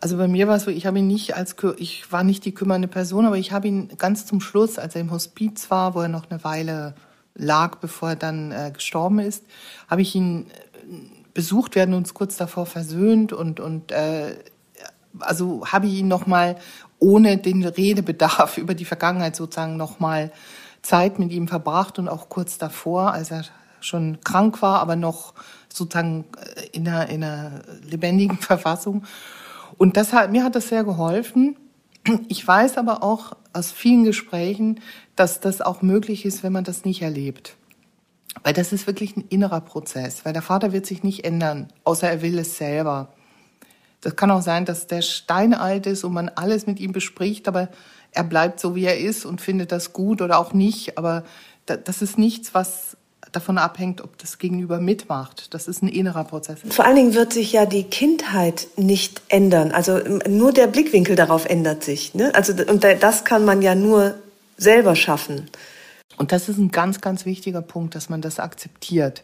Also 0.00 0.16
bei 0.16 0.28
mir 0.28 0.48
war 0.48 0.56
es 0.56 0.64
so, 0.64 0.70
ich 0.70 0.86
habe 0.86 0.98
ihn 0.98 1.06
nicht 1.06 1.36
als, 1.36 1.54
ich 1.76 2.10
war 2.10 2.24
nicht 2.24 2.46
die 2.46 2.54
kümmernde 2.54 2.88
Person, 2.88 3.26
aber 3.26 3.36
ich 3.36 3.52
habe 3.52 3.68
ihn 3.68 3.90
ganz 3.98 4.24
zum 4.24 4.40
Schluss, 4.40 4.78
als 4.78 4.94
er 4.94 5.02
im 5.02 5.10
Hospiz 5.10 5.70
war, 5.70 5.94
wo 5.94 6.00
er 6.00 6.08
noch 6.08 6.30
eine 6.30 6.42
Weile 6.42 6.94
lag, 7.34 7.76
bevor 7.76 8.10
er 8.10 8.16
dann 8.16 8.50
äh, 8.50 8.70
gestorben 8.72 9.18
ist, 9.18 9.44
habe 9.88 10.00
ich 10.00 10.14
ihn 10.14 10.46
äh, 10.46 10.94
besucht, 11.34 11.74
werden 11.74 11.94
uns 11.94 12.14
kurz 12.14 12.36
davor 12.36 12.64
versöhnt 12.64 13.34
und, 13.34 13.60
und 13.60 13.92
äh, 13.92 14.36
also 15.18 15.66
habe 15.66 15.86
ich 15.86 15.94
ihn 15.94 16.08
nochmal 16.08 16.56
ohne 16.98 17.36
den 17.36 17.64
Redebedarf 17.64 18.58
über 18.58 18.74
die 18.74 18.86
Vergangenheit 18.86 19.36
sozusagen 19.36 19.76
nochmal 19.76 20.32
Zeit 20.82 21.18
mit 21.18 21.30
ihm 21.30 21.46
verbracht 21.46 21.98
und 21.98 22.08
auch 22.08 22.30
kurz 22.30 22.56
davor, 22.56 23.12
als 23.12 23.30
er 23.30 23.44
schon 23.80 24.20
krank 24.22 24.62
war, 24.62 24.80
aber 24.80 24.96
noch 24.96 25.34
sozusagen 25.72 26.24
äh, 26.56 26.68
in 26.72 26.88
einer, 26.88 27.08
in 27.08 27.22
einer 27.22 27.62
lebendigen 27.82 28.38
Verfassung. 28.40 29.04
Und 29.80 29.96
das 29.96 30.12
hat, 30.12 30.30
mir 30.30 30.44
hat 30.44 30.56
das 30.56 30.68
sehr 30.68 30.84
geholfen. 30.84 31.56
Ich 32.28 32.46
weiß 32.46 32.76
aber 32.76 33.02
auch 33.02 33.34
aus 33.54 33.72
vielen 33.72 34.04
Gesprächen, 34.04 34.78
dass 35.16 35.40
das 35.40 35.62
auch 35.62 35.80
möglich 35.80 36.26
ist, 36.26 36.42
wenn 36.42 36.52
man 36.52 36.64
das 36.64 36.84
nicht 36.84 37.00
erlebt. 37.00 37.56
Weil 38.42 38.52
das 38.52 38.74
ist 38.74 38.86
wirklich 38.86 39.16
ein 39.16 39.24
innerer 39.30 39.62
Prozess, 39.62 40.26
weil 40.26 40.34
der 40.34 40.42
Vater 40.42 40.72
wird 40.72 40.84
sich 40.84 41.02
nicht 41.02 41.24
ändern, 41.24 41.68
außer 41.84 42.10
er 42.10 42.20
will 42.20 42.38
es 42.38 42.58
selber. 42.58 43.14
Das 44.02 44.16
kann 44.16 44.30
auch 44.30 44.42
sein, 44.42 44.66
dass 44.66 44.86
der 44.86 45.00
steinalt 45.00 45.86
ist 45.86 46.04
und 46.04 46.12
man 46.12 46.28
alles 46.28 46.66
mit 46.66 46.78
ihm 46.78 46.92
bespricht, 46.92 47.48
aber 47.48 47.70
er 48.12 48.24
bleibt 48.24 48.60
so, 48.60 48.74
wie 48.74 48.84
er 48.84 48.98
ist 48.98 49.24
und 49.24 49.40
findet 49.40 49.72
das 49.72 49.94
gut 49.94 50.20
oder 50.20 50.38
auch 50.38 50.52
nicht. 50.52 50.98
Aber 50.98 51.24
das 51.64 52.02
ist 52.02 52.18
nichts, 52.18 52.52
was 52.52 52.98
davon 53.32 53.58
abhängt, 53.58 54.00
ob 54.00 54.18
das 54.18 54.38
Gegenüber 54.38 54.80
mitmacht. 54.80 55.54
Das 55.54 55.68
ist 55.68 55.82
ein 55.82 55.88
innerer 55.88 56.24
Prozess. 56.24 56.60
Vor 56.68 56.84
allen 56.84 56.96
Dingen 56.96 57.14
wird 57.14 57.32
sich 57.32 57.52
ja 57.52 57.66
die 57.66 57.84
Kindheit 57.84 58.68
nicht 58.76 59.22
ändern. 59.28 59.72
Also 59.72 59.98
nur 60.28 60.52
der 60.52 60.66
Blickwinkel 60.66 61.16
darauf 61.16 61.46
ändert 61.46 61.84
sich. 61.84 62.14
Ne? 62.14 62.34
Also 62.34 62.52
und 62.52 62.84
das 62.84 63.24
kann 63.24 63.44
man 63.44 63.62
ja 63.62 63.74
nur 63.74 64.14
selber 64.56 64.96
schaffen. 64.96 65.48
Und 66.16 66.32
das 66.32 66.48
ist 66.48 66.58
ein 66.58 66.70
ganz, 66.70 67.00
ganz 67.00 67.24
wichtiger 67.24 67.62
Punkt, 67.62 67.94
dass 67.94 68.08
man 68.08 68.20
das 68.20 68.38
akzeptiert. 68.38 69.22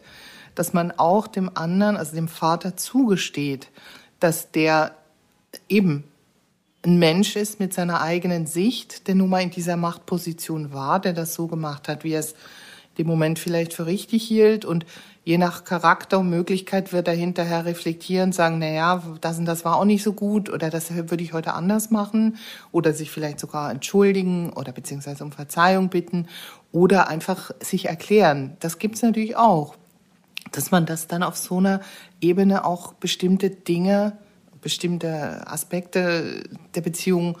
Dass 0.55 0.73
man 0.73 0.91
auch 0.91 1.27
dem 1.27 1.51
anderen, 1.55 1.95
also 1.95 2.15
dem 2.15 2.27
Vater, 2.27 2.75
zugesteht, 2.75 3.67
dass 4.19 4.51
der 4.51 4.95
eben 5.69 6.03
ein 6.85 6.97
Mensch 6.99 7.35
ist 7.35 7.59
mit 7.59 7.73
seiner 7.73 8.01
eigenen 8.01 8.47
Sicht, 8.47 9.07
der 9.07 9.15
nun 9.15 9.29
mal 9.29 9.41
in 9.41 9.51
dieser 9.51 9.77
Machtposition 9.77 10.73
war, 10.73 10.99
der 10.99 11.13
das 11.13 11.33
so 11.33 11.47
gemacht 11.47 11.87
hat, 11.87 12.03
wie 12.03 12.13
er 12.13 12.21
es 12.21 12.33
dem 12.97 13.07
Moment 13.07 13.39
vielleicht 13.39 13.73
für 13.73 13.85
richtig 13.85 14.23
hielt 14.23 14.65
und 14.65 14.85
je 15.23 15.37
nach 15.37 15.65
Charakter 15.65 16.19
und 16.19 16.29
Möglichkeit 16.29 16.93
wird 16.93 17.07
er 17.07 17.13
hinterher 17.13 17.65
reflektieren, 17.65 18.31
sagen, 18.31 18.59
na 18.59 18.69
ja, 18.69 19.03
das 19.19 19.37
und 19.37 19.45
das 19.45 19.65
war 19.65 19.75
auch 19.75 19.85
nicht 19.85 20.03
so 20.03 20.13
gut 20.13 20.49
oder 20.49 20.69
das 20.69 20.93
würde 20.93 21.23
ich 21.23 21.33
heute 21.33 21.53
anders 21.53 21.91
machen 21.91 22.37
oder 22.71 22.93
sich 22.93 23.11
vielleicht 23.11 23.39
sogar 23.39 23.69
entschuldigen 23.69 24.53
oder 24.53 24.71
beziehungsweise 24.71 25.23
um 25.23 25.31
Verzeihung 25.31 25.89
bitten 25.89 26.27
oder 26.71 27.09
einfach 27.09 27.51
sich 27.59 27.89
erklären. 27.89 28.55
Das 28.59 28.79
gibt's 28.79 29.01
natürlich 29.01 29.35
auch, 29.35 29.75
dass 30.51 30.71
man 30.71 30.85
das 30.85 31.07
dann 31.07 31.23
auf 31.23 31.35
so 31.35 31.57
einer 31.57 31.81
Ebene 32.21 32.65
auch 32.65 32.93
bestimmte 32.93 33.49
Dinge, 33.49 34.17
bestimmte 34.61 35.45
Aspekte 35.47 36.43
der 36.75 36.81
Beziehung 36.81 37.37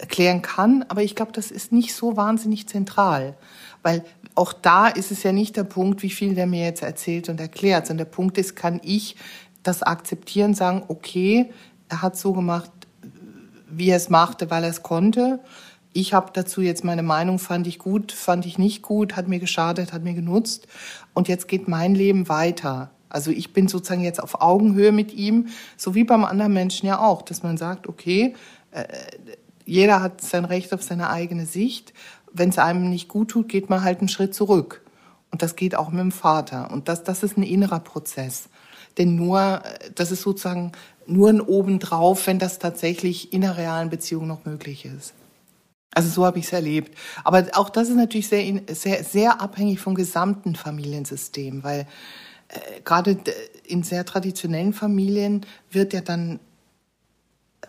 erklären 0.00 0.42
kann. 0.42 0.84
Aber 0.88 1.02
ich 1.02 1.14
glaube, 1.14 1.32
das 1.32 1.50
ist 1.50 1.72
nicht 1.72 1.94
so 1.94 2.16
wahnsinnig 2.16 2.68
zentral. 2.68 3.36
Weil 3.82 4.04
auch 4.34 4.52
da 4.52 4.88
ist 4.88 5.10
es 5.10 5.22
ja 5.22 5.32
nicht 5.32 5.56
der 5.56 5.64
Punkt, 5.64 6.02
wie 6.02 6.10
viel 6.10 6.34
der 6.34 6.46
mir 6.46 6.64
jetzt 6.64 6.82
erzählt 6.82 7.28
und 7.28 7.40
erklärt, 7.40 7.86
sondern 7.86 8.06
der 8.06 8.12
Punkt 8.12 8.38
ist, 8.38 8.56
kann 8.56 8.80
ich 8.82 9.16
das 9.62 9.82
akzeptieren, 9.82 10.54
sagen, 10.54 10.84
okay, 10.88 11.50
er 11.88 12.02
hat 12.02 12.16
so 12.16 12.32
gemacht, 12.32 12.70
wie 13.68 13.90
er 13.90 13.96
es 13.96 14.08
machte, 14.08 14.50
weil 14.50 14.64
er 14.64 14.70
es 14.70 14.82
konnte. 14.82 15.40
Ich 15.92 16.14
habe 16.14 16.30
dazu 16.32 16.60
jetzt 16.60 16.84
meine 16.84 17.02
Meinung, 17.02 17.38
fand 17.38 17.66
ich 17.66 17.78
gut, 17.78 18.12
fand 18.12 18.46
ich 18.46 18.58
nicht 18.58 18.82
gut, 18.82 19.16
hat 19.16 19.28
mir 19.28 19.40
geschadet, 19.40 19.92
hat 19.92 20.04
mir 20.04 20.14
genutzt. 20.14 20.68
Und 21.14 21.28
jetzt 21.28 21.48
geht 21.48 21.68
mein 21.68 21.94
Leben 21.94 22.28
weiter. 22.28 22.90
Also 23.08 23.32
ich 23.32 23.52
bin 23.52 23.66
sozusagen 23.66 24.04
jetzt 24.04 24.22
auf 24.22 24.40
Augenhöhe 24.40 24.92
mit 24.92 25.12
ihm, 25.12 25.48
so 25.76 25.96
wie 25.96 26.04
beim 26.04 26.24
anderen 26.24 26.52
Menschen 26.52 26.86
ja 26.86 27.00
auch, 27.00 27.22
dass 27.22 27.42
man 27.42 27.56
sagt, 27.56 27.88
okay, 27.88 28.34
äh, 28.70 28.84
jeder 29.66 30.00
hat 30.00 30.20
sein 30.20 30.44
Recht 30.44 30.72
auf 30.72 30.82
seine 30.82 31.10
eigene 31.10 31.46
Sicht 31.46 31.92
wenn 32.32 32.50
es 32.50 32.58
einem 32.58 32.90
nicht 32.90 33.08
gut 33.08 33.30
tut, 33.30 33.48
geht 33.48 33.70
man 33.70 33.82
halt 33.82 34.00
einen 34.00 34.08
Schritt 34.08 34.34
zurück. 34.34 34.82
Und 35.30 35.42
das 35.42 35.56
geht 35.56 35.74
auch 35.74 35.90
mit 35.90 36.00
dem 36.00 36.12
Vater. 36.12 36.70
Und 36.70 36.88
das, 36.88 37.04
das 37.04 37.22
ist 37.22 37.36
ein 37.36 37.42
innerer 37.42 37.80
Prozess. 37.80 38.48
Denn 38.98 39.14
nur, 39.14 39.62
das 39.94 40.10
ist 40.10 40.22
sozusagen 40.22 40.72
nur 41.06 41.28
ein 41.30 41.40
Obendrauf, 41.40 42.26
wenn 42.26 42.38
das 42.38 42.58
tatsächlich 42.58 43.32
in 43.32 43.44
einer 43.44 43.56
realen 43.56 43.90
Beziehung 43.90 44.26
noch 44.26 44.44
möglich 44.44 44.84
ist. 44.84 45.14
Also 45.92 46.08
so 46.08 46.24
habe 46.24 46.38
ich 46.38 46.46
es 46.46 46.52
erlebt. 46.52 46.96
Aber 47.24 47.46
auch 47.54 47.70
das 47.70 47.88
ist 47.88 47.96
natürlich 47.96 48.28
sehr, 48.28 48.62
sehr, 48.70 49.02
sehr 49.04 49.40
abhängig 49.40 49.80
vom 49.80 49.94
gesamten 49.94 50.54
Familiensystem, 50.54 51.64
weil 51.64 51.86
äh, 52.48 52.80
gerade 52.84 53.18
in 53.64 53.82
sehr 53.82 54.04
traditionellen 54.04 54.72
Familien 54.72 55.46
wird 55.70 55.92
ja 55.92 56.00
dann, 56.00 56.38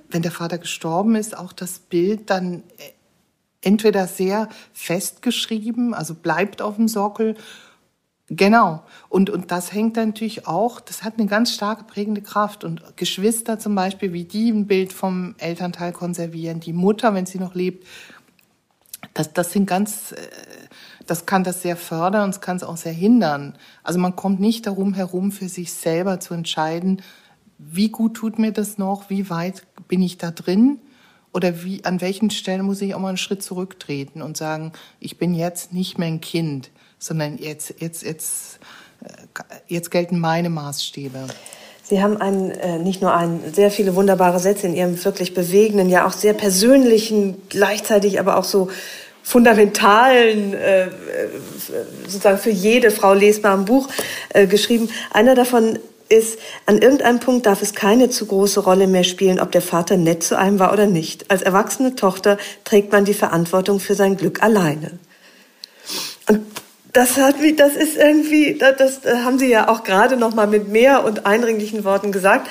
wenn 0.09 0.21
der 0.21 0.31
Vater 0.31 0.59
gestorben 0.59 1.15
ist, 1.15 1.35
auch 1.35 1.53
das 1.53 1.79
Bild 1.79 2.29
dann 2.29 2.63
äh, 2.77 2.91
entweder 3.61 4.07
sehr 4.07 4.49
festgeschrieben, 4.73 5.93
also 5.93 6.15
bleibt 6.15 6.61
auf 6.61 6.75
dem 6.75 6.87
Sockel. 6.87 7.35
Genau. 8.27 8.83
Und, 9.09 9.29
und 9.29 9.51
das 9.51 9.73
hängt 9.73 9.97
dann 9.97 10.09
natürlich 10.09 10.47
auch, 10.47 10.79
das 10.79 11.03
hat 11.03 11.15
eine 11.17 11.27
ganz 11.27 11.53
starke 11.53 11.83
prägende 11.83 12.21
Kraft. 12.21 12.63
Und 12.63 12.81
Geschwister 12.97 13.59
zum 13.59 13.75
Beispiel, 13.75 14.13
wie 14.13 14.23
die 14.23 14.49
ein 14.49 14.67
Bild 14.67 14.93
vom 14.93 15.35
Elternteil 15.37 15.91
konservieren, 15.91 16.59
die 16.59 16.73
Mutter, 16.73 17.13
wenn 17.13 17.25
sie 17.25 17.39
noch 17.39 17.55
lebt, 17.55 17.85
das, 19.13 19.33
das 19.33 19.51
sind 19.51 19.65
ganz, 19.65 20.13
äh, 20.13 20.17
das 21.05 21.25
kann 21.25 21.43
das 21.43 21.61
sehr 21.61 21.75
fördern 21.75 22.25
und 22.25 22.29
es 22.29 22.41
kann 22.41 22.57
es 22.57 22.63
auch 22.63 22.77
sehr 22.77 22.93
hindern. 22.93 23.57
Also 23.83 23.99
man 23.99 24.15
kommt 24.15 24.39
nicht 24.39 24.65
darum 24.65 24.93
herum, 24.93 25.31
für 25.31 25.49
sich 25.49 25.73
selber 25.73 26.19
zu 26.19 26.33
entscheiden, 26.33 27.01
wie 27.57 27.89
gut 27.89 28.15
tut 28.15 28.39
mir 28.39 28.51
das 28.51 28.77
noch, 28.77 29.09
wie 29.09 29.29
weit 29.29 29.63
bin 29.87 30.01
ich 30.01 30.17
da 30.17 30.31
drin 30.31 30.79
oder 31.33 31.63
wie, 31.63 31.83
an 31.85 32.01
welchen 32.01 32.29
Stellen 32.29 32.63
muss 32.63 32.81
ich 32.81 32.93
auch 32.93 32.99
mal 32.99 33.09
einen 33.09 33.17
Schritt 33.17 33.43
zurücktreten 33.43 34.21
und 34.21 34.37
sagen, 34.37 34.73
ich 34.99 35.17
bin 35.17 35.33
jetzt 35.33 35.73
nicht 35.73 35.97
mehr 35.97 36.07
ein 36.07 36.21
Kind, 36.21 36.69
sondern 36.99 37.37
jetzt, 37.37 37.75
jetzt, 37.79 38.03
jetzt, 38.03 38.59
äh, 39.03 39.43
jetzt 39.67 39.91
gelten 39.91 40.19
meine 40.19 40.49
Maßstäbe. 40.49 41.27
Sie 41.83 42.01
haben 42.01 42.17
einen, 42.17 42.51
äh, 42.51 42.79
nicht 42.79 43.01
nur 43.01 43.13
einen, 43.13 43.53
sehr 43.53 43.71
viele 43.71 43.95
wunderbare 43.95 44.39
Sätze 44.39 44.67
in 44.67 44.75
Ihrem 44.75 45.03
wirklich 45.03 45.33
bewegenden, 45.33 45.89
ja 45.89 46.05
auch 46.05 46.13
sehr 46.13 46.33
persönlichen, 46.33 47.41
gleichzeitig 47.49 48.19
aber 48.19 48.37
auch 48.37 48.45
so 48.45 48.69
fundamentalen, 49.23 50.53
äh, 50.53 50.87
sozusagen 52.07 52.37
für 52.37 52.49
jede 52.49 52.91
Frau 52.91 53.13
lesbaren 53.13 53.65
Buch 53.65 53.87
äh, 54.29 54.47
geschrieben. 54.47 54.89
Einer 55.11 55.35
davon 55.35 55.79
ist, 56.11 56.37
an 56.65 56.79
irgendeinem 56.79 57.19
Punkt 57.19 57.45
darf 57.45 57.61
es 57.61 57.73
keine 57.73 58.09
zu 58.09 58.25
große 58.25 58.59
Rolle 58.59 58.87
mehr 58.87 59.03
spielen, 59.03 59.39
ob 59.39 59.51
der 59.51 59.61
Vater 59.61 59.97
nett 59.97 60.23
zu 60.23 60.37
einem 60.37 60.59
war 60.59 60.73
oder 60.73 60.85
nicht. 60.85 61.31
Als 61.31 61.41
erwachsene 61.41 61.95
Tochter 61.95 62.37
trägt 62.63 62.91
man 62.91 63.05
die 63.05 63.13
Verantwortung 63.13 63.79
für 63.79 63.95
sein 63.95 64.17
Glück 64.17 64.43
alleine. 64.43 64.99
Und 66.27 66.41
das 66.93 67.17
hat 67.17 67.39
mich, 67.39 67.55
das 67.55 67.75
ist 67.75 67.95
irgendwie, 67.95 68.57
das, 68.57 69.01
das 69.01 69.23
haben 69.23 69.39
Sie 69.39 69.47
ja 69.47 69.69
auch 69.69 69.83
gerade 69.83 70.17
noch 70.17 70.35
mal 70.35 70.47
mit 70.47 70.67
mehr 70.67 71.03
und 71.05 71.25
eindringlichen 71.25 71.83
Worten 71.83 72.11
gesagt. 72.11 72.49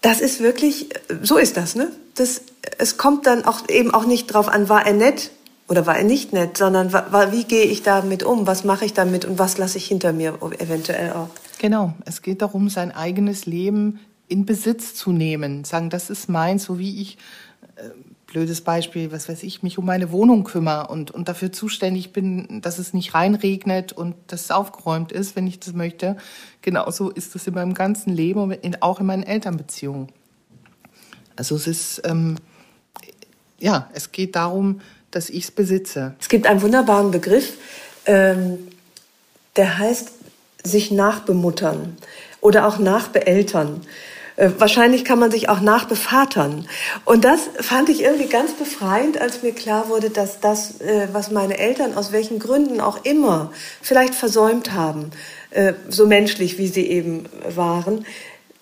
Das 0.00 0.20
ist 0.20 0.40
wirklich, 0.40 0.88
so 1.22 1.36
ist 1.36 1.56
das, 1.56 1.74
ne? 1.74 1.90
Das, 2.14 2.42
es 2.78 2.96
kommt 2.96 3.26
dann 3.26 3.44
auch 3.44 3.68
eben 3.68 3.92
auch 3.92 4.04
nicht 4.06 4.26
drauf 4.28 4.48
an, 4.48 4.68
war 4.68 4.86
er 4.86 4.92
nett 4.92 5.30
oder 5.70 5.86
war 5.86 5.96
er 5.96 6.04
nicht 6.04 6.32
nett, 6.32 6.58
sondern 6.58 6.92
war, 6.92 7.30
wie 7.30 7.44
gehe 7.44 7.64
ich 7.64 7.84
damit 7.84 8.24
um, 8.24 8.48
was 8.48 8.64
mache 8.64 8.84
ich 8.84 8.92
damit 8.92 9.24
und 9.24 9.38
was 9.38 9.56
lasse 9.56 9.78
ich 9.78 9.86
hinter 9.86 10.12
mir 10.12 10.36
eventuell 10.58 11.12
auch. 11.12 11.28
Genau, 11.60 11.94
es 12.04 12.22
geht 12.22 12.42
darum, 12.42 12.68
sein 12.68 12.90
eigenes 12.90 13.46
Leben 13.46 14.00
in 14.26 14.46
Besitz 14.46 14.96
zu 14.96 15.12
nehmen, 15.12 15.62
sagen, 15.62 15.88
das 15.88 16.10
ist 16.10 16.28
meins, 16.28 16.64
so 16.64 16.80
wie 16.80 17.00
ich, 17.00 17.18
äh, 17.76 17.82
blödes 18.26 18.62
Beispiel, 18.62 19.12
was 19.12 19.28
weiß 19.28 19.44
ich, 19.44 19.62
mich 19.62 19.78
um 19.78 19.84
meine 19.84 20.10
Wohnung 20.10 20.42
kümmere 20.42 20.88
und, 20.88 21.12
und 21.12 21.28
dafür 21.28 21.52
zuständig 21.52 22.12
bin, 22.12 22.60
dass 22.62 22.80
es 22.80 22.92
nicht 22.92 23.14
reinregnet 23.14 23.92
und 23.92 24.16
dass 24.26 24.42
es 24.42 24.50
aufgeräumt 24.50 25.12
ist, 25.12 25.36
wenn 25.36 25.46
ich 25.46 25.60
das 25.60 25.72
möchte. 25.72 26.16
Genauso 26.62 27.10
ist 27.10 27.36
es 27.36 27.46
in 27.46 27.54
meinem 27.54 27.74
ganzen 27.74 28.12
Leben 28.12 28.40
und 28.40 28.50
in, 28.50 28.82
auch 28.82 28.98
in 28.98 29.06
meinen 29.06 29.22
Elternbeziehungen. 29.22 30.08
Also 31.36 31.54
es 31.54 31.68
ist, 31.68 32.02
ähm, 32.04 32.36
ja, 33.60 33.88
es 33.94 34.10
geht 34.10 34.34
darum, 34.34 34.80
dass 35.10 35.30
ich 35.30 35.44
es 35.44 35.50
besitze. 35.50 36.14
Es 36.20 36.28
gibt 36.28 36.46
einen 36.46 36.62
wunderbaren 36.62 37.10
Begriff, 37.10 37.54
ähm, 38.06 38.68
der 39.56 39.78
heißt 39.78 40.10
sich 40.62 40.90
nachbemuttern 40.90 41.96
oder 42.40 42.66
auch 42.66 42.78
nachbeeltern. 42.78 43.82
Äh, 44.36 44.50
wahrscheinlich 44.58 45.04
kann 45.04 45.18
man 45.18 45.30
sich 45.30 45.48
auch 45.48 45.60
nachbevatern. 45.60 46.66
Und 47.04 47.24
das 47.24 47.40
fand 47.60 47.88
ich 47.88 48.02
irgendwie 48.02 48.28
ganz 48.28 48.52
befreiend, 48.52 49.20
als 49.20 49.42
mir 49.42 49.52
klar 49.52 49.88
wurde, 49.88 50.10
dass 50.10 50.40
das, 50.40 50.80
äh, 50.80 51.08
was 51.12 51.30
meine 51.30 51.58
Eltern 51.58 51.94
aus 51.94 52.12
welchen 52.12 52.38
Gründen 52.38 52.80
auch 52.80 53.04
immer 53.04 53.52
vielleicht 53.82 54.14
versäumt 54.14 54.72
haben, 54.72 55.10
äh, 55.50 55.74
so 55.88 56.06
menschlich 56.06 56.56
wie 56.58 56.68
sie 56.68 56.86
eben 56.86 57.26
waren, 57.54 58.06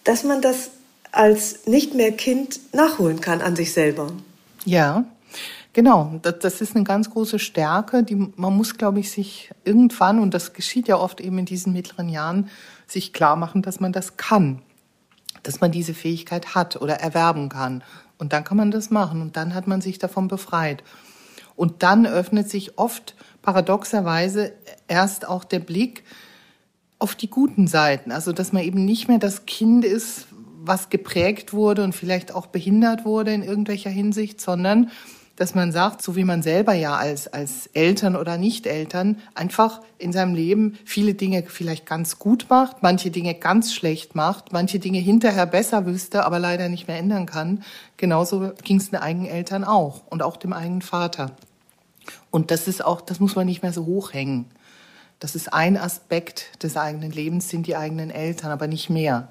dass 0.05 0.25
man 0.25 0.43
das 0.43 0.71
als 1.13 1.67
nicht 1.67 1.95
mehr 1.95 2.13
Kind 2.13 2.61
nachholen 2.73 3.21
kann 3.21 3.41
an 3.41 3.57
sich 3.57 3.73
selber. 3.73 4.13
Ja, 4.65 5.05
Genau, 5.75 6.19
das, 6.23 6.61
ist 6.61 6.75
eine 6.75 6.85
ganz 6.85 7.11
große 7.11 7.39
Stärke, 7.39 8.03
die 8.03 8.17
man 8.17 8.57
muss, 8.57 8.79
glaube 8.79 9.01
ich, 9.01 9.11
sich 9.11 9.51
irgendwann, 9.65 10.19
und 10.19 10.35
das 10.35 10.53
geschieht 10.53 10.89
ja 10.89 10.97
oft 10.97 11.21
eben 11.21 11.39
in 11.39 11.45
diesen 11.45 11.73
mittleren 11.73 12.09
Jahren, 12.09 12.49
sich 12.87 13.13
klar 13.13 13.37
machen, 13.37 13.63
dass 13.63 13.79
man 13.79 13.93
das 13.93 14.17
kann, 14.17 14.63
dass 15.43 15.61
man 15.61 15.71
diese 15.71 15.95
Fähigkeit 15.95 16.55
hat 16.55 16.81
oder 16.81 16.95
erwerben 16.95 17.49
kann. 17.49 17.85
Und 18.19 18.33
dann 18.33 18.45
kann 18.45 18.57
man 18.57 18.71
das 18.71 18.91
machen 18.91 19.23
und 19.23 19.37
dann 19.37 19.55
hat 19.55 19.67
man 19.67 19.81
sich 19.81 19.99
davon 19.99 20.27
befreit. 20.27 20.83
Und 21.55 21.83
dann 21.83 22.07
öffnet 22.07 22.49
sich 22.49 22.79
oft 22.79 23.15
paradoxerweise 23.43 24.53
erst 24.89 25.29
auch 25.29 25.45
der 25.45 25.61
Blick 25.61 26.03
auf 26.99 27.15
die 27.15 27.31
guten 27.31 27.67
Seiten. 27.69 28.11
Also, 28.11 28.33
dass 28.33 28.53
man 28.53 28.63
eben 28.63 28.85
nicht 28.85 29.07
mehr 29.07 29.19
das 29.19 29.47
Kind 29.47 29.85
ist, 29.85 30.27
was 30.61 30.91
geprägt 30.91 31.53
wurde 31.53 31.85
und 31.85 31.95
vielleicht 31.95 32.35
auch 32.35 32.47
behindert 32.47 33.05
wurde 33.05 33.33
in 33.33 33.43
irgendwelcher 33.43 33.91
Hinsicht, 33.91 34.41
sondern 34.41 34.91
dass 35.39 35.55
man 35.55 35.71
sagt, 35.71 36.03
so 36.03 36.17
wie 36.17 36.25
man 36.25 36.43
selber 36.43 36.73
ja 36.75 36.97
als, 36.97 37.29
als 37.29 37.69
Eltern 37.69 38.17
oder 38.17 38.39
Nicht-Eltern 38.39 39.19
einfach 39.37 39.81
in 39.97 40.13
seinem 40.13 40.35
Leben 40.35 40.77
viele 40.85 41.15
Dinge 41.15 41.45
vielleicht 41.47 41.87
ganz 41.87 42.19
gut 42.19 42.47
macht, 42.51 42.83
manche 42.83 43.13
Dinge 43.13 43.35
ganz 43.35 43.73
schlecht 43.73 44.17
macht, 44.17 44.53
manche 44.53 44.81
Dinge 44.81 44.99
hinterher 44.99 45.47
besser 45.47 45.87
wüsste, 45.87 46.25
aber 46.25 46.41
leider 46.41 46.69
nicht 46.69 46.89
mehr 46.89 46.99
ändern 46.99 47.27
kann. 47.27 47.63
Genauso 47.99 48.51
ging 48.65 48.79
es 48.79 48.91
den 48.91 48.99
eigenen 48.99 49.29
Eltern 49.29 49.63
auch 49.63 50.03
und 50.11 50.25
auch 50.25 50.39
dem 50.39 50.53
eigenen 50.53 50.83
Vater. 50.83 51.31
Und 52.33 52.51
das 52.51 52.67
ist 52.67 52.85
auch, 52.85 53.01
das 53.01 53.21
muss 53.21 53.37
man 53.37 53.47
nicht 53.47 53.63
mehr 53.63 53.73
so 53.73 53.87
hochhängen. 53.87 54.47
Das 55.21 55.37
ist 55.37 55.53
ein 55.53 55.77
Aspekt 55.77 56.65
des 56.65 56.77
eigenen 56.77 57.13
Lebens, 57.13 57.49
sind 57.49 57.69
die 57.69 57.77
eigenen 57.77 58.11
Eltern, 58.11 58.51
aber 58.51 58.67
nicht 58.67 58.91
mehr. 58.91 59.29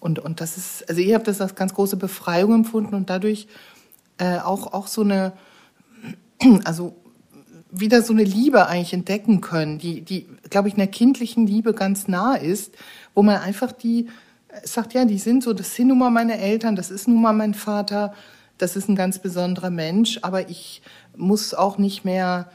Und, 0.00 0.18
und 0.18 0.42
das 0.42 0.58
ist, 0.58 0.86
also 0.86 1.00
ich 1.00 1.14
habe 1.14 1.24
das 1.24 1.40
als 1.40 1.54
ganz 1.54 1.72
große 1.72 1.96
Befreiung 1.96 2.52
empfunden 2.52 2.94
und 2.94 3.08
dadurch 3.08 3.48
äh, 4.18 4.38
auch, 4.38 4.72
auch 4.72 4.86
so 4.86 5.02
eine, 5.02 5.32
also 6.64 6.94
wieder 7.70 8.02
so 8.02 8.12
eine 8.12 8.24
Liebe 8.24 8.66
eigentlich 8.68 8.92
entdecken 8.92 9.40
können, 9.40 9.78
die, 9.78 10.02
die, 10.02 10.28
glaube 10.48 10.68
ich, 10.68 10.74
einer 10.74 10.86
kindlichen 10.86 11.46
Liebe 11.46 11.74
ganz 11.74 12.06
nah 12.06 12.34
ist, 12.34 12.74
wo 13.14 13.22
man 13.22 13.38
einfach 13.38 13.72
die 13.72 14.08
äh, 14.48 14.66
sagt, 14.66 14.94
ja, 14.94 15.04
die 15.04 15.18
sind 15.18 15.42
so, 15.42 15.52
das 15.52 15.74
sind 15.74 15.88
nun 15.88 15.98
mal 15.98 16.10
meine 16.10 16.38
Eltern, 16.38 16.76
das 16.76 16.90
ist 16.90 17.08
nun 17.08 17.20
mal 17.20 17.32
mein 17.32 17.54
Vater, 17.54 18.14
das 18.58 18.76
ist 18.76 18.88
ein 18.88 18.96
ganz 18.96 19.18
besonderer 19.18 19.70
Mensch, 19.70 20.20
aber 20.22 20.48
ich 20.48 20.82
muss 21.16 21.54
auch 21.54 21.78
nicht 21.78 22.04
mehr 22.04 22.48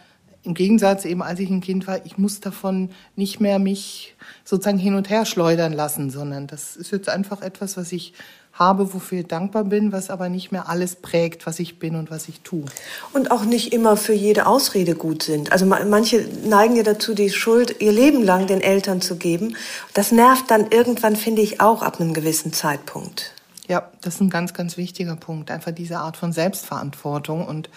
im 0.43 0.53
Gegensatz 0.53 1.03
eben, 1.03 1.22
als 1.22 1.39
ich 1.39 1.49
ein 1.49 1.60
Kind 1.60 1.86
war, 1.86 2.05
ich 2.05 2.18
muss 2.18 2.39
davon 2.39 2.91
nicht 3.18 3.41
mehr 3.41 3.60
mich 3.60 4.16
sozusagen 4.45 4.78
hin 4.78 4.95
und 4.95 5.10
her 5.10 5.26
schleudern 5.26 5.74
lassen, 5.74 6.10
sondern 6.10 6.47
das 6.47 6.78
ist 6.78 6.91
jetzt 6.91 7.10
einfach 7.10 7.41
etwas, 7.41 7.76
was 7.76 7.91
ich 7.91 8.14
habe, 8.60 8.93
wofür 8.93 9.22
ich 9.22 9.28
dankbar 9.28 9.64
bin, 9.64 9.91
was 9.91 10.10
aber 10.10 10.30
nicht 10.30 10.51
mehr 10.51 10.70
alles 10.70 10.97
prägt, 10.97 11.47
was 11.47 11.60
ich 11.60 11.80
bin 11.80 11.95
und 11.95 12.12
was 12.12 12.28
ich 12.28 12.41
tue. 12.41 12.66
Und 13.14 13.32
auch 13.32 13.45
nicht 13.45 13.74
immer 13.74 13.97
für 13.97 14.14
jede 14.14 14.45
Ausrede 14.45 14.95
gut 14.95 15.24
sind. 15.24 15.51
Also 15.51 15.66
manche 15.66 16.28
neigen 16.45 16.76
ja 16.76 16.84
dazu, 16.84 17.16
die 17.16 17.30
Schuld 17.30 17.80
ihr 17.80 17.93
Leben 17.93 18.22
lang 18.22 18.47
den 18.47 18.62
Eltern 18.62 19.01
zu 19.01 19.16
geben. 19.16 19.55
Das 19.93 20.12
nervt 20.12 20.51
dann 20.51 20.70
irgendwann, 20.70 21.16
finde 21.16 21.41
ich, 21.41 21.62
auch 21.62 21.82
ab 21.82 21.99
einem 21.99 22.14
gewissen 22.14 22.53
Zeitpunkt. 22.53 23.34
Ja, 23.68 23.89
das 24.01 24.16
ist 24.16 24.22
ein 24.22 24.30
ganz, 24.30 24.53
ganz 24.53 24.78
wichtiger 24.78 25.16
Punkt. 25.16 25.51
Einfach 25.51 25.72
diese 25.72 25.99
Art 25.99 26.18
von 26.18 26.34
Selbstverantwortung 26.34 27.47
und 27.47 27.70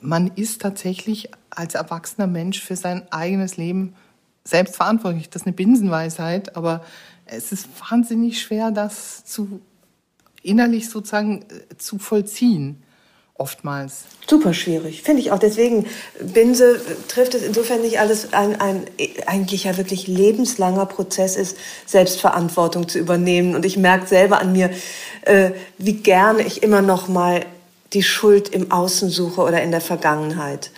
man 0.00 0.30
ist 0.34 0.60
tatsächlich 0.60 1.30
als 1.48 1.74
erwachsener 1.74 2.26
Mensch 2.26 2.62
für 2.62 2.76
sein 2.76 3.10
eigenes 3.10 3.56
Leben 3.56 3.94
selbst 4.44 4.76
verantwortlich. 4.76 5.30
Das 5.30 5.42
ist 5.42 5.46
eine 5.46 5.54
Binsenweisheit, 5.54 6.56
aber 6.56 6.84
es 7.24 7.52
ist 7.52 7.68
wahnsinnig 7.88 8.42
schwer, 8.42 8.72
das 8.72 9.24
zu 9.24 9.60
innerlich 10.42 10.88
sozusagen 10.88 11.42
äh, 11.42 11.76
zu 11.76 11.98
vollziehen. 11.98 12.82
Oftmals. 13.34 14.04
Super 14.28 14.52
schwierig, 14.52 15.02
finde 15.02 15.22
ich 15.22 15.32
auch. 15.32 15.38
Deswegen, 15.38 15.86
Binse 16.20 16.78
trifft 17.08 17.34
es 17.34 17.42
insofern 17.42 17.80
nicht 17.80 17.98
alles, 17.98 18.34
ein, 18.34 18.60
ein 18.60 18.84
eigentlich 19.26 19.64
ja 19.64 19.78
wirklich 19.78 20.06
lebenslanger 20.06 20.84
Prozess 20.84 21.36
ist, 21.36 21.56
Selbstverantwortung 21.86 22.86
zu 22.86 22.98
übernehmen. 22.98 23.54
Und 23.54 23.64
ich 23.64 23.78
merke 23.78 24.06
selber 24.06 24.40
an 24.40 24.52
mir, 24.52 24.70
äh, 25.22 25.52
wie 25.78 25.94
gerne 25.94 26.42
ich 26.42 26.62
immer 26.62 26.82
noch 26.82 27.08
mal 27.08 27.46
die 27.94 28.02
Schuld 28.02 28.50
im 28.50 28.70
Außen 28.70 29.08
suche 29.08 29.40
oder 29.40 29.62
in 29.62 29.70
der 29.70 29.80
Vergangenheit. 29.80 30.70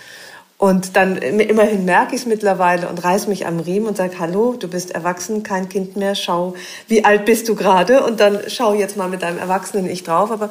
Und 0.63 0.95
dann 0.95 1.17
immerhin 1.17 1.85
merke 1.85 2.15
ich 2.15 2.21
es 2.21 2.27
mittlerweile 2.29 2.89
und 2.89 3.03
reiß 3.03 3.27
mich 3.27 3.47
am 3.47 3.59
Riemen 3.59 3.89
und 3.89 3.97
sage, 3.97 4.21
hallo, 4.21 4.55
du 4.57 4.69
bist 4.69 4.93
erwachsen, 4.93 5.43
kein 5.43 5.69
Kind 5.69 5.97
mehr, 5.97 6.15
schau, 6.15 6.55
wie 6.87 7.05
alt 7.05 7.25
bist 7.25 7.49
du 7.49 7.57
gerade? 7.57 8.05
Und 8.05 8.21
dann 8.21 8.39
schau 8.47 8.73
jetzt 8.73 8.97
mal 8.97 9.09
mit 9.09 9.23
deinem 9.23 9.39
erwachsenen 9.39 9.91
Ich 9.91 10.05
drauf, 10.05 10.31
aber 10.31 10.51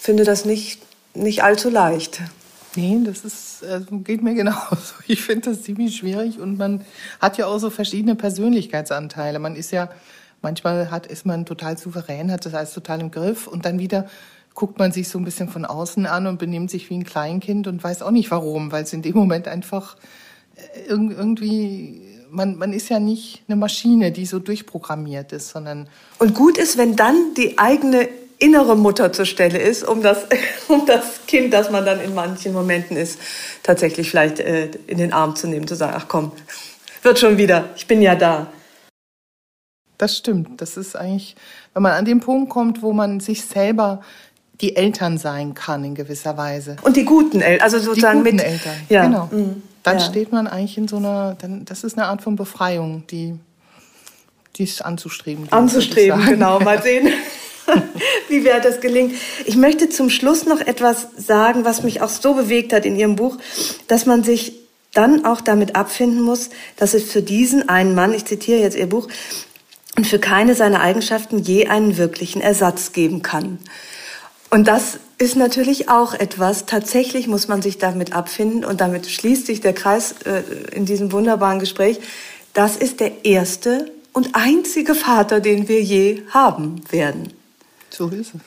finde 0.00 0.24
das 0.24 0.46
nicht, 0.46 0.80
nicht 1.12 1.44
allzu 1.44 1.68
leicht. 1.68 2.22
Nee, 2.74 3.00
das 3.04 3.22
ist, 3.26 3.62
äh, 3.62 3.82
geht 4.02 4.22
mir 4.22 4.32
genauso. 4.32 4.94
Ich 5.06 5.20
finde 5.20 5.50
das 5.50 5.62
ziemlich 5.62 5.94
schwierig 5.94 6.40
und 6.40 6.56
man 6.56 6.82
hat 7.20 7.36
ja 7.36 7.44
auch 7.44 7.58
so 7.58 7.68
verschiedene 7.68 8.14
Persönlichkeitsanteile. 8.14 9.40
Man 9.40 9.56
ist 9.56 9.72
ja, 9.72 9.90
manchmal 10.40 10.90
hat, 10.90 11.06
ist 11.06 11.26
man 11.26 11.44
total 11.44 11.76
souverän, 11.76 12.32
hat 12.32 12.46
das 12.46 12.54
alles 12.54 12.72
total 12.72 13.02
im 13.02 13.10
Griff 13.10 13.46
und 13.46 13.66
dann 13.66 13.78
wieder 13.78 14.08
guckt 14.54 14.78
man 14.78 14.92
sich 14.92 15.08
so 15.08 15.18
ein 15.18 15.24
bisschen 15.24 15.48
von 15.48 15.64
außen 15.64 16.06
an 16.06 16.26
und 16.26 16.38
benimmt 16.38 16.70
sich 16.70 16.90
wie 16.90 16.96
ein 16.96 17.04
Kleinkind 17.04 17.66
und 17.66 17.82
weiß 17.82 18.02
auch 18.02 18.10
nicht 18.10 18.30
warum, 18.30 18.72
weil 18.72 18.84
es 18.84 18.92
in 18.92 19.02
dem 19.02 19.16
Moment 19.16 19.48
einfach 19.48 19.96
äh, 20.56 20.80
irgendwie 20.88 22.10
man, 22.32 22.56
man 22.56 22.72
ist 22.72 22.88
ja 22.88 23.00
nicht 23.00 23.42
eine 23.48 23.56
Maschine, 23.56 24.12
die 24.12 24.26
so 24.26 24.38
durchprogrammiert 24.38 25.32
ist, 25.32 25.50
sondern. 25.50 25.88
Und 26.18 26.34
gut 26.34 26.58
ist, 26.58 26.78
wenn 26.78 26.96
dann 26.96 27.34
die 27.36 27.58
eigene 27.58 28.08
innere 28.38 28.76
Mutter 28.76 29.12
zur 29.12 29.26
Stelle 29.26 29.58
ist, 29.58 29.84
um 29.84 30.02
das, 30.02 30.26
um 30.68 30.86
das 30.86 31.26
Kind, 31.26 31.52
das 31.52 31.70
man 31.70 31.84
dann 31.84 32.00
in 32.00 32.14
manchen 32.14 32.52
Momenten 32.52 32.96
ist, 32.96 33.18
tatsächlich 33.62 34.10
vielleicht 34.10 34.40
äh, 34.40 34.70
in 34.86 34.98
den 34.98 35.12
Arm 35.12 35.36
zu 35.36 35.46
nehmen, 35.46 35.68
zu 35.68 35.74
sagen, 35.74 35.94
ach 35.96 36.06
komm, 36.08 36.32
wird 37.02 37.18
schon 37.18 37.38
wieder, 37.38 37.68
ich 37.76 37.86
bin 37.86 38.02
ja 38.02 38.14
da. 38.14 38.46
Das 39.98 40.16
stimmt. 40.16 40.62
Das 40.62 40.78
ist 40.78 40.96
eigentlich, 40.96 41.36
wenn 41.74 41.82
man 41.82 41.92
an 41.92 42.06
den 42.06 42.20
Punkt 42.20 42.48
kommt, 42.48 42.80
wo 42.80 42.94
man 42.94 43.20
sich 43.20 43.44
selber 43.44 44.00
die 44.60 44.76
Eltern 44.76 45.18
sein 45.18 45.54
kann 45.54 45.84
in 45.84 45.94
gewisser 45.94 46.36
Weise. 46.36 46.76
Und 46.82 46.96
die 46.96 47.04
guten 47.04 47.40
Eltern, 47.40 47.64
also 47.64 47.78
sozusagen 47.78 48.22
die 48.24 48.30
guten 48.30 48.36
mit 48.36 48.44
Eltern. 48.44 48.74
Ja. 48.88 49.04
Genau. 49.06 49.28
Mhm. 49.30 49.62
Dann 49.82 49.98
Ja. 49.98 50.04
steht 50.04 50.32
man 50.32 50.46
eigentlich 50.46 50.76
in 50.76 50.88
so 50.88 50.96
einer, 50.96 51.36
dann, 51.40 51.64
das 51.64 51.84
ist 51.84 51.96
eine 51.96 52.06
Art 52.08 52.22
von 52.22 52.36
Befreiung, 52.36 53.04
die, 53.10 53.34
die 54.56 54.64
ist 54.64 54.84
anzustreben. 54.84 55.44
gilt, 55.44 55.52
anzustreben, 55.52 56.24
genau. 56.26 56.60
Mal 56.60 56.82
sehen, 56.82 57.08
wie 58.28 58.44
weit 58.44 58.64
das 58.64 58.80
gelingt. 58.80 59.14
Ich 59.46 59.56
möchte 59.56 59.88
zum 59.88 60.10
Schluss 60.10 60.44
noch 60.44 60.60
etwas 60.60 61.06
sagen, 61.16 61.64
was 61.64 61.82
mich 61.82 62.02
auch 62.02 62.08
so 62.10 62.34
bewegt 62.34 62.72
hat 62.72 62.84
in 62.84 62.96
Ihrem 62.96 63.16
Buch, 63.16 63.38
dass 63.88 64.04
man 64.06 64.22
sich 64.24 64.52
dann 64.92 65.24
auch 65.24 65.40
damit 65.40 65.76
abfinden 65.76 66.20
muss, 66.20 66.50
dass 66.76 66.94
es 66.94 67.10
für 67.10 67.22
diesen 67.22 67.68
einen 67.68 67.94
Mann, 67.94 68.12
ich 68.12 68.24
zitiere 68.24 68.60
jetzt 68.60 68.76
Ihr 68.76 68.88
Buch, 68.88 69.08
und 69.96 70.06
für 70.06 70.18
keine 70.18 70.54
seiner 70.54 70.80
Eigenschaften 70.80 71.38
je 71.38 71.66
einen 71.68 71.96
wirklichen 71.96 72.40
Ersatz 72.40 72.92
geben 72.92 73.22
kann. 73.22 73.58
Und 74.50 74.66
das 74.66 74.98
ist 75.18 75.36
natürlich 75.36 75.88
auch 75.88 76.12
etwas, 76.12 76.66
tatsächlich 76.66 77.28
muss 77.28 77.46
man 77.46 77.62
sich 77.62 77.78
damit 77.78 78.12
abfinden 78.12 78.64
und 78.64 78.80
damit 78.80 79.06
schließt 79.06 79.46
sich 79.46 79.60
der 79.60 79.72
Kreis 79.72 80.14
äh, 80.24 80.42
in 80.74 80.86
diesem 80.86 81.12
wunderbaren 81.12 81.60
Gespräch. 81.60 82.00
Das 82.52 82.76
ist 82.76 82.98
der 82.98 83.24
erste 83.24 83.92
und 84.12 84.30
einzige 84.34 84.96
Vater, 84.96 85.40
den 85.40 85.68
wir 85.68 85.82
je 85.82 86.22
haben 86.30 86.82
werden. 86.90 87.32
So 87.90 88.08
ist 88.08 88.34
es. 88.34 88.40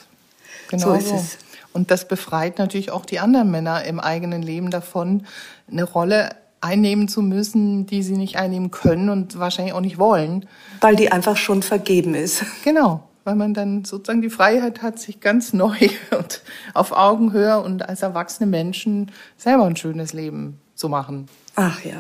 Genau 0.70 0.84
So 0.84 0.94
ist 0.94 1.12
es. 1.12 1.38
Und 1.72 1.90
das 1.90 2.08
befreit 2.08 2.60
natürlich 2.60 2.92
auch 2.92 3.06
die 3.06 3.20
anderen 3.20 3.50
Männer 3.50 3.84
im 3.86 4.00
eigenen 4.00 4.44
Leben 4.44 4.72
davon, 4.72 5.26
eine 5.72 5.84
Rolle 5.84 6.36
einnehmen 6.62 7.08
zu 7.08 7.22
müssen, 7.22 7.86
die 7.88 8.04
sie 8.04 8.16
nicht 8.16 8.38
einnehmen 8.38 8.72
können 8.72 9.10
und 9.10 9.40
wahrscheinlich 9.40 9.74
auch 9.74 9.82
nicht 9.82 9.98
wollen. 9.98 10.48
Weil 10.82 10.96
die 10.96 11.12
einfach 11.12 11.38
schon 11.38 11.64
vergeben 11.64 12.14
ist. 12.14 12.44
Genau, 12.64 13.04
weil 13.24 13.36
man 13.36 13.54
dann 13.54 13.86
sozusagen 13.86 14.22
die 14.22 14.30
Freiheit 14.30 14.82
hat, 14.82 15.00
sich 15.00 15.20
ganz 15.20 15.54
neu 15.54 15.78
und 16.18 16.42
auf 16.74 16.92
Augenhöhe 16.92 17.60
und 17.60 17.88
als 17.88 18.02
erwachsene 18.02 18.50
Menschen 18.50 19.12
selber 19.38 19.66
ein 19.66 19.76
schönes 19.76 20.14
Leben 20.14 20.60
zu 20.76 20.90
machen. 20.90 21.28
Ach 21.56 21.84
ja. 21.84 21.98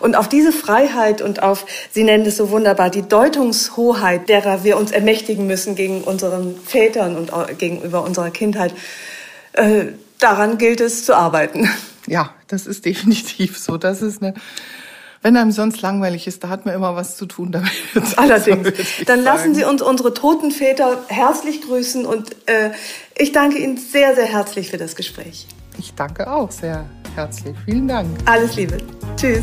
Und 0.00 0.16
auf 0.16 0.28
diese 0.28 0.50
Freiheit 0.50 1.22
und 1.22 1.40
auf, 1.40 1.64
Sie 1.92 2.02
nennen 2.02 2.26
es 2.26 2.36
so 2.36 2.50
wunderbar, 2.50 2.90
die 2.90 3.02
Deutungshoheit, 3.02 4.28
derer 4.28 4.64
wir 4.64 4.76
uns 4.76 4.90
ermächtigen 4.90 5.46
müssen 5.46 5.76
gegen 5.76 6.02
unseren 6.02 6.56
Vätern 6.58 7.16
und 7.16 7.30
gegenüber 7.58 8.02
unserer 8.02 8.30
Kindheit, 8.30 8.74
äh, 9.52 9.86
daran 10.18 10.58
gilt 10.58 10.80
es 10.80 11.04
zu 11.04 11.16
arbeiten. 11.16 11.68
Ja, 12.06 12.34
das 12.48 12.66
ist 12.66 12.84
definitiv 12.84 13.58
so. 13.58 13.76
Das 13.76 14.02
ist 14.02 14.22
eine, 14.22 14.34
wenn 15.26 15.36
einem 15.36 15.50
sonst 15.50 15.82
langweilig 15.82 16.28
ist, 16.28 16.44
da 16.44 16.50
hat 16.50 16.66
man 16.66 16.74
immer 16.76 16.94
was 16.94 17.16
zu 17.16 17.26
tun 17.26 17.50
damit. 17.50 17.72
Allerdings. 18.16 18.72
Dann 19.06 19.24
lassen. 19.24 19.56
Sie 19.56 19.64
uns 19.64 19.82
unsere 19.82 20.14
toten 20.14 20.52
Väter 20.52 20.98
herzlich 21.08 21.62
grüßen 21.62 22.06
und 22.06 22.30
äh, 22.46 22.70
ich 23.16 23.32
danke 23.32 23.58
Ihnen 23.58 23.76
sehr, 23.76 24.14
sehr 24.14 24.26
herzlich 24.26 24.70
für 24.70 24.76
das 24.78 24.94
Gespräch. 24.94 25.48
Ich 25.78 25.94
danke 25.94 26.30
auch 26.30 26.52
sehr 26.52 26.84
herzlich. 27.16 27.56
Vielen 27.64 27.88
Dank. 27.88 28.08
Alles 28.26 28.54
Liebe. 28.54 28.78
Tschüss. 29.16 29.42